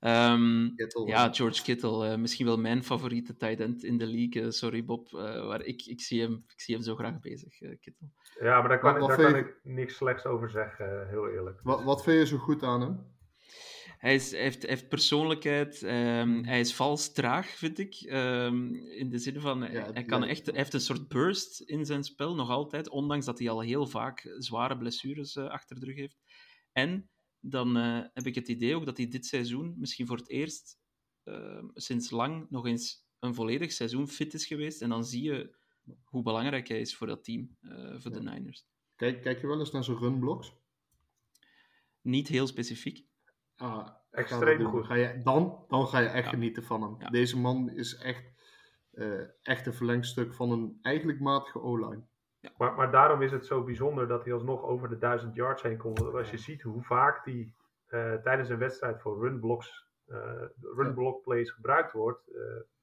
Ehm, 0.00 0.74
Kittle, 0.76 1.06
ja. 1.06 1.32
George 1.32 1.62
Kittle, 1.62 2.06
eh, 2.08 2.16
misschien 2.18 2.46
wel 2.46 2.56
mijn 2.58 2.84
favoriete 2.84 3.36
tight 3.36 3.60
end 3.60 3.84
in 3.84 3.98
de 3.98 4.06
league. 4.06 4.50
sorry 4.50 4.84
Bob, 4.84 5.14
eh, 5.14 5.46
maar 5.48 5.62
ik, 5.64 5.82
ik, 5.86 6.00
zie 6.00 6.20
hem, 6.20 6.44
ik 6.48 6.60
zie 6.60 6.74
hem 6.74 6.84
zo 6.84 6.94
graag 6.94 7.20
bezig, 7.20 7.60
eh, 7.60 7.70
Kittle. 7.80 8.08
Ja, 8.40 8.58
maar 8.60 8.68
daar 8.68 8.78
kan, 8.78 8.98
wat 8.98 9.08
daar 9.08 9.16
kan 9.32 9.36
ik 9.36 9.54
niks 9.62 9.94
slechts 9.96 10.24
over 10.24 10.50
zeggen, 10.50 11.08
heel 11.08 11.28
eerlijk. 11.28 11.60
Wat, 11.62 11.82
wat 11.82 12.02
vind 12.02 12.18
je 12.18 12.26
zo 12.26 12.36
goed 12.36 12.62
aan 12.62 12.80
hem? 12.80 12.98
Hij, 14.00 14.14
is, 14.14 14.30
hij, 14.30 14.40
heeft, 14.40 14.62
hij 14.62 14.70
heeft 14.70 14.88
persoonlijkheid, 14.88 15.82
ehm, 15.82 16.42
hij 16.42 16.60
is 16.60 16.74
vals 16.74 17.12
traag, 17.12 17.46
vind 17.46 17.78
ik. 17.78 17.94
Ehm, 17.94 18.74
in 18.74 19.10
de 19.10 19.18
zin 19.18 19.40
van, 19.40 19.60
hij, 19.60 19.72
Ja, 19.72 19.82
hij 19.82 19.92
het 19.92 20.06
kan 20.06 20.24
echt, 20.24 20.46
hij 20.46 20.56
heeft 20.56 20.72
een 20.72 20.80
soort 20.80 21.08
burst 21.08 21.60
in 21.60 21.86
zijn 21.86 22.04
spel, 22.04 22.34
nog 22.34 22.50
altijd, 22.50 22.88
ondanks 22.88 23.26
dat 23.26 23.38
hij 23.38 23.50
al 23.50 23.60
heel 23.60 23.86
vaak 23.86 24.34
zware 24.38 24.78
blessures 24.78 25.36
eh, 25.36 25.48
achter 25.48 25.80
de 25.80 25.86
rug 25.86 25.96
heeft. 25.96 26.18
En 26.72 27.10
dan 27.40 27.76
eh, 27.76 28.00
heb 28.12 28.26
ik 28.26 28.34
het 28.34 28.48
idee 28.48 28.74
ook 28.74 28.86
dat 28.86 28.96
hij 28.96 29.08
dit 29.08 29.26
seizoen, 29.26 29.74
misschien 29.78 30.06
voor 30.06 30.16
het 30.16 30.28
eerst 30.28 30.78
ehm, 31.24 31.64
sinds 31.74 32.10
lang, 32.10 32.46
nog 32.50 32.66
eens 32.66 33.04
een 33.18 33.34
volledig 33.34 33.72
seizoen 33.72 34.08
fit 34.08 34.34
is 34.34 34.46
geweest. 34.46 34.82
En 34.82 34.88
dan 34.88 35.04
zie 35.04 35.22
je 35.22 35.56
hoe 36.04 36.22
belangrijk 36.22 36.68
hij 36.68 36.80
is 36.80 36.96
voor 36.96 37.06
dat 37.06 37.24
team, 37.24 37.56
eh, 37.60 37.94
voor 37.98 38.12
de 38.12 38.22
Niners. 38.22 38.66
Kijk, 38.96 39.22
kijk 39.22 39.40
je 39.40 39.46
wel 39.46 39.58
eens 39.58 39.70
naar 39.70 39.84
zijn 39.84 39.98
runblocks? 39.98 40.52
Niet 42.00 42.28
heel 42.28 42.46
specifiek. 42.46 43.08
Ah, 43.60 43.88
Extreem 44.10 44.64
goed. 44.64 44.86
Ga 44.86 44.94
je, 44.94 45.20
dan, 45.22 45.64
dan 45.68 45.86
ga 45.86 45.98
je 45.98 46.08
echt 46.08 46.24
Ja. 46.24 46.30
genieten 46.30 46.62
van 46.62 46.82
hem. 46.82 46.96
Ja. 46.98 47.08
Deze 47.08 47.38
man 47.38 47.70
is 47.70 47.96
echt, 47.96 48.32
eh, 48.90 49.20
echt 49.42 49.66
een 49.66 49.74
verlengstuk 49.74 50.34
van 50.34 50.50
een 50.50 50.78
eigenlijk 50.82 51.20
matige 51.20 51.60
O-line. 51.60 52.02
Maar, 52.56 52.74
maar 52.74 52.90
daarom 52.90 53.22
is 53.22 53.32
het 53.32 53.46
zo 53.46 53.64
bijzonder 53.64 54.08
dat 54.08 54.24
hij 54.24 54.32
alsnog 54.32 54.62
over 54.62 54.88
de 54.88 54.98
1000 54.98 55.34
yards 55.34 55.62
heen 55.62 55.76
komt. 55.78 56.00
Als 56.14 56.30
je 56.30 56.36
ziet 56.36 56.62
hoe 56.62 56.82
vaak 56.82 57.24
hij 57.24 57.52
eh, 57.86 58.14
tijdens 58.14 58.48
een 58.48 58.58
wedstrijd 58.58 59.00
voor 59.00 59.20
runblocks, 59.28 59.88
eh 60.06 60.42
runblock 60.60 61.22
plays 61.22 61.50
gebruikt 61.50 61.92
wordt. 61.92 62.28
eh, 62.28 62.40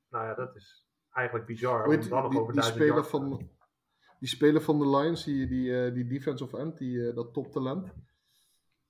nou 0.09 0.25
ja, 0.25 0.33
dat 0.33 0.55
is 0.55 0.87
eigenlijk 1.11 1.47
bizar. 1.47 1.85
Om 1.87 2.09
dan 2.09 2.21
nog 2.21 2.31
die, 2.31 2.39
over 2.39 2.53
die, 2.53 2.61
1000 2.61 2.65
speler 2.75 2.87
yards 2.95 3.09
te 3.09 3.17
gaan. 3.17 3.29
van, 3.29 3.49
die 4.19 4.29
speler 4.29 4.61
van 4.61 4.79
de 4.79 4.89
Lions, 4.89 5.23
die, 5.23 5.47
die, 5.47 5.85
eh, 5.85 5.93
die 5.93 6.07
defensive 6.07 6.57
end, 6.57 6.77
die, 6.77 7.07
eh, 7.09 7.15
dat 7.15 7.33
toptalent. 7.33 7.93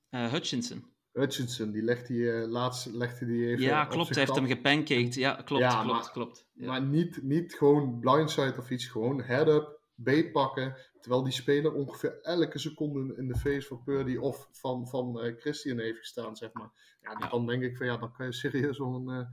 Eh, 0.09 0.31
Hutchinson. 0.31 0.85
Hutchinson, 1.17 1.71
die 1.71 1.81
legt 1.81 2.07
die, 2.07 2.31
eh, 2.31 2.47
laatst 2.47 2.85
legde 2.85 3.25
die 3.25 3.47
even 3.47 3.63
Ja, 3.63 3.83
op 3.83 3.89
klopt. 3.89 4.09
Hij 4.09 4.19
heeft 4.19 4.35
hem 4.35 4.45
gepancaked. 4.47 5.13
Ja, 5.13 5.33
klopt, 5.33 5.63
Ja, 5.63 5.81
klopt, 5.83 5.87
maar- 6.01 6.11
klopt. 6.11 6.47
Ja. 6.53 6.67
Maar 6.67 6.81
niet, 6.81 7.23
niet 7.23 7.53
gewoon 7.53 7.99
blindside 7.99 8.55
of 8.57 8.69
iets, 8.69 8.85
gewoon 8.87 9.21
head-up, 9.21 9.79
beetpakken. 9.95 10.75
Terwijl 11.01 11.23
die 11.23 11.33
speler 11.33 11.73
ongeveer 11.73 12.21
elke 12.21 12.59
seconde 12.59 13.15
in 13.17 13.27
de 13.27 13.35
face 13.35 13.67
van 13.67 13.83
Purdy 13.83 14.15
of 14.15 14.47
van, 14.51 14.87
van 14.87 15.21
eh, 15.21 15.35
Christian 15.37 15.77
heeft 15.79 15.97
gestaan, 15.97 16.35
zeg 16.35 16.53
maar. 16.53 16.97
Ja, 17.01 17.15
Ja. 17.19 17.29
dan 17.29 17.45
denk 17.47 17.63
ik 17.63 17.77
van 17.77 17.85
ja, 17.85 17.97
dan 17.97 18.11
kan 18.13 18.25
je 18.25 18.33
serieus 18.33 18.77
wel 18.77 18.93
een, 18.95 19.19
eh, 19.19 19.27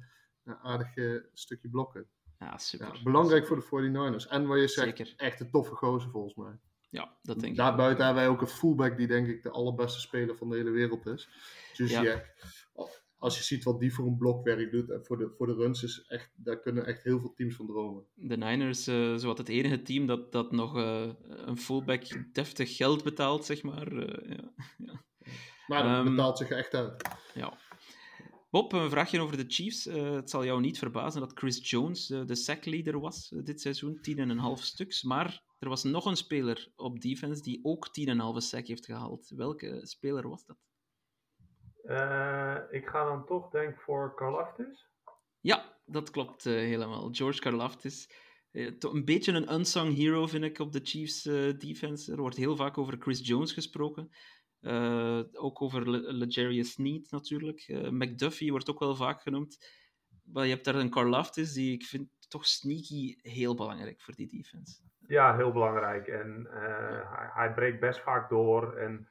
een 0.44 0.56
aardig 0.56 0.96
eh, 0.96 1.14
stukje 1.32 1.68
blokken. 1.68 2.08
Ja, 2.38 2.58
super. 2.58 3.00
Belangrijk 3.04 3.46
voor 3.46 3.56
de 3.56 3.62
49ers. 3.62 4.26
En 4.26 4.46
wat 4.46 4.58
je 4.60 4.68
zegt, 4.68 4.96
Zeker. 4.96 5.14
echt 5.16 5.40
een 5.40 5.50
toffe 5.50 5.74
gozer 5.74 6.10
volgens 6.10 6.34
mij. 6.34 6.58
Ja, 6.94 7.16
dat 7.22 7.40
denk 7.40 7.52
ik. 7.52 7.58
Daarbuiten 7.58 8.04
hebben 8.04 8.22
wij 8.22 8.32
ook 8.32 8.40
een 8.40 8.46
fullback 8.46 8.96
die 8.96 9.06
denk 9.06 9.26
ik 9.28 9.42
de 9.42 9.50
allerbeste 9.50 10.00
speler 10.00 10.36
van 10.36 10.48
de 10.48 10.56
hele 10.56 10.70
wereld 10.70 11.06
is. 11.06 11.28
Dus 11.76 11.90
Ja. 11.90 12.02
ja, 12.02 12.22
als 13.18 13.36
je 13.38 13.42
ziet 13.44 13.64
wat 13.64 13.80
die 13.80 13.94
voor 13.94 14.06
een 14.06 14.16
blokwerk 14.16 14.70
doet 14.72 14.90
en 14.90 15.04
voor 15.04 15.18
de, 15.18 15.34
voor 15.36 15.46
de 15.46 15.54
runs, 15.54 15.82
is 15.82 16.04
echt, 16.08 16.30
daar 16.36 16.60
kunnen 16.60 16.86
echt 16.86 17.02
heel 17.02 17.20
veel 17.20 17.32
teams 17.34 17.54
van 17.56 17.66
dromen. 17.66 18.04
De 18.14 18.36
Niners, 18.36 18.86
eh 18.86 19.14
zowat 19.16 19.38
het 19.38 19.48
enige 19.48 19.82
team 19.82 20.06
dat, 20.06 20.32
dat 20.32 20.52
nog 20.52 20.76
eh, 20.76 21.08
een 21.26 21.58
fullback 21.58 22.32
deftig 22.34 22.76
geld 22.76 23.04
betaalt, 23.04 23.44
zeg 23.44 23.62
maar. 23.62 23.92
eh, 23.96 24.38
ja. 24.78 25.02
Maar 25.66 25.82
dat 25.82 25.92
Ehm, 25.92 26.04
betaalt 26.10 26.38
zich 26.38 26.48
echt 26.50 26.74
uit. 26.74 27.08
ja. 27.34 27.58
Bob, 28.50 28.72
een 28.72 28.90
vraagje 28.90 29.20
over 29.20 29.36
de 29.36 29.44
Chiefs. 29.48 29.84
Het 29.84 30.30
zal 30.30 30.44
jou 30.44 30.60
niet 30.60 30.78
verbazen 30.78 31.20
dat 31.20 31.32
Chris 31.34 31.70
Jones 31.70 32.06
de 32.06 32.34
sackleader 32.34 33.00
was 33.00 33.32
eh, 33.32 33.44
dit 33.44 33.60
seizoen, 33.60 33.98
10,5 34.00 34.62
stuks. 34.62 35.02
Maar 35.02 35.42
er 35.64 35.70
was 35.70 35.84
nog 35.84 36.04
een 36.04 36.16
speler 36.16 36.72
op 36.76 37.00
defense 37.00 37.42
die 37.42 37.60
ook 37.62 37.88
10,5 37.88 38.14
sack 38.36 38.66
heeft 38.66 38.84
gehaald. 38.86 39.28
Welke 39.28 39.80
speler 39.82 40.28
was 40.28 40.46
dat? 40.46 40.56
Eh, 41.82 42.56
ik 42.70 42.86
ga 42.86 43.04
dan 43.04 43.26
toch 43.26 43.50
denk 43.50 43.80
voor 43.80 44.14
Karlaftis. 44.14 44.88
Ja, 45.40 45.78
dat 45.86 46.10
klopt 46.10 46.46
eh, 46.46 46.52
helemaal. 46.52 47.08
George 47.12 47.40
Karlaftis. 47.40 48.10
Eh, 48.50 48.72
een 48.78 49.04
beetje 49.04 49.32
een 49.32 49.52
unsung 49.52 49.96
hero, 49.96 50.26
vind 50.26 50.44
ik, 50.44 50.58
op 50.58 50.72
de 50.72 50.80
Chiefs 50.82 51.22
defense. 51.58 52.12
Er 52.12 52.20
wordt 52.20 52.36
heel 52.36 52.56
vaak 52.56 52.78
over 52.78 52.96
Chris 52.98 53.26
Jones 53.26 53.52
gesproken. 53.52 54.10
Ook 55.32 55.62
over 55.62 55.90
Le- 55.90 56.12
Legarius 56.12 56.70
Sneed 56.70 57.10
natuurlijk. 57.10 57.68
McDuffie 57.90 58.50
wordt 58.50 58.70
ook 58.70 58.78
wel 58.78 58.96
vaak 58.96 59.22
genoemd. 59.22 59.58
Maar 60.24 60.44
je 60.44 60.52
hebt 60.52 60.64
daar 60.64 60.74
een 60.74 60.90
Karlaftis 60.90 61.52
die 61.52 61.72
ik 61.72 61.84
vind 61.84 62.08
toch 62.28 62.46
sneaky 62.46 63.16
heel 63.22 63.54
belangrijk 63.54 64.00
voor 64.00 64.14
die 64.14 64.28
defense. 64.28 64.82
Ja, 65.06 65.36
heel 65.36 65.52
belangrijk. 65.52 66.08
En 66.08 66.46
eh, 66.50 67.16
hij, 67.16 67.30
hij 67.32 67.54
breekt 67.54 67.80
best 67.80 68.00
vaak 68.00 68.28
door. 68.28 68.76
En 68.76 69.08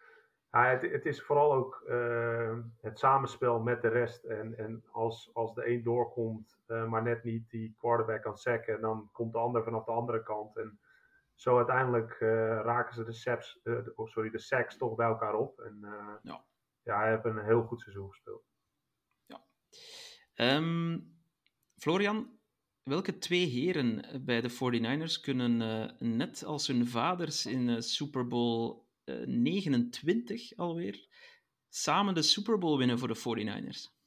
hij, 0.50 0.72
het, 0.72 0.82
het 0.82 1.06
is 1.06 1.24
vooral 1.24 1.54
ook 1.54 1.84
eh, 1.88 2.58
het 2.82 3.00
samenspel 3.00 3.60
met 3.60 3.82
de 3.82 3.88
rest. 3.88 4.24
En, 4.24 4.58
en 4.58 4.84
als, 4.92 5.30
als 5.34 5.54
de 5.54 5.68
een 5.68 5.84
doorkomt, 5.84 6.60
eh, 6.66 6.86
maar 6.88 7.02
net 7.04 7.24
niet 7.24 7.50
die 7.50 7.76
quarterback 7.78 8.22
kan 8.22 8.38
sacken, 8.38 8.82
dan 8.82 9.10
komt 9.12 9.34
de 9.34 9.38
ander 9.40 9.64
vanaf 9.64 9.84
de 9.86 9.92
andere 9.92 10.24
kant. 10.24 10.58
En 10.58 10.80
zo 11.34 11.58
uiteindelijk 11.58 12.18
raken 12.64 12.94
ze 12.94 13.04
de, 13.04 13.82
de- 13.84 13.94
oh, 13.96 14.08
sorry, 14.08 14.30
de 14.30 14.40
sacks 14.40 14.78
toch 14.78 14.96
bij 14.96 15.08
elkaar 15.08 15.34
op. 15.36 15.60
En 15.60 15.78
Ja. 16.22 16.46
ja, 16.82 16.98
hij 17.00 17.10
heeft 17.10 17.26
een 17.26 17.44
heel 17.46 17.64
goed 17.64 17.82
seizoen 17.82 18.10
gespeeld. 18.10 18.44
Ehm, 20.34 21.00
Florian, 21.78 22.40
welke 22.84 23.18
twee 23.18 23.46
heren 23.46 24.24
bij 24.26 24.42
de 24.42 24.52
49ers 24.52 25.22
kunnen 25.22 25.62
eh, 25.62 25.92
net 26.00 26.44
als 26.44 26.68
hun 26.68 26.88
vaders 26.88 27.46
in 27.46 27.70
eh, 27.70 27.80
Super 27.80 28.28
Bowl 28.28 28.86
eh, 29.04 29.16
29 29.26 30.58
alweer 30.58 31.08
samen 31.70 32.14
de 32.14 32.22
Super 32.22 32.58
Bowl 32.58 32.78
winnen 32.78 33.00
voor 33.00 33.08
de 33.08 33.18
49ers? 33.18 34.02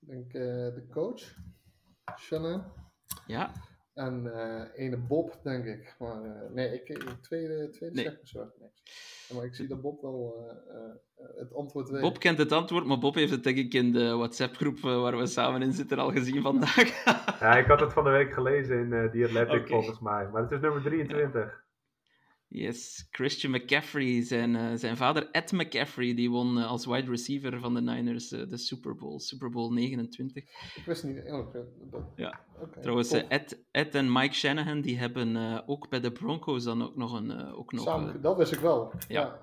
Ik 0.00 0.08
denk 0.08 0.32
eh, 0.32 0.42
de 0.74 0.86
coach, 0.90 1.34
Shannon. 2.18 2.62
Ja, 3.26 3.52
En 3.94 4.34
eh 4.34 4.84
ene 4.84 4.96
Bob, 4.96 5.40
denk 5.42 5.64
ik. 5.64 5.94
Maar 5.98 6.24
eh, 6.24 6.50
nee, 6.50 6.72
ik, 6.74 6.88
ik 6.88 7.16
tweede, 7.20 7.68
tweede 7.70 7.94
Nee. 7.94 8.04
zeg 8.04 8.14
maar 8.16 8.26
zo 8.26 8.50
niks. 8.58 8.82
Maar 9.34 9.44
ik 9.44 9.54
zie 9.54 9.66
dat 9.66 9.80
Bob 9.80 10.02
wel 10.02 10.46
eh, 10.48 10.76
eh, 10.76 11.38
het 11.38 11.54
antwoord 11.54 11.90
weet. 11.90 12.00
Bob 12.00 12.18
kent 12.18 12.38
het 12.38 12.52
antwoord, 12.52 12.86
maar 12.86 12.98
Bob 12.98 13.14
heeft 13.14 13.30
het 13.30 13.44
denk 13.44 13.56
ik 13.56 13.74
in 13.74 13.92
de 13.92 14.16
WhatsApp-groep 14.16 14.76
eh, 14.76 15.00
waar 15.00 15.18
we 15.18 15.26
samen 15.26 15.62
in 15.62 15.72
zitten 15.72 15.98
al 15.98 16.10
gezien 16.10 16.42
vandaag. 16.42 17.04
Ja, 17.40 17.56
ik 17.56 17.66
had 17.66 17.80
het 17.80 17.92
van 17.92 18.04
de 18.04 18.10
week 18.10 18.32
gelezen 18.32 18.78
in 18.78 18.92
eh 18.92 19.10
The 19.10 19.24
Athletic 19.24 19.68
volgens 19.68 20.00
mij. 20.00 20.28
Maar 20.32 20.42
het 20.42 20.50
is 20.50 20.60
nummer 20.60 20.82
23. 20.82 21.61
Yes, 22.54 23.06
Christian 23.10 23.52
McCaffrey, 23.52 24.22
zijn, 24.22 24.56
eh, 24.56 24.74
zijn 24.74 24.96
vader 24.96 25.28
Ed 25.30 25.52
McCaffrey, 25.52 26.14
die 26.14 26.30
won 26.30 26.58
eh, 26.58 26.66
als 26.66 26.86
wide 26.86 27.10
receiver 27.10 27.60
van 27.60 27.74
de 27.74 27.80
Niners 27.80 28.32
eh, 28.32 28.48
de 28.48 28.56
Super 28.56 28.94
Bowl, 28.94 29.18
Super 29.18 29.50
Bowl 29.50 29.72
29. 29.72 30.42
Ik 30.74 30.84
wist 30.86 31.04
niet. 31.04 31.22
Oh, 31.26 31.52
dat, 31.52 32.02
Ja. 32.16 32.40
Trouwens, 32.80 33.12
Ed, 33.12 33.64
Ed 33.70 33.94
en 33.94 34.12
Mike 34.12 34.34
Shanahan 34.34 34.80
die 34.80 34.98
hebben 34.98 35.62
ook 35.66 35.88
bij 35.88 36.00
de 36.00 36.12
Broncos 36.12 36.64
dan 36.64 36.82
ook 36.82 36.96
nog 36.96 37.12
een. 37.12 37.52
ook 37.52 37.72
nog, 37.72 37.84
Samen, 37.84 38.22
dat 38.22 38.36
wist 38.36 38.52
ik 38.52 38.60
wel. 38.60 38.92
ja. 39.08 39.20
Ja. 39.20 39.40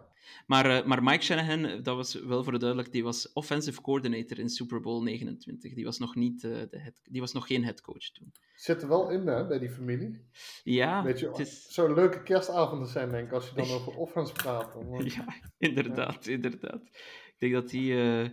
maar, 0.48 0.88
maar 0.88 1.04
Mike 1.04 1.24
Shanahan, 1.24 1.84
dat 1.84 1.96
was 1.96 2.14
wel 2.14 2.44
voor 2.44 2.54
de 2.54 2.60
duidelijk, 2.60 2.92
die 2.92 3.04
was 3.04 3.34
offensive 3.34 3.82
coordinator 3.82 4.40
in 4.40 4.50
Super 4.50 4.82
Bowl 4.82 5.04
29. 5.04 5.74
Die 5.74 5.86
was 5.86 6.00
nog, 6.00 6.16
niet, 6.16 6.42
de 6.42 6.68
head, 6.72 7.02
die 7.04 7.22
was 7.22 7.34
nog 7.34 7.48
geen 7.48 7.64
headcoach 7.64 8.12
toen. 8.12 8.32
Zit 8.60 8.82
er 8.82 8.88
wel 8.88 9.10
in 9.10 9.28
hè, 9.28 9.48
bij 9.48 9.60
die 9.60 9.70
familie. 9.70 10.30
Ja, 10.64 11.04
Weet 11.04 11.20
je, 11.20 11.28
het 11.28 11.40
is, 11.40 11.66
zo'n 11.68 11.94
leuke 11.94 12.24
kerstavonden 12.24 12.88
zijn, 12.88 13.10
denk 13.10 13.28
ik, 13.28 13.34
als 13.34 13.50
je 13.50 13.56
dan 13.56 13.70
over 13.70 13.98
offense 13.98 14.34
praat. 14.34 14.76
Eh, 14.76 15.00
ja 15.16 15.26
inderdaad, 15.58 16.26
inderdaad. 16.28 16.82
Ik 17.28 17.36
denk 17.38 17.54
dat 17.54 17.70
die, 17.70 18.02
eh, 18.02 18.30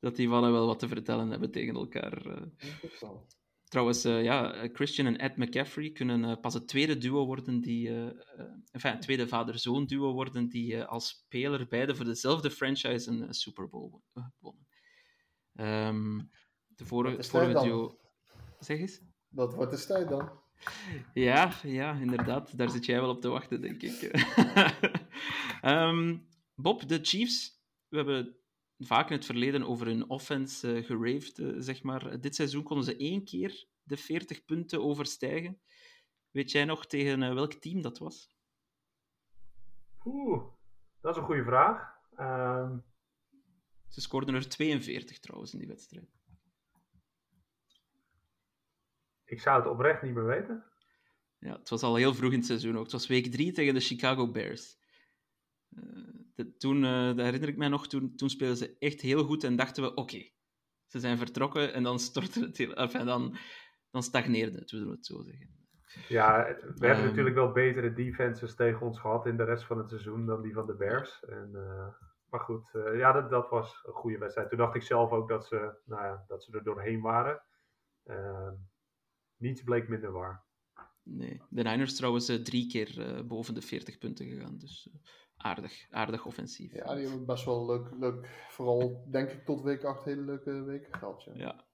dat 0.00 0.16
die 0.16 0.28
mannen 0.28 0.52
wel 0.52 0.66
wat 0.66 0.78
te 0.78 0.88
vertellen 0.88 1.30
hebben 1.30 1.50
tegen 1.50 1.74
elkaar. 1.74 2.26
eh. 2.26 2.42
Trouwens, 3.64 4.04
eh, 4.04 4.22
ja, 4.22 4.68
Christian 4.72 5.06
en 5.06 5.18
Ed 5.18 5.36
McCaffrey 5.36 5.90
kunnen 5.90 6.40
pas 6.40 6.54
het 6.54 6.68
tweede 6.68 6.98
duo 6.98 7.26
worden 7.26 7.60
die, 7.60 7.88
enfin, 8.70 8.90
het 8.90 9.02
tweede 9.02 9.28
vader-zoon 9.28 9.86
duo 9.86 10.12
worden 10.12 10.48
die 10.48 10.82
als 10.84 11.08
speler 11.08 11.66
beide 11.68 11.94
voor 11.94 12.04
dezelfde 12.04 12.50
franchise 12.50 13.10
een 13.10 13.34
Super 13.34 13.68
Bowl 13.68 13.90
wo- 13.90 14.22
wonnen. 14.38 14.66
Ehm, 15.54 16.18
de 16.66 16.84
vorige, 16.84 17.22
vorige 17.22 17.52
duo... 17.64 17.98
Zeg 18.58 18.78
eens. 18.78 19.00
Dat 19.34 19.54
wordt 19.54 19.70
de 19.70 19.86
tijd 19.86 20.08
dan. 20.08 20.30
Ja, 21.14 21.52
ja, 21.62 21.94
inderdaad. 21.94 22.58
Daar 22.58 22.70
zit 22.70 22.84
jij 22.84 23.00
wel 23.00 23.10
op 23.10 23.20
te 23.20 23.28
wachten, 23.28 23.60
denk 23.60 23.82
ik. 23.82 24.02
Ehm, 25.60 26.18
Bob, 26.54 26.88
de 26.88 26.98
Chiefs. 27.02 27.62
We 27.88 27.96
hebben 27.96 28.36
vaak 28.78 29.10
in 29.10 29.16
het 29.16 29.24
verleden 29.24 29.62
over 29.62 29.86
hun 29.86 30.08
offense 30.08 30.76
uh, 30.76 30.84
geraved, 30.84 31.38
uh, 31.38 31.54
zeg 31.58 31.82
maar. 31.82 32.20
Dit 32.20 32.34
seizoen 32.34 32.62
konden 32.62 32.84
ze 32.84 32.96
één 32.96 33.24
keer 33.24 33.66
de 33.82 33.96
40 33.96 34.44
punten 34.44 34.82
overstijgen. 34.82 35.60
Weet 36.30 36.50
jij 36.50 36.64
nog 36.64 36.86
tegen 36.86 37.22
uh, 37.22 37.34
welk 37.34 37.52
team 37.52 37.82
dat 37.82 37.98
was? 37.98 38.36
Oeh, 40.04 40.44
dat 41.00 41.14
is 41.14 41.20
een 41.20 41.26
goede 41.26 41.44
vraag. 41.44 41.94
Uh... 42.18 42.76
Ze 43.88 44.00
scoorden 44.00 44.34
er 44.34 44.48
42 44.48 45.18
trouwens 45.18 45.52
in 45.52 45.58
die 45.58 45.68
wedstrijd. 45.68 46.08
Ik 49.34 49.40
zou 49.40 49.62
het 49.62 49.70
oprecht 49.70 50.02
niet 50.02 50.14
meer 50.14 50.24
weten. 50.24 50.64
Ja, 51.38 51.52
het 51.58 51.68
was 51.68 51.82
al 51.82 51.96
heel 51.96 52.14
vroeg 52.14 52.32
in 52.32 52.38
het 52.38 52.46
seizoen 52.46 52.76
ook. 52.76 52.82
Het 52.82 52.92
was 52.92 53.06
week 53.06 53.26
3 53.26 53.52
tegen 53.52 53.74
de 53.74 53.80
Chicago 53.80 54.30
Bears. 54.30 54.76
De, 56.34 56.56
toen, 56.56 56.82
uh, 56.82 57.06
dat 57.06 57.16
herinner 57.16 57.48
ik 57.48 57.56
mij 57.56 57.68
nog, 57.68 57.88
toen, 57.88 58.16
toen 58.16 58.30
speelden 58.30 58.56
ze 58.56 58.76
echt 58.78 59.00
heel 59.00 59.24
goed 59.24 59.44
en 59.44 59.56
dachten 59.56 59.82
we, 59.82 59.90
oké, 59.90 60.00
okay, 60.00 60.34
ze 60.86 60.98
zijn 60.98 61.18
vertrokken 61.18 61.72
en 61.72 61.82
dan 61.82 61.98
stortte 61.98 62.40
het 62.40 62.56
heel 62.56 62.74
af 62.74 62.94
en 62.94 63.06
dan, 63.06 63.36
dan 63.90 64.02
stagneerde 64.02 64.58
het, 64.58 64.70
we 64.70 64.90
het 64.90 65.06
zo 65.06 65.22
zeggen. 65.22 65.48
Ja, 66.08 66.56
we 66.58 66.86
hebben 66.86 67.04
um, 67.04 67.08
natuurlijk 67.10 67.36
wel 67.36 67.52
betere 67.52 67.92
defenses 67.92 68.54
tegen 68.54 68.86
ons 68.86 69.00
gehad 69.00 69.26
in 69.26 69.36
de 69.36 69.44
rest 69.44 69.64
van 69.64 69.78
het 69.78 69.88
seizoen 69.88 70.26
dan 70.26 70.42
die 70.42 70.54
van 70.54 70.66
de 70.66 70.74
Bears. 70.74 71.24
En, 71.24 71.50
uh, 71.52 71.86
maar 72.30 72.40
goed, 72.40 72.70
ja, 72.94 73.12
dat, 73.12 73.30
dat 73.30 73.50
was 73.50 73.80
een 73.86 73.92
goede 73.92 74.18
wedstrijd. 74.18 74.48
Toen 74.48 74.58
dacht 74.58 74.74
ik 74.74 74.82
zelf 74.82 75.10
ook 75.10 75.28
dat 75.28 75.46
ze, 75.46 75.80
nou 75.84 76.04
ja, 76.04 76.24
dat 76.26 76.44
ze 76.44 76.52
er 76.52 76.64
doorheen 76.64 77.00
waren. 77.00 77.42
Ehm, 79.38 79.46
niets 79.48 79.62
bleek 79.62 79.88
minder 79.88 80.12
waar. 80.12 80.44
Nee, 81.02 81.40
de 81.48 81.62
Niners 81.62 81.96
trouwens 81.96 82.26
drie 82.26 82.66
keer 82.66 83.22
boven 83.26 83.54
de 83.54 83.62
40 83.62 83.98
punten 83.98 84.26
gegaan, 84.26 84.58
dus 84.58 84.88
aardig, 85.36 85.86
aardig 85.90 86.26
offensief. 86.26 86.72
Ja, 86.72 86.94
die 86.94 87.06
hebben 87.06 87.26
best 87.26 87.44
wel 87.44 87.66
leuk, 87.66 87.90
leuk 87.98 88.46
vooral 88.48 89.06
denk 89.10 89.30
ik 89.30 89.44
tot 89.44 89.62
week 89.62 89.84
8 89.84 90.04
hele 90.04 90.22
leuke 90.22 90.62
weken 90.62 90.98
gehad. 90.98 91.22
Ja. 91.34 91.64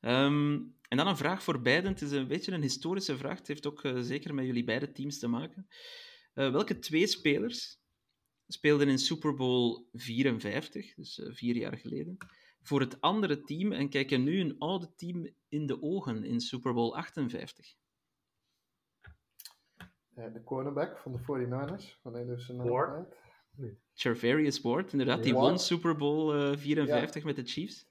ja. 0.00 0.24
Um, 0.24 0.74
en 0.88 0.96
dan 0.96 1.06
een 1.06 1.16
vraag 1.16 1.42
voor 1.42 1.62
beiden. 1.62 1.90
Het 1.90 2.02
is 2.02 2.10
een 2.10 2.28
beetje 2.28 2.52
een 2.52 2.62
historische 2.62 3.16
vraag. 3.16 3.38
Het 3.38 3.46
heeft 3.46 3.66
ook 3.66 3.84
uh, 3.84 4.00
zeker 4.00 4.34
met 4.34 4.46
jullie 4.46 4.64
beide 4.64 4.92
teams 4.92 5.18
te 5.18 5.28
maken. 5.28 5.66
Uh, 6.34 6.50
welke 6.50 6.78
twee 6.78 7.06
spelers 7.06 7.80
speelden 8.46 8.88
in 8.88 8.98
Super 8.98 9.34
Bowl 9.34 9.88
54, 9.92 10.94
dus 10.94 11.18
uh, 11.18 11.34
vier 11.34 11.56
jaar 11.56 11.76
geleden, 11.76 12.16
voor 12.62 12.80
het 12.80 13.00
andere 13.00 13.40
team 13.40 13.72
en 13.72 13.88
kijken 13.88 14.22
nu 14.22 14.40
een 14.40 14.56
oude 14.58 14.94
team 14.94 15.30
in 15.48 15.66
de 15.66 15.82
ogen 15.82 16.24
in 16.24 16.40
Super 16.40 16.74
Bowl 16.74 16.94
58? 16.94 17.78
de 20.28 20.42
cornerback 20.44 20.98
van 20.98 21.12
de 21.12 21.18
49ers. 21.18 22.02
Alleen 22.02 22.26
dus 22.26 22.48
een 22.48 22.68
Ward. 22.68 23.16
Charvarius 23.94 24.60
Ward, 24.60 24.92
inderdaad. 24.92 25.22
Die 25.22 25.34
won 25.34 25.58
Super 25.58 25.96
Bowl 25.96 26.56
54 26.56 27.22
ja. 27.22 27.26
met 27.26 27.36
de 27.36 27.44
Chiefs. 27.44 27.88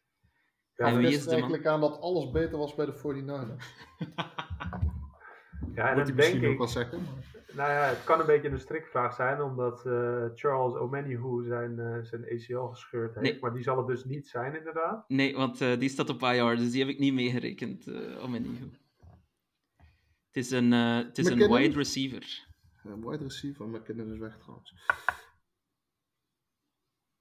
Ja, 0.75 0.85
en 0.85 0.97
wie 0.97 1.07
is 1.07 1.25
er 1.25 1.31
eigenlijk 1.31 1.65
aan 1.65 1.81
dat 1.81 1.99
alles 2.01 2.31
beter 2.31 2.57
was 2.57 2.75
bij 2.75 2.85
de 2.85 2.93
49ers. 2.93 3.63
ja, 5.75 5.89
en 5.89 5.97
dat 5.97 6.17
denk 6.17 6.41
ik... 6.41 6.49
Ook 6.51 6.57
wel 6.57 6.67
zeggen. 6.67 7.01
Nou 7.53 7.71
ja, 7.71 7.83
het 7.83 8.03
kan 8.03 8.19
een 8.19 8.25
beetje 8.25 8.49
een 8.49 8.59
strikvraag 8.59 9.15
zijn, 9.15 9.41
omdat 9.41 9.85
uh, 9.85 10.25
Charles 10.35 10.75
Omenihu 10.75 11.43
zijn, 11.47 11.77
uh, 11.77 12.03
zijn 12.03 12.23
ACL 12.23 12.65
gescheurd 12.65 13.15
heeft. 13.15 13.31
Nee. 13.31 13.41
Maar 13.41 13.53
die 13.53 13.63
zal 13.63 13.77
het 13.77 13.87
dus 13.87 14.05
niet 14.05 14.27
zijn, 14.27 14.55
inderdaad. 14.55 15.09
Nee, 15.09 15.35
want 15.35 15.61
uh, 15.61 15.79
die 15.79 15.89
staat 15.89 16.09
op 16.09 16.21
IR, 16.21 16.55
dus 16.55 16.71
die 16.71 16.79
heb 16.79 16.89
ik 16.89 16.99
niet 16.99 17.13
meegerekend, 17.13 17.87
Omenihu. 18.21 18.69
Het 20.25 20.37
is 20.37 20.51
een, 20.51 20.71
het 20.71 21.17
is 21.17 21.27
een 21.27 21.51
wide 21.51 21.75
receiver. 21.75 22.47
Een 22.83 23.09
wide 23.09 23.23
receiver, 23.23 23.67
McKinnon 23.67 24.13
is 24.13 24.19
weg 24.19 24.37
trouwens. 24.37 24.73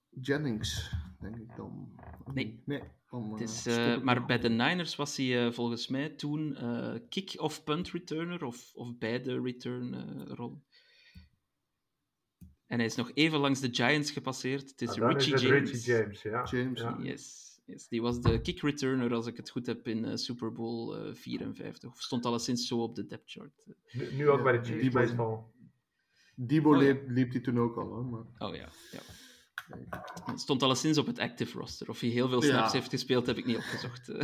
Jennings, 0.09 0.93
denk 1.21 1.37
ik 1.37 1.57
dan. 1.57 1.89
Nee. 2.35 2.63
nee 2.65 2.83
dan, 3.11 3.31
het 3.31 3.41
is, 3.41 3.67
uh, 3.67 4.01
maar 4.01 4.27
bij 4.27 4.39
de 4.39 4.49
Niners 4.49 4.97
was 4.97 5.17
hij 5.17 5.47
uh, 5.47 5.53
volgens 5.53 5.89
mij 5.89 6.09
toen 6.09 6.51
uh, 6.51 6.95
kick 7.09 7.35
of 7.37 7.65
punt 7.65 7.91
returner, 7.91 8.45
of, 8.45 8.73
of 8.75 8.99
beide 8.99 9.41
return 9.41 10.25
rollen. 10.29 10.63
En 12.67 12.77
hij 12.77 12.87
is 12.87 12.95
nog 12.95 13.11
even 13.15 13.39
langs 13.39 13.61
de 13.61 13.75
Giants 13.75 14.11
gepasseerd. 14.11 14.71
Het 14.71 14.83
is 14.83 14.95
ja, 14.95 15.09
Richie 15.09 15.35
is 15.35 15.43
James. 15.43 15.71
Richie 15.71 15.93
James, 15.93 16.23
ja. 16.23 16.47
James, 16.51 16.81
ja. 16.81 16.99
Yes, 17.03 17.61
yes. 17.65 17.89
Die 17.89 18.03
was 18.03 18.21
de 18.21 18.41
kick 18.41 18.61
returner, 18.61 19.15
als 19.15 19.27
ik 19.27 19.37
het 19.37 19.51
goed 19.51 19.67
heb, 19.67 19.89
in 19.89 20.19
Super 20.19 20.53
Bowl 20.53 21.15
54. 21.15 21.91
Of 21.91 22.01
stond 22.01 22.27
alleszins 22.27 22.67
zo 22.67 22.83
op 22.83 22.95
de 22.95 23.07
depth 23.07 23.31
chart. 23.31 23.67
Nu, 23.93 24.13
nu 24.15 24.29
ook 24.29 24.43
bij 24.43 24.53
de 24.53 24.65
Chiefs 24.65 24.95
meestal. 24.95 25.53
Debo 26.35 26.71
oh, 26.71 26.79
liep, 26.79 27.09
liep 27.09 27.33
hij 27.33 27.41
toen 27.41 27.59
ook 27.59 27.77
al, 27.77 27.87
hoor. 27.87 28.05
Maar... 28.05 28.49
Oh 28.49 28.55
ja, 28.55 28.69
ja. 28.91 29.01
Het 30.25 30.41
stond 30.41 30.63
alleszins 30.63 30.99
op 30.99 31.07
het 31.07 31.19
active 31.19 31.59
roster. 31.59 31.89
Of 31.89 32.01
hij 32.01 32.09
heel 32.09 32.29
veel 32.29 32.43
snaps 32.43 32.73
ja. 32.73 32.79
heeft 32.79 32.91
gespeeld, 32.91 33.27
heb 33.27 33.37
ik 33.37 33.47
niet 33.47 33.57
opgezocht. 33.57 34.09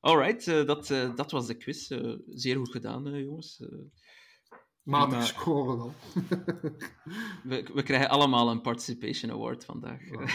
Alright, 0.00 0.46
uh, 0.46 0.66
dat, 0.66 0.90
uh, 0.90 1.16
dat 1.16 1.30
was 1.30 1.46
de 1.46 1.56
quiz. 1.56 1.90
Uh, 1.90 2.18
zeer 2.26 2.56
goed 2.56 2.70
gedaan, 2.70 3.24
jongens. 3.24 3.62
Matig 4.82 5.26
scoren 5.26 5.76
wel. 5.76 5.94
we, 7.50 7.70
we 7.74 7.82
krijgen 7.82 8.08
allemaal 8.08 8.50
een 8.50 8.60
Participation 8.60 9.30
Award 9.30 9.64
vandaag. 9.64 10.08
Wow. 10.08 10.28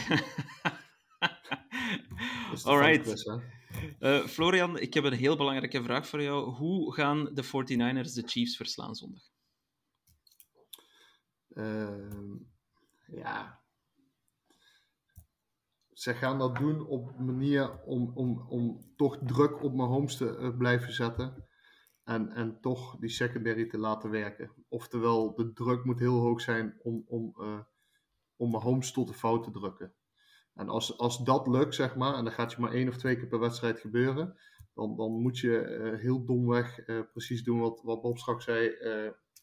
Alright. 2.74 3.24
Quiz, 4.00 4.32
Florian, 4.32 4.80
ik 4.80 4.94
heb 4.94 5.04
een 5.04 5.14
heel 5.14 5.38
belangrijke 5.38 5.84
vraag 5.84 6.08
voor 6.08 6.22
jou. 6.22 6.50
Hoe 6.50 6.94
gaan 6.94 7.34
de 7.34 7.44
49ers 7.46 8.14
de 8.14 8.24
Chiefs 8.26 8.56
verslaan 8.56 8.96
zondag? 8.96 9.24
Ja. 13.12 13.60
Ze 15.93 16.14
gaan 16.14 16.39
dat 16.39 16.55
doen 16.55 16.88
op 16.88 17.20
manier 17.20 17.84
om, 17.84 18.12
om, 18.16 18.45
om 18.49 18.93
toch 18.95 19.18
druk 19.26 19.64
op 19.64 19.74
mijn 19.74 19.89
homes 19.89 20.18
te 20.18 20.38
uh, 20.38 20.57
blijven 20.57 20.93
zetten. 20.93 21.47
En, 22.03 22.32
en 22.32 22.62
toch 22.62 22.97
die 22.99 23.10
secondary 23.10 23.68
te 23.68 23.78
laten 23.78 24.10
werken. 24.10 24.51
Oftewel, 24.68 25.36
de 25.36 25.53
druk 25.53 25.84
moet 25.84 25.99
heel 25.99 26.20
hoog 26.20 26.41
zijn 26.41 26.80
om, 26.82 27.03
om, 27.07 27.36
uh, 27.39 27.60
om 28.36 28.51
mijn 28.51 28.64
homes 28.64 28.91
tot 28.91 29.07
de 29.07 29.14
fout 29.14 29.43
te 29.43 29.51
drukken. 29.51 29.93
En 30.53 30.70
als, 30.70 30.97
als 30.97 31.24
dat 31.24 31.47
lukt, 31.47 31.76
zeg 31.76 31.95
maar, 31.95 32.14
en 32.14 32.24
dan 32.24 32.34
gaat 32.34 32.51
je 32.51 32.62
maar 32.62 32.72
één 32.72 32.88
of 32.88 32.97
twee 32.97 33.16
keer 33.16 33.28
per 33.28 33.39
wedstrijd 33.39 33.80
gebeuren, 33.80 34.38
dan, 34.74 34.95
dan 34.95 35.12
moet 35.12 35.39
je 35.39 35.80
uh, 35.80 35.99
heel 35.99 36.26
domweg 36.26 36.84
precies 37.12 37.43
doen 37.43 37.60
wat, 37.60 37.82
wat 37.84 38.01
Bob 38.01 38.18
straks 38.18 38.43
zei, 38.43 38.70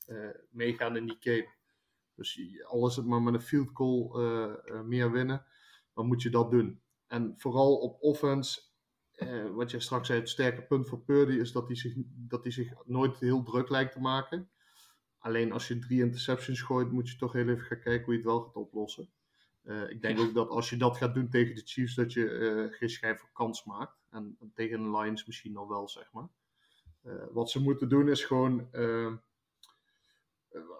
uh, 0.06 0.30
meegaan 0.50 0.96
in 0.96 1.06
die 1.06 1.16
game. 1.20 1.55
Dus 2.16 2.40
al 2.64 2.86
is 2.86 2.96
het 2.96 3.06
maar 3.06 3.22
met 3.22 3.34
een 3.34 3.40
field 3.40 3.70
goal 3.72 4.18
meer 4.84 5.12
winnen, 5.12 5.44
dan 5.94 6.06
moet 6.06 6.22
je 6.22 6.30
dat 6.30 6.50
doen. 6.50 6.80
En 7.06 7.34
vooral 7.36 7.76
op 7.76 7.96
offense, 8.00 8.60
wat 9.54 9.70
je 9.70 9.80
straks 9.80 10.06
zei, 10.06 10.18
het 10.18 10.28
sterke 10.28 10.62
punt 10.62 10.88
voor 10.88 11.00
Purdy 11.00 11.34
is 11.34 11.52
dat 11.52 11.66
hij 11.66 11.76
zich, 11.76 11.94
dat 12.06 12.42
hij 12.42 12.52
zich 12.52 12.72
nooit 12.84 13.18
heel 13.18 13.42
druk 13.42 13.68
lijkt 13.68 13.92
te 13.92 14.00
maken. 14.00 14.50
Alleen 15.18 15.52
als 15.52 15.68
je 15.68 15.78
drie 15.78 16.00
interceptions 16.00 16.62
gooit, 16.62 16.92
moet 16.92 17.10
je 17.10 17.16
toch 17.16 17.32
heel 17.32 17.48
even 17.48 17.64
gaan 17.64 17.80
kijken 17.80 18.04
hoe 18.04 18.12
je 18.12 18.18
het 18.20 18.28
wel 18.28 18.40
gaat 18.40 18.54
oplossen. 18.54 19.10
Uh, 19.66 19.90
ik 19.90 20.02
denk 20.02 20.18
ook 20.18 20.34
dat 20.34 20.48
als 20.48 20.70
je 20.70 20.76
dat 20.76 20.96
gaat 20.96 21.14
doen 21.14 21.28
tegen 21.28 21.54
de 21.54 21.62
Chiefs, 21.64 21.94
dat 21.94 22.12
je 22.12 22.20
uh, 22.20 22.72
geen 22.78 22.90
schijf 22.90 23.20
voor 23.20 23.30
kans 23.32 23.64
maakt. 23.64 23.98
En, 24.10 24.36
en, 24.40 24.52
tegen 24.54 24.82
de 24.82 24.98
Lions 24.98 25.26
misschien 25.26 25.56
al 25.56 25.68
wel, 25.68 25.88
zeg 25.88 26.12
maar. 26.12 26.28
Uh, 27.02 27.24
wat 27.30 27.50
ze 27.50 27.62
moeten 27.62 27.88
doen 27.88 28.08
is 28.08 28.24
gewoon. 28.24 28.68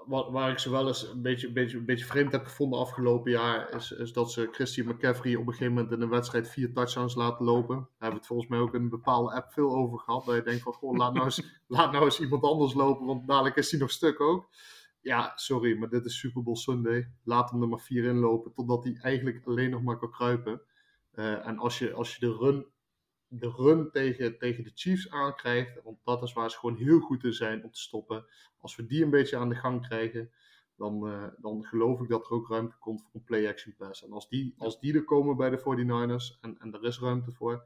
Wat, 0.07 0.31
waar 0.31 0.51
ik 0.51 0.59
ze 0.59 0.71
wel 0.71 0.87
eens 0.87 1.09
een 1.09 1.23
beetje, 1.23 1.53
beetje, 1.53 1.77
een 1.77 1.85
beetje 1.85 2.05
vreemd 2.05 2.33
heb 2.33 2.45
gevonden 2.45 2.79
afgelopen 2.79 3.31
jaar, 3.31 3.75
is, 3.75 3.91
is 3.91 4.13
dat 4.13 4.33
ze 4.33 4.49
Christian 4.53 4.89
McCaffrey 4.89 5.35
op 5.35 5.47
een 5.47 5.53
gegeven 5.53 5.75
moment 5.75 5.93
in 5.93 6.01
een 6.01 6.09
wedstrijd 6.09 6.49
vier 6.49 6.73
touchdowns 6.73 7.15
laten 7.15 7.45
lopen. 7.45 7.77
Daar 7.77 7.87
hebben 7.91 8.11
we 8.11 8.17
het 8.17 8.27
volgens 8.27 8.49
mij 8.49 8.59
ook 8.59 8.75
in 8.75 8.83
een 8.83 8.89
bepaalde 8.89 9.35
app 9.35 9.53
veel 9.53 9.77
over 9.77 9.99
gehad. 9.99 10.25
Dat 10.25 10.35
je 10.35 10.43
denkt 10.43 10.63
van, 10.63 10.73
goh, 10.73 10.97
laat 10.97 11.13
nou 11.13 11.25
eens, 11.25 11.43
laat 11.67 11.93
nou 11.93 12.05
eens 12.05 12.21
iemand 12.21 12.43
anders 12.43 12.75
lopen, 12.75 13.07
want 13.07 13.29
dadelijk 13.29 13.57
is 13.57 13.71
hij 13.71 13.81
nog 13.81 13.91
stuk 13.91 14.21
ook 14.21 14.49
ja, 15.07 15.33
sorry, 15.35 15.79
maar 15.79 15.89
dit 15.89 16.05
is 16.05 16.19
Super 16.19 16.43
Bowl 16.43 16.57
Sunday. 16.57 17.11
Laat 17.25 17.51
hem 17.51 17.63
er 17.63 17.69
maar 17.69 17.81
vier 17.81 18.05
in 18.05 18.19
lopen, 18.19 18.53
totdat 18.53 18.85
hij 18.85 18.99
eigenlijk 19.01 19.47
alleen 19.47 19.71
nog 19.71 19.83
maar 19.83 19.99
kan 19.99 20.11
kruipen. 20.11 20.63
Uh, 21.15 21.47
en 21.47 21.59
als 21.59 21.79
je, 21.79 21.93
als 21.93 22.17
je 22.17 22.27
de 22.27 22.37
run, 22.37 22.67
de 23.29 23.51
run 23.51 23.91
tegen, 23.91 24.39
tegen 24.39 24.65
de 24.65 24.71
Chiefs 24.75 25.11
aankrijgt, 25.11 25.83
want 25.83 25.99
dat 26.05 26.23
is 26.23 26.33
waar 26.33 26.51
ze 26.51 26.59
gewoon 26.59 26.77
heel 26.77 27.01
goed 27.01 27.25
in 27.25 27.33
zijn 27.33 27.65
om 27.65 27.71
te 27.71 27.81
stoppen. 27.81 28.25
Als 28.57 28.77
we 28.77 28.87
die 28.87 29.05
een 29.05 29.11
beetje 29.11 29.37
aan 29.37 29.49
de 29.49 29.55
gang 29.55 29.87
krijgen, 29.87 30.31
dan, 30.77 31.09
uh, 31.09 31.27
dan 31.39 31.65
geloof 31.65 32.01
ik 32.01 32.09
dat 32.09 32.27
er 32.27 32.33
ook 32.33 32.49
ruimte 32.49 32.77
komt 32.79 33.03
voor 33.03 33.11
een 33.15 33.25
play-action 33.25 33.75
pass. 33.77 34.05
En 34.05 34.13
als 34.13 34.29
die, 34.29 34.55
als 34.59 34.81
die 34.81 34.95
er 34.95 35.05
komen 35.05 35.37
bij 35.37 35.51
de 35.51 35.59
49ers 35.59 36.41
en, 36.41 36.59
en 36.59 36.73
er 36.73 36.85
is 36.85 37.01
ruimte 37.01 37.33
voor, 37.33 37.65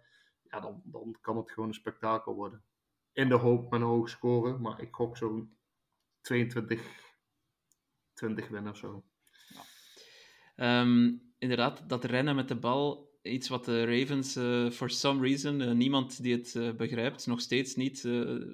ja, 0.51 0.61
dan, 0.61 0.83
dan 0.85 1.17
kan 1.21 1.37
het 1.37 1.51
gewoon 1.51 1.69
een 1.69 1.75
spektakel 1.75 2.35
worden. 2.35 2.63
In 3.13 3.29
de 3.29 3.35
hoop 3.35 3.71
met 3.71 3.81
een 3.81 3.87
hoog 3.87 4.09
scoren, 4.09 4.61
maar 4.61 4.81
ik 4.81 4.95
gok 4.95 5.17
zo'n 5.17 5.57
22 6.21 7.09
20 8.21 8.49
winnen 8.49 8.73
of 8.73 8.79
zo. 8.79 9.05
Ja. 10.57 10.81
Um, 10.81 11.23
inderdaad, 11.39 11.89
dat 11.89 12.05
rennen 12.05 12.37
met 12.37 12.49
de 12.49 12.57
bal, 12.57 13.10
iets 13.23 13.49
wat 13.49 13.65
de 13.65 13.85
Ravens, 13.85 14.37
uh, 14.37 14.71
for 14.71 14.91
some 14.91 15.21
reason, 15.23 15.61
uh, 15.61 15.71
niemand 15.73 16.23
die 16.23 16.37
het 16.37 16.55
uh, 16.55 16.73
begrijpt, 16.73 17.27
nog 17.27 17.41
steeds 17.41 17.75
niet 17.75 18.03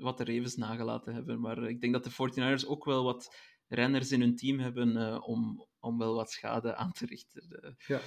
wat 0.00 0.18
de 0.18 0.24
Ravens 0.24 0.56
nagelaten 0.56 1.14
hebben. 1.14 1.40
Maar 1.40 1.68
ik 1.68 1.80
denk 1.80 1.92
dat 1.92 2.04
de 2.04 2.10
49ers 2.10 2.66
ook 2.68 2.84
wel 2.84 3.04
wat 3.04 3.34
renners 3.68 4.12
in 4.12 4.20
hun 4.20 4.36
team 4.36 4.58
hebben 4.58 4.96
eh, 4.96 5.28
om, 5.28 5.66
om 5.80 5.98
wel 5.98 6.14
wat 6.14 6.30
schade 6.30 6.74
aan 6.74 6.92
te 6.92 7.06
richten 7.06 7.60
eh, 7.60 7.70
Ja. 7.86 8.00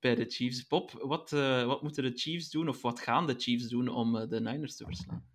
bij 0.00 0.14
de 0.14 0.24
Chiefs. 0.24 0.66
Bob, 0.66 0.90
wat, 0.92 1.32
eh, 1.32 1.66
wat 1.66 1.82
moeten 1.82 2.02
de 2.02 2.12
Chiefs 2.18 2.50
doen, 2.50 2.68
of 2.68 2.82
wat 2.82 3.00
gaan 3.00 3.26
de 3.26 3.34
Chiefs 3.34 3.68
doen 3.68 3.88
om 3.88 4.16
eh, 4.16 4.28
de 4.28 4.40
Niners 4.40 4.76
te 4.76 4.84
verslaan? 4.84 5.26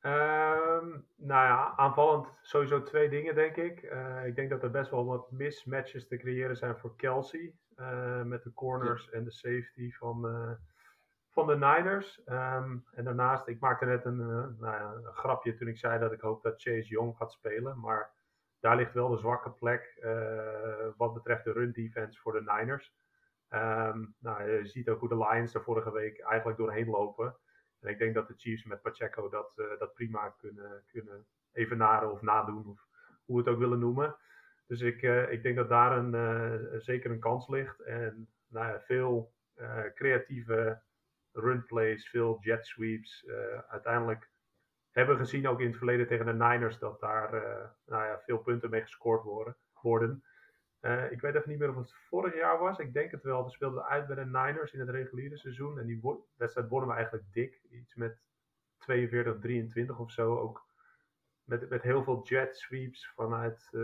Ehm, 0.00 0.88
nou 1.16 1.46
ja, 1.46 1.72
aanvallend 1.76 2.26
sowieso 2.42 2.82
twee 2.82 3.08
dingen, 3.08 3.34
denk 3.34 3.56
ik. 3.56 3.82
Eh, 3.82 4.26
ik 4.26 4.34
denk 4.36 4.50
dat 4.50 4.62
er 4.62 4.70
best 4.70 4.90
wel 4.90 5.04
wat 5.04 5.30
mismatches 5.30 6.08
te 6.08 6.16
creëren 6.16 6.56
zijn 6.56 6.76
voor 6.78 6.96
Kelsey. 6.96 7.54
Eh, 7.82 8.22
met 8.22 8.42
de 8.42 8.52
corners 8.52 9.10
en 9.10 9.24
de 9.24 9.30
safety 9.30 9.92
van, 9.92 10.28
eh, 10.28 10.52
van 11.30 11.46
de 11.46 11.56
Niners. 11.56 12.24
Ehm, 12.24 12.78
en 12.94 13.04
daarnaast, 13.04 13.46
ik 13.46 13.60
maakte 13.60 13.84
net 13.84 14.04
een, 14.04 14.20
eh, 14.20 14.26
nou 14.58 14.60
ja, 14.60 14.92
een 14.94 15.14
grapje 15.14 15.54
toen 15.54 15.68
ik 15.68 15.78
zei 15.78 15.98
dat 15.98 16.12
ik 16.12 16.20
hoop 16.20 16.42
dat 16.42 16.62
Chase 16.62 16.88
Young 16.88 17.16
gaat 17.16 17.32
spelen. 17.32 17.80
Maar 17.80 18.10
daar 18.60 18.76
ligt 18.76 18.92
wel 18.92 19.08
de 19.08 19.18
zwakke 19.18 19.50
plek 19.50 20.00
wat 20.96 21.14
betreft 21.14 21.44
de 21.44 21.52
run 21.52 21.72
defense 21.72 22.20
voor 22.20 22.32
de 22.32 22.52
Niners. 22.52 22.94
Ehm, 23.48 24.04
nou, 24.18 24.50
je 24.50 24.66
ziet 24.66 24.88
ook 24.88 25.00
hoe 25.00 25.08
de 25.08 25.16
Lions 25.16 25.54
er 25.54 25.62
vorige 25.62 25.92
week 25.92 26.20
eigenlijk 26.20 26.58
doorheen 26.58 26.88
lopen. 26.88 27.36
En 27.80 27.88
ik 27.90 27.98
denk 27.98 28.14
dat 28.14 28.28
de 28.28 28.34
Chiefs 28.36 28.64
met 28.64 28.82
Pacheco 28.82 29.28
dat, 29.28 29.52
dat 29.78 29.94
prima 29.94 30.28
kunnen, 30.28 30.84
kunnen 30.86 31.26
evenaren 31.52 32.12
of 32.12 32.22
nadoen, 32.22 32.66
of 32.66 32.86
hoe 33.24 33.36
we 33.36 33.42
het 33.42 33.52
ook 33.52 33.60
willen 33.60 33.78
noemen. 33.78 34.16
Dus 34.72 34.80
ik, 34.80 35.02
eh, 35.02 35.32
ik 35.32 35.42
denk 35.42 35.56
dat 35.56 35.68
daar 35.68 35.96
een, 35.96 36.14
eh, 36.14 36.80
zeker 36.80 37.10
een 37.10 37.20
kans 37.20 37.48
ligt. 37.48 37.80
En 37.80 38.28
nou 38.48 38.66
ja, 38.66 38.80
veel 38.80 39.32
eh, 39.54 39.84
creatieve 39.94 40.82
runplays, 41.32 42.08
veel 42.08 42.38
jet 42.40 42.66
sweeps. 42.66 43.26
Uiteindelijk 43.68 44.30
hebben 44.90 45.16
we 45.16 45.22
gezien 45.22 45.48
ook 45.48 45.60
in 45.60 45.66
het 45.66 45.76
verleden 45.76 46.06
tegen 46.06 46.26
de 46.26 46.32
Niners 46.32 46.78
dat 46.78 47.00
daar 47.00 47.30
nou 47.86 48.04
ja, 48.04 48.20
veel 48.20 48.38
punten 48.38 48.70
mee 48.70 48.80
gescoord 48.80 49.22
worden. 49.22 49.56
worden. 49.82 50.24
Ik 51.10 51.20
weet 51.20 51.34
even 51.34 51.50
niet 51.50 51.58
meer 51.58 51.68
of 51.68 51.76
het 51.76 51.94
vorig 51.94 52.34
jaar 52.34 52.58
was. 52.58 52.78
Ik 52.78 52.92
denk 52.92 53.10
het 53.10 53.22
wel. 53.22 53.44
We 53.44 53.50
speelden 53.50 53.84
uit 53.84 54.06
bij 54.06 54.16
de 54.16 54.24
Niners 54.24 54.72
in 54.72 54.80
het 54.80 54.88
reguliere 54.88 55.36
seizoen. 55.36 55.78
En 55.78 55.86
die 55.86 56.00
wedstrijd 56.36 56.68
wonnen 56.68 56.88
we 56.88 56.94
eigenlijk 56.94 57.24
dik. 57.32 57.60
Iets 57.70 57.94
met 57.94 58.20
42, 58.78 59.38
23 59.38 59.98
of 59.98 60.10
zo. 60.10 60.38
Ook 60.38 60.66
met, 61.44 61.68
met 61.68 61.82
heel 61.82 62.02
veel 62.04 62.20
jet 62.22 62.56
sweeps 62.56 63.12
vanuit, 63.14 63.68
eh, 63.70 63.80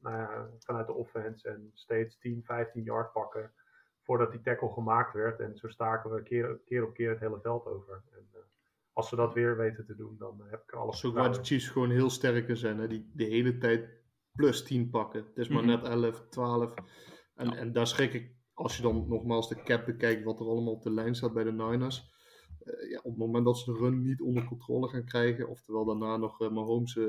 nou 0.00 0.16
ja, 0.16 0.48
vanuit 0.58 0.86
de 0.86 0.92
offense. 0.92 1.48
En 1.48 1.70
steeds 1.74 2.18
10, 2.18 2.42
15 2.44 2.82
yard 2.82 3.12
pakken 3.12 3.52
voordat 4.02 4.30
die 4.30 4.40
tackle 4.40 4.72
gemaakt 4.72 5.12
werd. 5.12 5.40
En 5.40 5.56
zo 5.56 5.68
staken 5.68 6.10
we 6.10 6.22
keer, 6.22 6.60
keer 6.64 6.84
op 6.84 6.94
keer 6.94 7.10
het 7.10 7.20
hele 7.20 7.40
veld 7.40 7.66
over. 7.66 8.02
En, 8.12 8.28
eh, 8.32 8.40
als 8.92 9.08
ze 9.08 9.16
dat 9.16 9.34
weer 9.34 9.56
weten 9.56 9.86
te 9.86 9.96
doen, 9.96 10.16
dan 10.18 10.42
heb 10.50 10.62
ik 10.62 10.72
alles 10.72 11.04
ook 11.04 11.14
waar 11.14 11.32
de. 11.32 11.44
Chiefs 11.44 11.68
gewoon 11.68 11.90
heel 11.90 12.10
sterk 12.10 12.48
in 12.48 12.56
zijn. 12.56 12.78
Hè? 12.78 12.88
Die 12.88 13.10
de 13.14 13.24
hele 13.24 13.58
tijd 13.58 13.88
plus 14.32 14.64
10 14.64 14.90
pakken. 14.90 15.24
Het 15.24 15.36
is 15.38 15.48
maar 15.48 15.62
Mhm. 15.64 15.70
net 15.70 15.82
11, 15.82 16.28
12. 16.28 16.74
En, 17.34 17.46
Ja. 17.50 17.56
en 17.56 17.72
daar 17.72 17.86
schrik 17.86 18.12
ik, 18.12 18.34
als 18.54 18.76
je 18.76 18.82
dan 18.82 19.08
nogmaals 19.08 19.48
de 19.48 19.62
cap 19.62 19.84
bekijkt, 19.86 20.24
wat 20.24 20.40
er 20.40 20.46
allemaal 20.46 20.72
op 20.72 20.82
de 20.82 20.90
lijn 20.90 21.14
staat 21.14 21.32
bij 21.34 21.44
de 21.44 21.52
Niners. 21.52 22.14
Eh, 22.66 22.90
ja, 22.90 22.98
op 22.98 23.04
het 23.04 23.16
moment 23.16 23.44
dat 23.44 23.58
ze 23.58 23.72
de 23.72 23.78
run 23.78 24.02
niet 24.02 24.20
onder 24.20 24.44
controle 24.44 24.88
gaan 24.88 25.04
krijgen, 25.04 25.48
oftewel 25.48 25.84
daarna 25.84 26.16
nog 26.16 26.40
eh, 26.40 26.50
Mahomes 26.50 26.96
eh, 26.96 27.04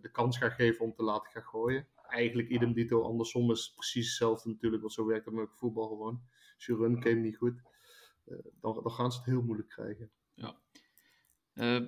de 0.00 0.10
kans 0.12 0.38
gaan 0.38 0.50
geven 0.50 0.84
om 0.84 0.94
te 0.94 1.02
laten 1.02 1.32
gaan 1.32 1.42
gooien. 1.42 1.86
Eigenlijk 2.08 2.48
idem 2.48 2.72
dito, 2.72 3.02
andersom 3.02 3.50
is 3.50 3.72
precies 3.74 4.06
hetzelfde 4.06 4.48
natuurlijk, 4.48 4.82
want 4.82 4.94
zo 4.94 5.06
werkt 5.06 5.24
het 5.24 5.34
met 5.34 5.48
voetbal 5.54 5.88
gewoon. 5.88 6.22
Als 6.54 6.66
je 6.66 6.76
run 6.76 7.02
game 7.02 7.20
niet 7.20 7.36
goed, 7.36 7.62
dan, 8.60 8.80
dan 8.82 8.90
gaan 8.90 9.12
ze 9.12 9.18
het 9.18 9.26
heel 9.26 9.42
moeilijk 9.42 9.68
krijgen. 9.68 10.10
Eh, 11.54 11.80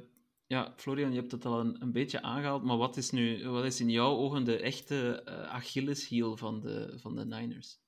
ja, 0.46 0.72
Florian, 0.76 1.12
je 1.12 1.20
hebt 1.20 1.32
het 1.32 1.44
al 1.44 1.60
een, 1.60 1.92
beetje 1.92 2.22
aangehaald, 2.22 2.64
maar 2.64 2.76
wat 2.76 2.96
is 2.96 3.10
nu, 3.10 3.48
wat 3.48 3.64
is 3.64 3.80
in 3.80 3.90
jouw 3.90 4.16
ogen 4.16 4.44
de 4.44 4.58
echte 4.58 5.22
eh, 5.22 5.48
Achilleshiel 5.48 6.36
van 6.36 6.60
de, 6.60 6.98
van 7.00 7.16
de 7.16 7.24
Niners? 7.24 7.80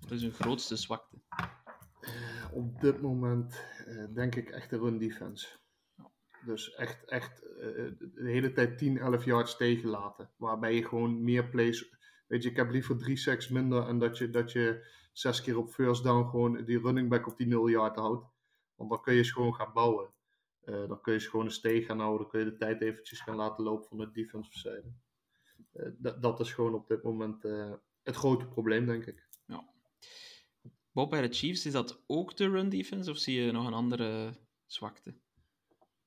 Wat 0.00 0.10
is 0.10 0.22
hun 0.22 0.32
grootste 0.32 0.76
zwakte? 0.76 1.16
Op 2.52 2.80
dit 2.80 3.00
moment 3.00 3.64
eh, 3.86 4.04
denk 4.14 4.34
ik 4.34 4.50
echt 4.50 4.70
de 4.70 4.78
run 4.78 4.98
defense. 4.98 5.48
Dus 6.44 6.74
echt, 6.74 7.04
echt 7.04 7.42
eh, 7.42 7.90
de 7.98 8.10
hele 8.22 8.52
tijd 8.52 8.78
10, 8.78 8.98
11 8.98 9.24
yards 9.24 9.56
tegenlaten. 9.56 10.30
Waarbij 10.36 10.74
je 10.74 10.86
gewoon 10.86 11.24
meer 11.24 11.48
plays. 11.48 11.94
Weet 12.26 12.42
je, 12.42 12.50
ik 12.50 12.56
heb 12.56 12.70
liever 12.70 12.96
drie 12.98 13.16
sacks 13.16 13.48
minder 13.48 13.86
en 13.86 13.98
dat 13.98 14.18
je, 14.18 14.30
dat 14.30 14.52
je 14.52 14.86
zes 15.12 15.42
keer 15.42 15.58
op 15.58 15.70
first 15.70 16.02
down 16.04 16.28
gewoon 16.30 16.64
die 16.64 16.78
running 16.80 17.08
back 17.08 17.26
op 17.26 17.36
die 17.36 17.46
0 17.46 17.68
yard 17.70 17.96
houdt. 17.96 18.26
Want 18.74 18.90
dan 18.90 19.00
kun 19.02 19.14
je 19.14 19.24
ze 19.24 19.32
gewoon 19.32 19.54
gaan 19.54 19.72
bouwen. 19.72 20.10
Eh, 20.64 20.88
dan 20.88 21.00
kun 21.00 21.12
je 21.12 21.18
ze 21.20 21.30
gewoon 21.30 21.44
een 21.44 21.52
steeg 21.52 21.86
gaan 21.86 21.98
houden. 21.98 22.20
Dan 22.20 22.30
kun 22.30 22.40
je 22.40 22.50
de 22.50 22.56
tijd 22.56 22.80
eventjes 22.82 23.20
gaan 23.20 23.36
laten 23.36 23.64
lopen 23.64 23.88
van 23.88 23.98
de 23.98 24.10
defensive 24.10 24.58
zijde. 24.58 24.92
Eh, 25.72 25.90
dat- 26.20 26.40
is 26.40 26.52
gewoon 26.52 26.74
op 26.74 26.88
dit 26.88 27.02
moment 27.02 27.44
eh, 27.44 27.72
het 28.02 28.16
grote 28.16 28.46
probleem, 28.46 28.86
denk 28.86 29.06
ik. 29.06 29.28
Bob, 30.92 31.10
bij 31.10 31.20
de 31.20 31.34
Chiefs, 31.34 31.66
is 31.66 31.72
dat 31.72 32.02
ook 32.06 32.36
de 32.36 32.48
run 32.48 32.68
defense 32.68 33.10
of 33.10 33.16
zie 33.16 33.42
je 33.42 33.52
nog 33.52 33.66
een 33.66 33.74
andere 33.74 34.32
zwakte? 34.66 35.14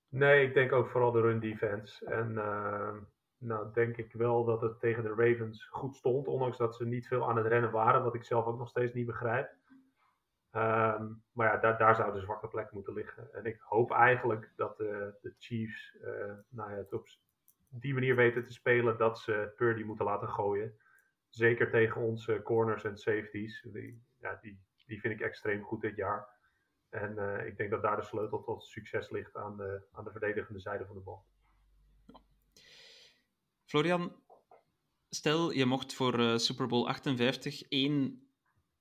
Nee, 0.10 0.48
ik 0.48 0.54
denk 0.54 0.72
ook 0.72 0.90
vooral 0.90 1.12
de 1.12 1.22
run 1.22 1.40
defense. 1.40 2.06
En 2.06 2.38
eh, 2.38 2.96
nou 3.38 3.74
denk 3.74 3.98
ik 3.98 4.14
wel 4.14 4.46
dat 4.46 4.62
het 4.62 4.80
tegen 4.80 5.04
de 5.04 5.14
Ravens 5.18 5.66
goed 5.66 5.96
stond, 5.96 6.28
ondanks 6.28 6.58
dat 6.58 6.76
ze 6.76 6.86
niet 6.86 7.08
veel 7.08 7.30
aan 7.30 7.38
het 7.38 7.46
rennen 7.46 7.72
waren, 7.72 8.04
wat 8.04 8.16
ik 8.16 8.24
zelf 8.24 8.46
ook 8.46 8.58
nog 8.58 8.70
steeds 8.70 8.94
niet 8.94 9.06
begrijp. 9.06 9.56
Ehm, 10.52 11.08
maar 11.32 11.48
ja, 11.48 11.58
daar, 11.58 11.78
daar 11.78 11.96
zou 11.96 12.14
de 12.14 12.20
zwakke 12.20 12.48
plek 12.48 12.72
moeten 12.72 12.94
liggen. 12.94 13.34
En 13.34 13.46
ik 13.46 13.60
hoop 13.60 13.92
eigenlijk 13.92 14.52
dat 14.56 14.78
de, 14.78 15.18
de 15.22 15.34
Chiefs 15.38 15.98
eh, 16.02 16.34
nou 16.50 16.72
ja, 16.72 16.78
het 16.78 16.94
op 16.94 17.08
die 17.70 17.94
manier 17.94 18.16
weten 18.16 18.44
te 18.44 18.54
spelen 18.54 18.98
dat 18.98 19.20
ze 19.20 19.54
Purdy 19.56 19.84
moeten 19.84 20.06
laten 20.06 20.30
gooien. 20.30 20.78
Zeker 21.30 21.70
tegen 21.70 22.02
onze 22.02 22.42
corners 22.44 22.84
en 22.84 22.98
safeties. 22.98 23.66
Die, 23.72 24.04
ja, 24.20 24.40
die, 24.42 24.62
die 24.86 25.00
vind 25.00 25.14
ik 25.14 25.22
extreem 25.22 25.64
goed 25.64 25.82
dit 25.82 25.96
jaar. 25.96 26.28
En 26.90 27.18
eh, 27.18 27.48
ik 27.48 27.58
denk 27.58 27.70
dat 27.70 27.82
daar 27.82 27.96
de 27.96 28.04
sleutel 28.04 28.44
tot 28.44 28.64
succes 28.64 29.10
ligt 29.10 29.36
aan 29.36 29.58
de, 29.58 29.82
aan 29.92 30.04
de 30.04 30.12
verdedigende 30.12 30.60
zijde 30.60 30.86
van 30.86 30.96
de 30.96 31.02
bal. 31.02 31.26
Florian, 33.66 34.16
stel 35.10 35.52
je 35.52 35.66
mocht 35.66 35.94
voor 35.94 36.20
eh, 36.20 36.38
Super 36.38 36.68
Bowl 36.68 36.88
58 36.88 37.62
één 37.62 38.28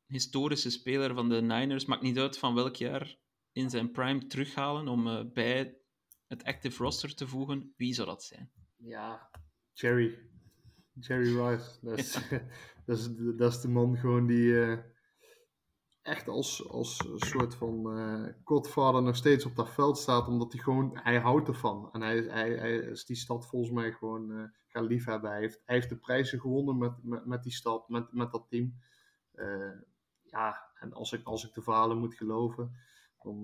historische 0.06 0.70
speler 0.70 1.14
van 1.14 1.28
de 1.28 1.40
Niners, 1.42 1.84
maakt 1.84 2.02
niet 2.02 2.18
uit 2.18 2.38
van 2.38 2.54
welk 2.54 2.76
jaar, 2.76 3.16
in 3.52 3.70
zijn 3.70 3.90
prime 3.90 4.26
terughalen 4.26 4.88
om 4.88 5.06
eh, 5.08 5.24
bij 5.32 5.76
het 6.26 6.44
active 6.44 6.82
roster 6.82 7.14
te 7.14 7.28
voegen. 7.28 7.72
Wie 7.76 7.94
zou 7.94 8.08
dat 8.08 8.22
zijn? 8.22 8.50
Ja, 8.76 9.30
Jerry. 9.72 10.18
Jerry 11.00 11.38
Rice. 11.40 11.78
Dat 11.80 11.98
is, 11.98 12.12
dat 12.86 12.98
is, 12.98 13.14
de- 13.16 13.34
dat 13.34 13.52
is 13.52 13.60
de 13.60 13.68
man 13.68 13.96
gewoon 13.96 14.26
die 14.26 14.60
eh, 14.62 14.78
echt 16.02 16.28
als, 16.28 16.68
als 16.68 17.08
soort 17.16 17.54
van 17.54 17.98
eh 17.98 18.34
godvader 18.44 19.02
nog 19.02 19.16
steeds 19.16 19.44
op 19.44 19.56
dat 19.56 19.70
veld 19.70 19.98
staat. 19.98 20.28
Omdat 20.28 20.52
hij 20.52 20.62
gewoon, 20.62 20.90
hij 21.02 21.18
houdt 21.18 21.48
ervan. 21.48 21.88
En 21.92 22.00
hij, 22.00 22.18
hij, 22.18 22.50
hij 22.50 22.76
is 22.76 23.04
die 23.04 23.16
stad 23.16 23.46
volgens 23.46 23.72
mij 23.72 23.92
gewoon 23.92 24.32
eh 24.32 24.44
gaan 24.72 24.84
liefhebben. 24.84 25.30
Hij 25.30 25.40
heeft, 25.40 25.62
hij 25.64 25.74
heeft 25.74 25.88
de 25.88 25.96
prijzen 25.96 26.40
gewonnen 26.40 26.78
met, 26.78 26.92
met, 27.02 27.26
met 27.26 27.42
die 27.42 27.52
stad, 27.52 27.88
met, 27.88 28.12
met 28.12 28.32
dat 28.32 28.48
team. 28.48 28.74
Eh, 29.32 29.80
ja, 30.22 30.70
en 30.74 30.92
als 30.92 31.12
ik, 31.12 31.24
als 31.24 31.46
ik 31.46 31.54
de 31.54 31.62
verhalen 31.62 31.98
moet 31.98 32.14
geloven, 32.14 32.76
dan, 33.22 33.42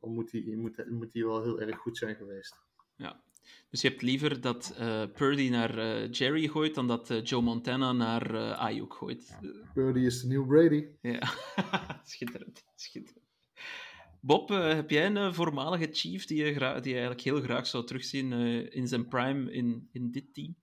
dan 0.00 0.10
moet, 0.10 0.32
hij, 0.32 0.56
moet, 0.56 0.90
moet 0.90 1.12
hij 1.12 1.24
wel 1.24 1.42
heel 1.42 1.60
erg 1.60 1.78
goed 1.78 1.98
zijn 1.98 2.16
geweest. 2.16 2.60
Ja. 2.94 3.22
Dus 3.70 3.80
je 3.80 3.88
hebt 3.88 4.02
liever 4.02 4.40
dat 4.40 4.74
eh, 4.78 5.02
Purdy 5.14 5.48
naar 5.48 5.78
eh, 5.78 6.10
Jerry 6.10 6.48
gooit 6.48 6.74
dan 6.74 6.86
dat 6.86 7.10
eh, 7.10 7.24
Joe 7.24 7.42
Montana 7.42 7.92
naar 7.92 8.54
Ayuk 8.54 8.94
gooit. 8.94 9.38
Purdy 9.74 10.00
is 10.00 10.20
de 10.20 10.26
nieuwe 10.26 10.46
Brady. 10.46 10.86
Ja, 11.00 11.32
schitterend. 12.04 12.64
schitterend. 12.74 13.24
Bob, 14.20 14.48
heb 14.48 14.90
jij 14.90 15.06
een 15.06 15.34
voormalige 15.34 15.88
Chief 15.92 16.26
die 16.26 16.44
je, 16.44 16.52
die 16.54 16.92
je 16.92 16.98
eigenlijk 16.98 17.20
heel 17.20 17.40
graag 17.40 17.66
zou 17.66 17.86
terugzien 17.86 18.32
in 18.72 18.88
zijn 18.88 19.08
prime 19.08 19.52
in, 19.52 19.88
in 19.92 20.10
dit 20.10 20.34
team? 20.34 20.56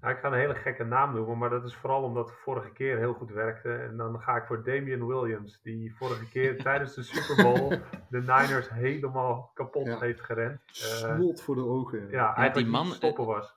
Nou, 0.00 0.14
ik 0.14 0.20
ga 0.20 0.28
een 0.28 0.38
hele 0.38 0.54
gekke 0.54 0.84
naam 0.84 1.14
noemen, 1.14 1.38
maar 1.38 1.50
dat 1.50 1.64
is 1.64 1.74
vooral 1.76 2.02
omdat 2.02 2.28
het 2.28 2.38
vorige 2.38 2.70
keer 2.72 2.98
heel 2.98 3.12
goed 3.12 3.30
werkte. 3.30 3.72
En 3.74 3.96
dan 3.96 4.20
ga 4.20 4.36
ik 4.36 4.44
voor 4.44 4.64
Damian 4.64 5.06
Williams, 5.06 5.60
die 5.62 5.94
vorige 5.96 6.28
keer 6.28 6.56
tijdens 6.62 6.94
de 6.94 7.02
Super 7.02 7.44
Bowl 7.44 7.68
de 8.08 8.18
Niners 8.20 8.70
helemaal 8.70 9.50
kapot 9.54 9.86
Ja. 9.86 9.98
heeft 9.98 10.20
gerend. 10.20 10.60
Eh, 10.66 11.14
Snot 11.14 11.42
voor 11.42 11.54
de 11.54 11.64
ogen. 11.64 12.10
ja, 12.10 12.34
eigenlijk 12.34 12.54
die 12.54 12.66
man, 12.66 12.86
stoppen 12.86 13.26
was. 13.26 13.56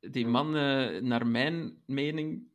Die 0.00 0.26
man, 0.26 0.56
eh, 0.56 1.00
naar 1.02 1.26
mijn 1.26 1.82
mening, 1.86 2.48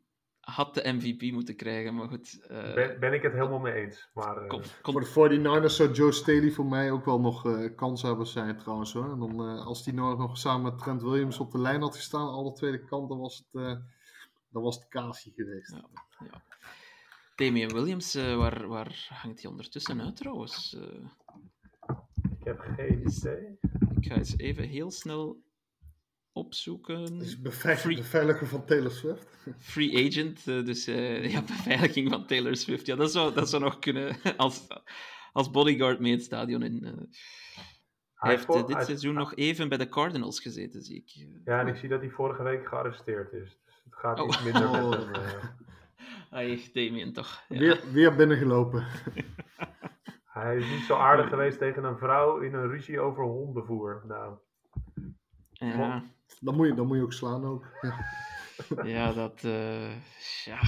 had 0.50 0.74
de 0.74 0.91
MVP 0.93 1.32
moeten 1.32 1.56
krijgen. 1.56 1.95
Maar 1.95 2.08
goed, 2.08 2.45
eh, 2.47 2.74
Ben, 2.74 3.00
ben 3.00 3.14
ik 3.14 3.22
het 3.22 3.34
helemaal 3.34 3.60
mee 3.60 3.74
eens. 3.74 4.10
Maar 4.14 4.38
eh, 4.38 4.47
kom, 4.47 4.62
kom- 4.82 5.04
Voor 5.06 5.30
de 5.30 5.39
49ers 5.39 5.76
zou 5.76 5.91
Joe 5.91 6.12
Staley 6.12 6.52
voor 6.52 6.66
mij 6.66 6.91
ook 6.91 7.06
wel 7.06 7.20
nog 7.20 7.45
eh 7.45 7.76
kanshebbers 7.76 8.32
zijn 8.32 8.58
trouwens 8.58 8.93
hoor. 8.93 9.12
En 9.12 9.20
dan, 9.20 9.32
eh, 9.47 9.66
als 9.66 9.84
die 9.84 9.93
nou 9.93 10.18
nog 10.18 10.38
samen 10.38 10.72
met 10.72 10.78
Trent 10.82 11.02
Williams 11.02 11.39
op 11.39 11.52
de 11.52 11.60
lijn 11.60 11.82
had 11.82 11.95
gestaan, 11.95 12.28
alle 12.28 12.54
tweede 12.54 12.86
kanten, 12.86 13.18
was 13.18 13.38
het, 13.38 13.64
eh, 13.64 13.76
dan 14.50 14.64
was 14.64 14.76
het 14.76 14.88
Kasi 14.88 15.32
geweest. 15.36 15.72
Ja. 15.72 15.89
ja. 16.32 16.41
Damian 17.36 17.74
Williams, 17.74 18.14
waar, 18.14 18.68
waar 18.68 19.08
hangt 19.10 19.41
hij 19.41 19.52
ondertussen 19.52 20.02
uit 20.02 20.16
trouwens? 20.16 20.76
Eh, 20.76 21.06
ik 22.39 22.43
heb 22.45 22.60
geen 22.60 23.02
idee. 23.08 23.58
ik 24.00 24.06
ga 24.08 24.16
eens 24.16 24.38
even 24.38 24.64
heel 24.64 24.91
snel 24.91 25.38
opzoeken. 26.32 27.22
Is 27.22 27.42
beveilig- 27.42 27.82
Free- 27.82 27.96
beveiligen 27.96 28.48
van 28.48 28.66
Taylor 28.66 28.92
Swift. 28.92 29.28
Free 29.58 30.08
agent, 30.08 30.48
eh, 30.48 30.66
dus 30.66 30.88
eh, 30.88 31.32
ja, 31.34 31.42
beveiliging 31.42 32.10
van 32.10 32.26
Taylor 32.26 32.56
Swift. 32.56 32.86
Ja, 32.86 32.96
dat 32.96 33.12
zou, 33.12 33.34
dat 33.34 33.50
zou 33.50 33.64
nog 33.64 33.80
kunnen 33.80 34.16
als, 34.38 34.68
als 35.34 35.52
bodyguard 35.52 36.00
mee 36.00 36.12
het 36.12 36.24
stadion 36.24 36.64
in. 36.64 36.84
eh. 36.84 36.94
Hij 38.14 38.32
heeft 38.32 38.52
dit 38.54 38.74
hij- 38.74 38.84
seizoen 38.84 39.14
nog 39.14 39.36
even 39.36 39.70
bij 39.70 39.78
de 39.78 39.90
Cardinals 39.90 40.40
gezeten, 40.40 40.82
zie 40.82 40.96
ik. 40.98 41.28
Ja, 41.46 41.60
en 41.60 41.68
ik 41.68 41.76
zie 41.76 41.90
dat 41.90 42.00
hij 42.02 42.10
vorige 42.10 42.44
week 42.44 42.68
gearresteerd 42.68 43.34
is. 43.34 43.58
Dus 43.66 43.82
het 43.84 43.96
gaat 43.96 44.20
Oh. 44.20 44.28
iets 44.28 44.44
minder 44.44 44.70
met 44.72 44.82
Oh. 44.84 44.92
hem. 44.92 45.14
eh. 45.14 45.44
Ai, 46.32 46.70
Damien 46.74 47.14
toch. 47.14 47.44
Ja. 47.50 47.60
Weer, 47.60 47.82
weer 47.92 48.16
binnengelopen. 48.16 48.86
Hij 50.26 50.58
is 50.58 50.70
niet 50.70 50.84
zo 50.84 50.96
aardig 50.96 51.30
geweest 51.30 51.58
tegen 51.58 51.84
een 51.84 51.98
vrouw 51.98 52.40
in 52.40 52.54
een 52.54 52.68
ruzie 52.70 53.00
over 53.00 53.24
hondenvoer. 53.24 54.04
Nou, 54.08 54.38
Ja, 55.52 56.04
Dan 56.40 56.56
moet 56.56 56.68
je, 56.68 56.74
dan 56.74 56.88
moet 56.88 56.98
je 56.98 57.04
ook 57.04 57.14
slaan 57.14 57.46
ook. 57.46 57.66
Ja. 58.76 58.84
ja, 58.86 59.14
dat. 59.14 59.44
eh, 59.44 59.96
ja. 60.46 60.60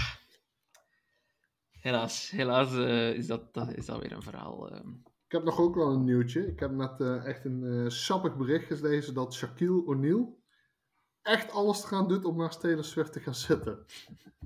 Helaas, 1.71 2.29
helaas 2.29 2.73
eh, 2.73 3.13
is, 3.13 3.27
dat, 3.27 3.53
dat, 3.53 3.73
is 3.73 3.85
dat 3.85 3.99
weer 4.01 4.11
een 4.11 4.21
verhaal. 4.21 4.69
ehm. 4.71 4.89
Ik 5.25 5.31
heb 5.37 5.43
nog 5.43 5.59
ook 5.59 5.75
wel 5.75 5.91
een 5.91 6.03
nieuwtje. 6.03 6.47
Ik 6.47 6.59
heb 6.59 6.71
net 6.71 7.01
eh, 7.01 7.25
echt 7.25 7.45
een 7.45 7.91
sappig 7.91 8.35
bericht 8.37 8.65
gelezen 8.65 9.13
dat 9.13 9.33
Shaquille 9.33 9.85
O'Neal 9.85 10.39
echt 11.21 11.51
alles 11.51 11.85
eraan 11.85 12.07
doet 12.07 12.25
om 12.25 12.37
naast 12.37 12.59
Taylor 12.59 12.83
Swift 12.83 13.13
te 13.13 13.19
gaan 13.19 13.35
zitten. 13.35 13.85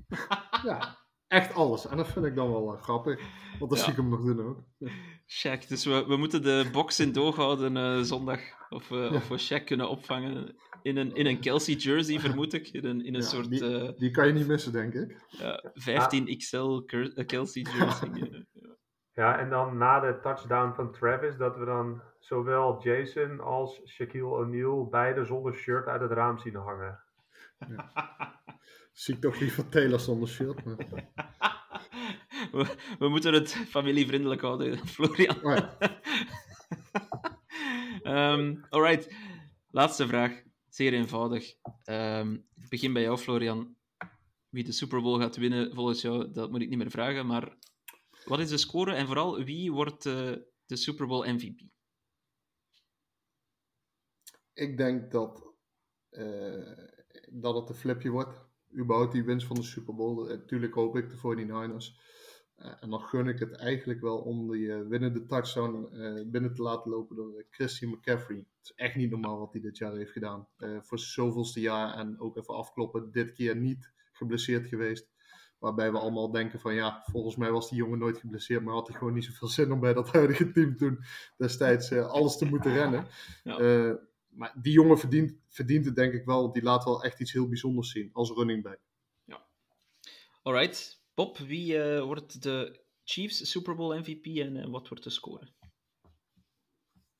ja, 0.64 0.98
echt 1.28 1.54
alles. 1.54 1.86
En 1.86 1.96
dat 1.96 2.08
vind 2.08 2.24
ik 2.24 2.34
dan 2.34 2.50
wel 2.50 2.74
eh, 2.74 2.82
grappig. 2.82 3.20
Want 3.58 3.70
dat 3.70 3.78
Ja. 3.78 3.84
zie 3.84 3.92
ik 3.92 3.98
hem 3.98 4.08
nog 4.08 4.24
doen 4.24 4.40
ook. 4.46 4.58
Shaq, 5.26 5.66
dus 5.68 5.84
we, 5.84 6.04
we 6.06 6.16
moeten 6.16 6.42
de 6.42 6.68
box 6.72 7.00
in 7.00 7.12
doog 7.20 7.36
houden 7.36 7.76
eh, 7.76 7.98
zondag. 8.00 8.40
Of, 8.68 8.88
we 8.88 9.10
of 9.14 9.28
we 9.28 9.38
Shaq 9.40 9.64
kunnen 9.64 9.88
opvangen 9.88 10.56
in 10.82 10.96
een, 10.96 11.14
in 11.14 11.26
een 11.26 11.40
Kelsey 11.40 11.74
jersey, 11.74 12.18
vermoed 12.20 12.52
ik. 12.52 12.68
In 12.68 12.84
een, 12.84 13.04
in 13.04 13.14
een 13.14 13.20
Ja, 13.20 13.26
soort 13.26 13.48
die, 13.50 13.78
eh, 13.78 13.92
die 13.98 14.10
kan 14.10 14.26
je 14.26 14.32
niet 14.32 14.46
missen, 14.46 14.72
denk 14.72 14.94
ik. 14.94 15.20
ja, 15.28 15.70
15 15.74 16.36
XL 16.38 16.80
eh, 16.86 17.26
Kelsey 17.26 17.62
jersey. 17.62 18.08
eh. 18.12 18.40
ja, 19.22 19.38
en 19.38 19.50
dan 19.50 19.76
na 19.78 20.00
de 20.00 20.18
touchdown 20.22 20.74
van 20.74 20.92
Travis, 20.92 21.36
dat 21.36 21.56
we 21.56 21.64
dan 21.64 22.02
zowel 22.18 22.82
Jason 22.82 23.40
als 23.40 23.80
Shaquille 23.84 24.26
O'Neal 24.26 24.88
beide 24.88 25.24
zonder 25.24 25.54
shirt 25.54 25.86
uit 25.86 26.00
het 26.00 26.10
raam 26.12 26.38
zien 26.38 26.54
hangen. 26.54 27.00
Zie 28.96 29.14
ik 29.14 29.20
toch 29.20 29.40
liever 29.40 29.68
Taylor 29.68 30.00
zonder 30.00 30.28
shirt. 30.28 30.64
Maar... 30.64 30.76
we, 32.52 32.76
we 32.98 33.08
moeten 33.08 33.32
het 33.32 33.52
familievriendelijk 33.52 34.40
houden, 34.40 34.78
Florian. 34.94 35.44
Oh 35.44 35.56
ja. 35.56 35.76
Alright, 38.70 39.14
laatste 39.70 40.06
vraag. 40.06 40.42
Zeer 40.68 40.92
eenvoudig. 40.92 41.54
Ehm, 41.84 42.32
ik 42.32 42.68
begin 42.68 42.92
bij 42.92 43.02
jou, 43.02 43.18
Florian. 43.18 43.76
Wie 44.48 44.64
de 44.64 44.72
Super 44.72 45.02
Bowl 45.02 45.20
gaat 45.20 45.36
winnen 45.36 45.74
volgens 45.74 46.00
jou, 46.00 46.32
dat 46.32 46.50
moet 46.50 46.62
ik 46.62 46.68
niet 46.68 46.78
meer 46.78 46.90
vragen. 46.90 47.26
Maar 47.26 47.56
wat 48.24 48.38
is 48.38 48.48
de 48.48 48.58
score 48.58 48.94
en 48.94 49.06
vooral 49.06 49.44
wie 49.44 49.72
wordt 49.72 50.06
eh, 50.06 50.32
de 50.66 50.76
Super 50.76 51.06
Bowl 51.06 51.32
MVP? 51.32 51.60
Ik 54.52 54.76
denk 54.76 55.10
dat, 55.10 55.54
eh, 56.08 56.78
dat 57.30 57.54
het 57.54 57.68
een 57.68 57.74
flipje 57.74 58.10
wordt. 58.10 58.45
Überhaupt 58.76 59.12
die 59.12 59.24
winst 59.24 59.46
van 59.46 59.56
de 59.56 59.62
Super 59.62 59.94
Bowl. 59.94 60.28
Eh, 60.28 60.38
Tuurlijk 60.46 60.74
hoop 60.74 60.96
ik 60.96 61.10
de 61.10 61.16
49ers. 61.16 62.00
Eh, 62.56 62.72
en 62.80 62.90
dan 62.90 63.00
gun 63.00 63.28
ik 63.28 63.38
het 63.38 63.52
eigenlijk 63.52 64.00
wel 64.00 64.18
om 64.18 64.50
die 64.50 64.72
eh, 64.72 64.86
winnende 64.88 65.26
touchdown 65.26 65.88
eh, 65.94 66.22
binnen 66.26 66.54
te 66.54 66.62
laten 66.62 66.90
lopen 66.90 67.16
door 67.16 67.38
eh, 67.38 67.44
Christian 67.50 67.90
McCaffrey. 67.90 68.36
Het 68.36 68.46
is 68.62 68.72
echt 68.74 68.96
niet 68.96 69.10
normaal 69.10 69.38
wat 69.38 69.52
hij 69.52 69.60
dit 69.60 69.78
jaar 69.78 69.94
heeft 69.96 70.12
gedaan. 70.12 70.48
Eh, 70.56 70.76
voor 70.80 70.98
zoveelste 70.98 71.60
jaar 71.60 71.94
en 71.94 72.20
ook 72.20 72.36
even 72.36 72.54
afkloppen. 72.54 73.10
Dit 73.12 73.32
keer 73.32 73.56
niet 73.56 73.92
geblesseerd 74.12 74.66
geweest. 74.66 75.14
Waarbij 75.58 75.92
we 75.92 75.98
allemaal 75.98 76.30
denken 76.30 76.60
van 76.60 76.74
ja, 76.74 77.02
volgens 77.10 77.36
mij 77.36 77.50
was 77.50 77.68
die 77.68 77.78
jongen 77.78 77.98
nooit 77.98 78.18
geblesseerd. 78.18 78.62
Maar 78.64 78.74
had 78.74 78.88
hij 78.88 78.96
gewoon 78.96 79.14
niet 79.14 79.24
zoveel 79.24 79.48
zin 79.48 79.72
om 79.72 79.80
bij 79.80 79.92
dat 79.92 80.12
huidige 80.12 80.50
team 80.52 80.76
toen 80.76 80.98
destijds 81.36 81.90
eh, 81.90 82.06
alles 82.06 82.36
te 82.36 82.44
moeten 82.44 82.72
rennen. 82.72 83.06
Ja. 83.44 83.58
Eh, 83.58 83.94
maar 84.36 84.54
die 84.62 84.72
jongen 84.72 84.98
verdient, 84.98 85.38
verdient 85.48 85.84
het 85.84 85.96
denk 85.96 86.12
ik 86.12 86.24
wel. 86.24 86.40
want 86.40 86.54
Die 86.54 86.62
laat 86.62 86.84
wel 86.84 87.02
echt 87.02 87.20
iets 87.20 87.32
heel 87.32 87.48
bijzonders 87.48 87.90
zien 87.90 88.10
als 88.12 88.30
running 88.30 88.62
back. 88.62 88.78
Alright, 90.46 91.02
Bob, 91.14 91.38
wie 91.38 91.82
eh, 91.82 92.02
wordt 92.02 92.42
de 92.42 92.84
Chiefs 93.04 93.50
Super 93.50 93.74
Bowl 93.74 93.98
MVP 93.98 94.26
en 94.26 94.56
eh, 94.56 94.70
wat 94.70 94.88
wordt 94.88 95.04
de 95.04 95.10
score? 95.10 95.48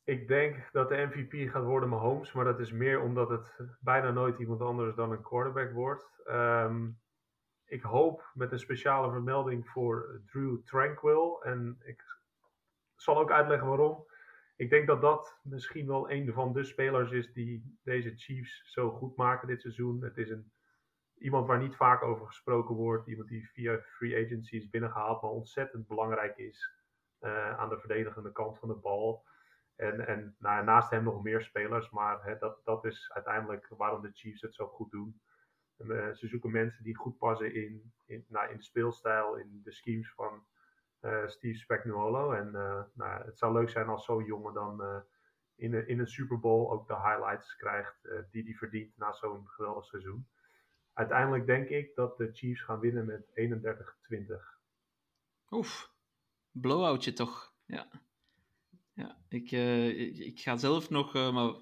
Ik 0.05 0.29
denk 0.29 0.69
dat 0.73 0.89
de 0.89 1.11
MVP 1.13 1.51
gaat 1.51 1.65
worden 1.65 1.89
Mahomes, 1.89 2.33
maar 2.33 2.45
dat 2.45 2.61
is 2.61 2.73
meer 2.73 3.01
omdat 3.01 3.29
het 3.29 3.77
bijna 3.81 4.11
nooit 4.11 4.39
iemand 4.39 4.61
anders 4.61 4.95
dan 4.95 5.11
een 5.11 5.23
quarterback 5.23 5.73
wordt. 5.73 6.05
Ehm, 6.25 6.91
ik 7.65 7.83
hoop 7.83 8.31
met 8.35 8.53
een 8.53 8.59
speciale 8.59 9.11
vermelding 9.11 9.69
voor 9.69 10.23
Drew 10.27 10.63
Tranquil. 10.65 11.43
En 11.43 11.77
ik 11.85 12.03
zal 12.97 13.19
ook 13.19 13.31
uitleggen 13.31 13.69
waarom. 13.69 14.07
Ik 14.57 14.71
denk 14.71 14.87
dat 14.87 15.01
dat 15.01 15.41
misschien 15.43 15.87
wel 15.87 16.11
een 16.11 16.33
van 16.33 16.53
de 16.53 16.65
spelers 16.65 17.11
is 17.11 17.33
die 17.33 17.79
deze 17.83 18.17
Chiefs 18.17 18.73
zo 18.73 18.91
goed 18.91 19.17
maken 19.17 19.49
dit 19.49 19.61
seizoen. 19.61 20.03
Het 20.03 20.17
is 20.17 20.31
een, 20.31 20.53
iemand 21.19 21.47
waar 21.47 21.59
niet 21.59 21.77
vaak 21.77 22.03
over 22.03 22.27
gesproken 22.27 22.75
wordt. 22.75 23.09
Iemand 23.09 23.29
die 23.29 23.49
via 23.49 23.79
free 23.79 24.25
agency 24.25 24.57
is 24.57 24.71
binnengehaald, 24.71 25.23
maar 25.23 25.31
ontzettend 25.31 25.87
belangrijk 25.87 26.37
is 26.37 26.71
eh, 27.19 27.59
aan 27.59 27.69
de 27.69 27.79
verdedigende 27.79 28.33
kant 28.33 28.59
van 28.59 28.69
de 28.69 28.75
bal. 28.75 29.25
En, 29.75 30.07
en 30.07 30.37
nou, 30.39 30.65
naast 30.65 30.91
hem 30.91 31.05
nog 31.05 31.23
meer 31.23 31.43
spelers, 31.43 31.91
maar 31.91 32.25
hè, 32.25 32.39
dat, 32.39 32.61
dat 32.65 32.85
is 32.85 33.11
uiteindelijk 33.13 33.69
waarom 33.69 34.03
de 34.03 34.13
Chiefs 34.13 34.41
het 34.41 34.55
zo 34.55 34.67
goed 34.67 34.91
doen. 34.91 35.21
En, 35.77 35.91
eh, 35.91 36.15
ze 36.15 36.27
zoeken 36.27 36.51
mensen 36.51 36.85
die 36.85 36.97
goed 36.97 37.19
passen 37.19 37.55
in, 37.55 37.93
in, 38.05 38.25
nou, 38.29 38.51
in 38.51 38.57
de 38.57 38.63
speelstijl, 38.63 39.37
in 39.37 39.61
de 39.65 39.73
schemes 39.73 40.13
van 40.13 40.47
Steve 41.27 41.59
Spagnuolo. 41.59 42.33
En 42.33 42.55
eh, 42.55 42.83
nou, 42.95 43.25
het 43.25 43.39
zou 43.39 43.53
leuk 43.53 43.71
zijn 43.71 43.89
als 43.89 44.05
zo'n 44.05 44.25
jongen 44.25 44.55
dan 44.55 44.83
eh, 44.83 44.99
in, 45.55 45.75
een, 45.75 45.89
in 45.89 46.07
Super 46.07 46.41
Bowl 46.41 46.71
ook 46.71 46.89
de 46.89 46.95
highlights 46.95 47.57
krijgt 47.57 48.05
eh, 48.05 48.19
die 48.31 48.43
hij 48.43 48.55
verdient 48.55 48.97
na 48.97 49.13
zo'n 49.13 49.49
geweldig 49.49 49.85
seizoen. 49.85 50.29
Uiteindelijk 50.93 51.47
denk 51.47 51.69
ik 51.69 51.95
dat 51.95 52.17
de 52.17 52.31
Chiefs 52.33 52.63
gaan 52.63 52.81
winnen 52.81 53.07
met 53.07 53.27
31-20. 53.35 54.55
Oef, 55.51 55.93
blowoutje 56.51 57.13
toch? 57.13 57.55
Ja. 57.65 57.89
Ja, 58.93 59.19
ik, 59.29 59.51
eh, 59.51 60.01
ik, 60.01 60.19
ik 60.19 60.41
ga 60.41 60.57
zelf 60.57 60.91
nog 60.91 61.15
eh, 61.15 61.33
maar 61.33 61.55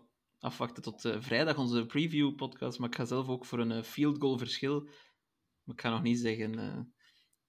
afwachten 0.45 0.83
tot 0.83 1.05
eh, 1.05 1.21
vrijdag, 1.21 1.59
onze 1.59 1.87
preview-podcast. 1.87 2.79
Maar 2.79 2.89
ik 2.89 2.95
ga 2.95 3.05
zelf 3.05 3.29
ook 3.29 3.45
voor 3.45 3.59
een 3.59 3.73
eh, 3.73 3.83
field 3.83 4.19
goal 4.19 4.39
verschil. 4.39 4.81
Maar 5.63 5.75
ik 5.75 5.81
ga 5.81 5.91
nog 5.91 6.03
niet 6.03 6.19
zeggen 6.19 6.59
eh, 6.59 6.81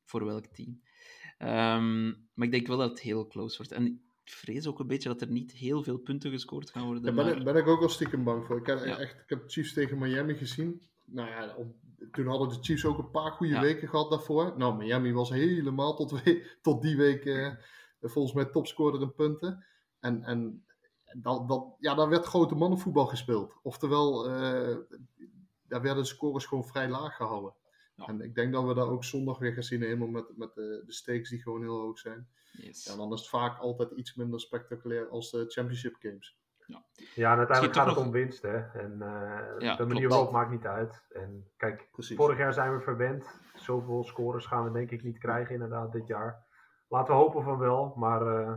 voor 0.04 0.26
welk 0.26 0.46
team. 0.46 0.82
Ehm, 1.38 2.06
maar 2.34 2.46
ik 2.48 2.52
denk 2.52 2.68
wel 2.68 2.78
dat 2.78 2.90
het 2.90 3.00
heel 3.02 3.28
close 3.28 3.58
wordt. 3.58 3.72
En 3.72 3.86
ik 3.86 3.98
vrees 4.24 4.68
ook 4.68 4.80
een 4.80 4.88
beetje 4.88 5.10
dat 5.10 5.22
er 5.22 5.30
niet 5.32 5.52
heel 5.52 5.84
veel 5.84 5.98
punten 5.98 6.32
gescoord 6.32 6.70
gaan 6.70 6.84
worden. 6.86 7.04
Daar 7.04 7.14
ben, 7.14 7.26
maar- 7.26 7.38
ik- 7.38 7.44
ben 7.44 7.56
ik 7.56 7.68
ook 7.68 7.80
wel 7.80 7.90
stiekem 7.90 8.24
bang 8.24 8.46
voor. 8.46 8.58
Ik 8.58 8.66
heb, 8.66 8.86
Ja. 8.86 8.98
echt, 8.98 9.14
ik 9.20 9.30
heb 9.30 9.44
Chiefs 9.48 9.74
tegen 9.74 9.98
Miami 9.98 10.36
gezien. 10.36 10.82
Nou 11.06 11.30
ja, 11.30 11.56
op- 11.56 11.76
toen 12.12 12.28
hadden 12.28 12.50
de 12.50 12.58
Chiefs 12.62 12.86
ook 12.86 12.98
een 12.98 13.12
paar 13.12 13.32
goede 13.32 13.54
Ja. 13.54 13.62
weken 13.62 13.88
gehad 13.90 14.10
daarvoor. 14.10 14.54
Nou, 14.58 14.76
Miami 14.78 15.14
was 15.14 15.30
helemaal 15.30 15.96
tot, 15.96 16.12
we- 16.12 16.56
tot 16.62 16.82
die 16.82 16.98
week 16.98 17.26
eh, 17.26 17.52
volgens 18.02 18.34
mij 18.34 18.46
topscorer 18.46 19.02
in 19.02 19.14
punten. 19.14 19.66
En, 20.00 20.24
en 20.24 20.66
dat, 21.14 21.48
dat, 21.48 21.76
ja, 21.80 21.96
daar 21.96 22.10
werd 22.10 22.26
grote 22.26 22.56
mannenvoetbal 22.56 23.06
gespeeld. 23.06 23.54
Oftewel, 23.64 24.26
eh, 24.30 24.78
daar 25.68 25.82
werden 25.82 26.04
de 26.04 26.10
scores 26.10 26.46
gewoon 26.46 26.66
vrij 26.66 26.90
laag 26.90 27.16
gehouden. 27.16 27.54
Ja. 27.96 28.06
En 28.06 28.22
ik 28.22 28.36
denk 28.36 28.54
dat 28.54 28.66
we 28.66 28.74
daar 28.74 28.90
ook 28.90 29.04
zondag 29.04 29.38
weer 29.40 29.54
gaan 29.54 29.64
zien, 29.64 29.82
helemaal 29.82 30.08
met, 30.08 30.38
met 30.38 30.54
de, 30.54 30.84
de 30.86 30.94
stakes 30.94 31.30
die 31.30 31.42
gewoon 31.42 31.62
heel 31.62 31.80
hoog 31.80 32.00
zijn. 32.00 32.28
Yes. 32.52 32.86
Ja, 32.86 32.96
dan 32.96 33.14
is 33.14 33.20
het 33.20 33.30
vaak 33.30 33.60
altijd 33.60 33.92
iets 33.92 34.16
minder 34.16 34.40
spectaculair 34.40 35.10
als 35.10 35.32
de 35.32 35.46
championship 35.48 35.96
games. 36.00 36.38
Ja, 37.16 37.32
en 37.32 37.38
uiteindelijk 37.38 37.78
gaat 37.78 37.88
het 37.88 37.98
om 37.98 38.12
winst, 38.12 38.42
hè. 38.42 38.58
En 38.58 39.02
eh, 39.02 39.60
Ja, 39.60 39.76
de 39.76 39.86
manier 39.86 40.10
waarop 40.10 40.32
maakt 40.32 40.52
niet 40.52 40.66
uit. 40.66 41.06
En 41.10 41.50
kijk, 41.58 41.88
Precies. 41.92 42.16
vorig 42.18 42.38
jaar 42.38 42.54
zijn 42.54 42.74
we 42.78 42.82
verwend. 42.82 43.26
Zoveel 43.56 44.04
scores 44.04 44.46
gaan 44.46 44.64
we 44.64 44.72
denk 44.72 44.92
ik 44.92 45.04
niet 45.04 45.18
krijgen 45.18 45.54
inderdaad 45.54 45.92
dit 45.92 46.08
jaar. 46.08 46.46
Laten 46.88 47.14
we 47.14 47.20
hopen 47.20 47.44
van 47.44 47.58
wel, 47.58 47.94
maar 47.96 48.28
eh, 48.28 48.56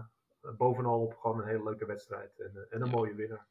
bovenal 0.56 1.00
op 1.00 1.16
gewoon 1.16 1.40
een 1.40 1.46
hele 1.46 1.62
leuke 1.64 1.86
wedstrijd. 1.86 2.38
En, 2.40 2.50
eh, 2.54 2.62
en 2.76 2.80
een 2.80 2.86
Ja. 2.90 2.92
mooie 2.96 3.14
winnaar. 3.14 3.46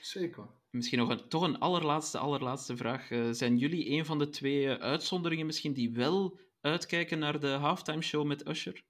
Zeker. 0.00 0.44
Misschien 0.70 0.98
nog 0.98 1.08
een, 1.08 1.28
toch 1.28 1.42
een 1.42 1.58
allerlaatste, 1.58 2.18
allerlaatste 2.18 2.76
vraag. 2.76 3.10
Eh, 3.10 3.28
zijn 3.30 3.56
jullie 3.56 3.90
een 3.90 4.04
van 4.04 4.18
de 4.18 4.28
twee 4.28 4.68
eh, 4.68 4.82
uitzonderingen 4.82 5.46
misschien 5.46 5.72
die 5.72 5.92
wel 5.92 6.38
uitkijken 6.60 7.18
naar 7.18 7.40
de 7.40 7.48
halftime 7.48 8.02
show 8.02 8.26
met 8.26 8.48
Usher? 8.48 8.84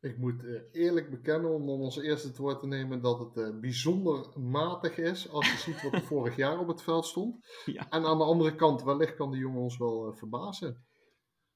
Ik 0.00 0.18
moet 0.18 0.44
eh, 0.44 0.60
eerlijk 0.72 1.10
bekennen, 1.10 1.54
om 1.54 1.66
dan 1.66 1.80
als 1.80 1.98
eerste 1.98 2.26
het 2.28 2.36
woord 2.36 2.60
te 2.60 2.66
nemen, 2.66 3.00
dat 3.00 3.18
het 3.18 3.60
bijzonder 3.60 4.40
matig 4.40 4.98
is 4.98 5.28
als 5.28 5.50
je 5.50 5.58
ziet 5.58 5.82
wat 5.82 5.92
er 5.92 6.02
vorig 6.02 6.36
jaar 6.46 6.58
op 6.58 6.68
het 6.68 6.82
veld 6.82 7.06
stond. 7.06 7.46
Ja. 7.64 7.90
En 7.90 8.04
aan 8.04 8.18
de 8.18 8.24
andere 8.24 8.54
kant, 8.54 8.82
wellicht 8.82 9.14
kan 9.14 9.30
die 9.30 9.40
jongen 9.40 9.62
ons 9.62 9.78
wel 9.78 10.14
verbazen. 10.14 10.84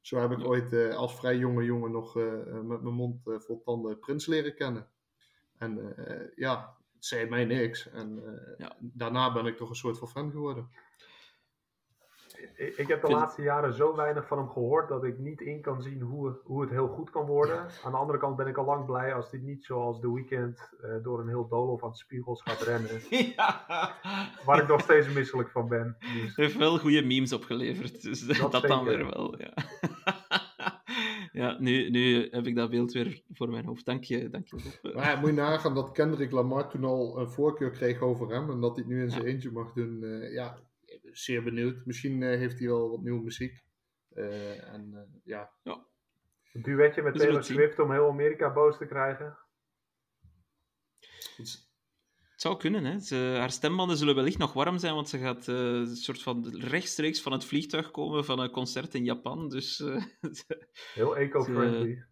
Zo 0.01 0.18
heb 0.18 0.31
ik 0.31 0.39
Ja. 0.39 0.45
ooit 0.45 0.95
als 0.95 1.14
vrij 1.14 1.37
jonge 1.37 1.64
jongen 1.64 1.91
nog 1.91 2.14
met 2.64 2.83
mijn 2.83 2.95
mond 2.95 3.20
vol 3.24 3.62
tanden 3.62 3.99
Prins 3.99 4.26
leren 4.26 4.55
kennen. 4.55 4.91
En 5.59 5.95
ja, 6.35 6.80
het 7.01 7.09
zei 7.09 7.29
mij 7.29 7.45
niks. 7.45 7.91
En 7.91 8.23
eh, 8.27 8.55
Ja. 8.59 8.77
daarna 8.81 9.33
ben 9.33 9.47
ik 9.47 9.57
toch 9.57 9.69
een 9.69 9.75
soort 9.75 9.99
van 9.99 10.09
fan 10.09 10.31
geworden. 10.31 10.69
Ik, 12.57 12.77
ik 12.77 12.89
heb 12.89 13.01
de 13.01 13.07
Vind- 13.07 13.19
laatste 13.21 13.43
jaren 13.43 13.75
zo 13.75 13.97
weinig 13.97 14.27
van 14.27 14.39
hem 14.39 14.49
gehoord 14.51 14.89
dat 14.89 15.05
ik 15.05 15.19
niet 15.19 15.41
in 15.41 15.61
kan 15.61 15.83
zien 15.83 16.01
hoe, 16.01 16.41
hoe 16.45 16.61
het 16.61 16.71
heel 16.71 16.89
goed 16.89 17.11
kan 17.11 17.27
worden. 17.27 17.59
Aan 17.85 17.93
de 17.93 17.99
andere 17.99 18.19
kant 18.19 18.37
ben 18.37 18.47
ik 18.47 18.57
al 18.57 18.65
lang 18.65 18.87
blij 18.87 19.15
als 19.15 19.31
hij 19.31 19.41
niet 19.41 19.65
zoals 19.65 20.01
de 20.01 20.13
weekend 20.13 20.71
eh, 20.83 20.91
door 21.03 21.21
een 21.21 21.29
heel 21.29 21.49
doolhof 21.49 21.85
aan 21.85 21.95
spiegels 21.95 22.43
gaat 22.43 22.61
rennen. 22.63 22.91
ja. 23.37 23.65
Waar 24.45 24.63
ik 24.63 24.69
nog 24.69 24.81
steeds 24.81 25.13
misselijk 25.13 25.51
van 25.51 25.69
ben. 25.69 25.97
Dus 26.01 26.23
Het 26.27 26.37
heeft 26.37 26.57
wel 26.57 26.79
goede 26.79 27.03
memes 27.03 27.33
opgeleverd, 27.33 28.03
dus 28.03 28.27
dat, 28.27 28.53
Dat 28.53 28.63
dan 28.63 28.85
weer 28.85 29.07
wel. 29.11 29.39
Ja, 29.41 29.53
ja 31.41 31.57
nu, 31.61 31.91
nu 31.91 32.28
heb 32.30 32.47
ik 32.47 32.55
dat 32.57 32.70
beeld 32.70 32.93
weer 32.93 33.22
voor 33.28 33.49
mijn 33.49 33.64
hoofd. 33.64 33.84
Dank 33.84 34.05
je, 34.05 34.30
dank 34.30 34.47
je. 34.49 34.78
Maar 34.95 35.11
ja, 35.12 35.20
moet 35.20 35.28
je 35.30 35.34
nagaan 35.36 35.74
dat 35.74 35.93
Kendrick 35.93 36.30
Lamar 36.30 36.68
toen 36.70 36.84
al 36.84 37.18
een 37.18 37.30
voorkeur 37.30 37.70
kreeg 37.70 38.01
over 38.01 38.28
hem. 38.28 38.51
En 38.51 38.61
dat 38.61 38.76
hij 38.76 38.84
het 38.84 38.95
nu 38.95 39.03
in 39.03 39.11
zijn 39.11 39.22
Ja. 39.22 39.28
eentje 39.28 39.51
mag 39.51 39.72
doen. 39.72 40.03
eh, 40.05 40.32
ja, 40.32 40.59
zeer 41.12 41.43
benieuwd. 41.43 41.84
Misschien 41.86 42.22
eh, 42.22 42.38
heeft 42.38 42.59
hij 42.59 42.68
wel 42.68 42.91
wat 42.91 43.03
nieuwe 43.03 43.22
muziek. 43.22 43.64
Eh, 44.09 44.72
en 44.74 44.91
eh, 44.95 45.01
ja, 45.24 45.51
een 46.53 46.62
duetje 46.62 47.03
met 47.03 47.14
Taylor. 47.14 47.45
Swift 47.45 47.78
om 47.78 47.91
heel 47.93 48.09
Amerika 48.09 48.53
boos 48.53 48.78
te 48.78 48.86
krijgen. 48.86 49.38
is- 51.36 51.70
Het 52.41 52.49
zou 52.49 52.61
kunnen, 52.61 52.84
hè. 52.84 52.99
Ze, 52.99 53.34
haar 53.38 53.51
stembanden 53.51 53.97
zullen 53.97 54.14
wellicht 54.14 54.38
nog 54.38 54.53
warm 54.53 54.78
zijn, 54.78 54.95
want 54.95 55.09
ze 55.09 55.18
gaat 55.18 55.49
eh, 55.49 55.57
een 55.57 55.97
soort 55.97 56.22
van 56.22 56.57
rechtstreeks 56.59 57.20
van 57.20 57.32
het 57.32 57.45
vliegtuig 57.45 57.91
komen 57.91 58.24
van 58.24 58.38
een 58.38 58.51
concert 58.51 58.95
in 58.95 59.05
Japan. 59.05 59.49
Dus 59.49 59.80
eh, 59.80 60.05
Heel 60.95 61.16
eco-friendly. 61.16 62.05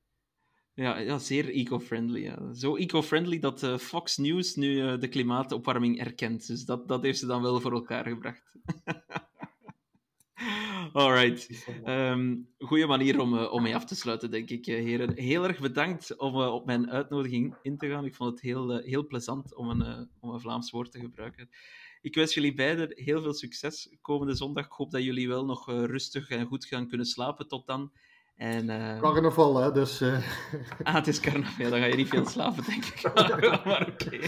ja, 0.75 0.99
ja, 0.99 1.19
zeer 1.19 1.49
eco-friendly. 1.49 2.23
Ja. 2.23 2.55
Zo 2.55 2.77
eco-friendly 2.77 3.39
dat 3.39 3.63
eh, 3.63 3.79
Fox 3.79 4.17
News 4.17 4.55
nu 4.55 4.99
de 4.99 5.09
klimaatopwarming 5.09 6.01
erkent. 6.01 6.47
Dus 6.47 6.65
dat, 6.65 6.89
dat 6.89 7.03
heeft 7.03 7.19
ze 7.19 7.27
dan 7.27 7.43
wel 7.43 7.61
voor 7.61 7.73
elkaar 7.73 8.05
gebracht. 8.05 8.57
Alright. 10.99 11.65
Ehm 11.85 12.35
goeie 12.59 12.87
manier 12.87 13.21
om, 13.21 13.39
eh, 13.39 13.53
om 13.53 13.63
mee 13.63 13.75
af 13.75 13.85
te 13.85 13.95
sluiten, 13.95 14.31
denk 14.31 14.51
ik, 14.51 14.67
eh, 14.67 14.75
heren. 14.75 15.13
Heel 15.15 15.45
erg 15.45 15.59
bedankt 15.59 16.17
om 16.17 16.35
eh, 16.35 16.53
op 16.55 16.67
mijn 16.67 16.91
uitnodiging 16.91 17.57
in 17.63 17.79
te 17.79 17.89
gaan. 17.89 18.05
Ik 18.05 18.15
vond 18.15 18.31
het 18.31 18.41
heel, 18.41 18.79
heel 18.79 19.07
plezant 19.07 19.55
om 19.55 19.69
een, 19.71 20.09
om 20.21 20.31
een 20.31 20.41
Vlaams 20.41 20.71
woord 20.71 20.93
te 20.93 21.01
gebruiken. 21.01 21.49
Ik 22.01 22.15
wens 22.15 22.35
jullie 22.35 22.55
beiden 22.55 22.93
heel 22.95 23.23
veel 23.23 23.33
succes 23.35 23.97
komende 24.01 24.35
zondag. 24.35 24.65
Ik 24.65 24.73
hoop 24.73 24.91
dat 24.91 25.03
jullie 25.03 25.29
wel 25.29 25.45
nog 25.45 25.67
rustig 25.67 26.29
en 26.29 26.47
goed 26.47 26.65
gaan 26.65 26.89
kunnen 26.89 27.07
slapen 27.07 27.49
tot 27.49 27.67
dan. 27.67 27.93
En, 28.37 28.67
carnaval, 29.01 29.57
hè. 29.57 29.73
Dus 29.73 30.03
Ah, 30.83 30.95
het 30.95 31.07
is 31.07 31.21
carnaval. 31.21 31.65
Ja, 31.65 31.71
dan 31.71 31.81
ga 31.81 31.87
je 31.87 31.97
niet 31.97 32.09
veel 32.09 32.27
slapen, 32.27 32.65
denk 32.65 32.85
ik. 32.85 33.13
Maar, 33.65 33.89
oké. 33.89 34.19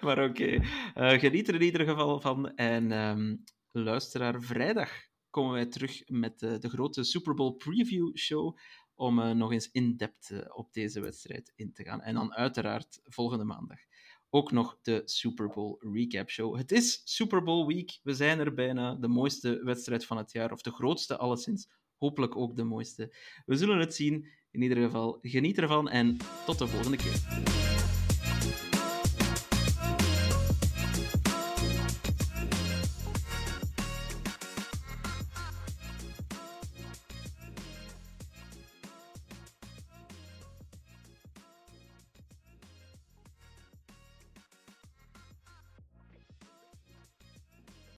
Maar 0.00 0.24
oké. 0.24 0.60
Geniet 0.94 1.48
er 1.48 1.54
in 1.54 1.62
ieder 1.62 1.86
geval 1.86 2.20
van. 2.20 2.54
En 2.54 2.92
ehm, 2.92 3.36
luisteraar, 3.72 4.40
vrijdag 4.40 4.90
komen 5.36 5.52
wij 5.52 5.66
terug 5.66 6.02
met 6.06 6.42
eh, 6.42 6.58
de 6.58 6.68
grote 6.68 7.04
Super 7.04 7.34
Bowl 7.34 7.52
preview 7.52 8.16
show. 8.16 8.56
Om 8.94 9.18
eh, 9.18 9.30
nog 9.30 9.52
eens 9.52 9.70
in-depth 9.72 10.30
eh, 10.30 10.38
op 10.54 10.72
deze 10.72 11.00
wedstrijd 11.00 11.52
in 11.56 11.72
te 11.72 11.84
gaan. 11.84 12.00
En 12.00 12.14
dan 12.14 12.34
uiteraard 12.34 13.00
volgende 13.04 13.44
maandag 13.44 13.78
ook 14.30 14.52
nog 14.52 14.78
de 14.82 15.02
Super 15.04 15.48
Bowl 15.48 15.76
recap 15.78 16.30
show. 16.30 16.56
Het 16.56 16.72
is 16.72 17.00
Super 17.04 17.42
Bowl 17.42 17.66
week. 17.66 18.00
We 18.02 18.14
zijn 18.14 18.38
er 18.38 18.54
bijna. 18.54 18.94
De 18.94 19.08
mooiste 19.08 19.64
wedstrijd 19.64 20.04
van 20.04 20.16
het 20.16 20.32
jaar. 20.32 20.52
Of 20.52 20.62
de 20.62 20.70
grootste 20.70 21.16
alleszins. 21.16 21.68
Hopelijk 21.96 22.36
ook 22.36 22.56
de 22.56 22.64
mooiste. 22.64 23.14
We 23.46 23.56
zullen 23.56 23.78
het 23.78 23.94
zien. 23.94 24.28
In 24.50 24.62
ieder 24.62 24.82
geval, 24.82 25.18
geniet 25.22 25.58
ervan 25.58 25.88
en 25.88 26.16
tot 26.46 26.58
de 26.58 26.66
volgende 26.66 26.96
keer. 26.96 27.75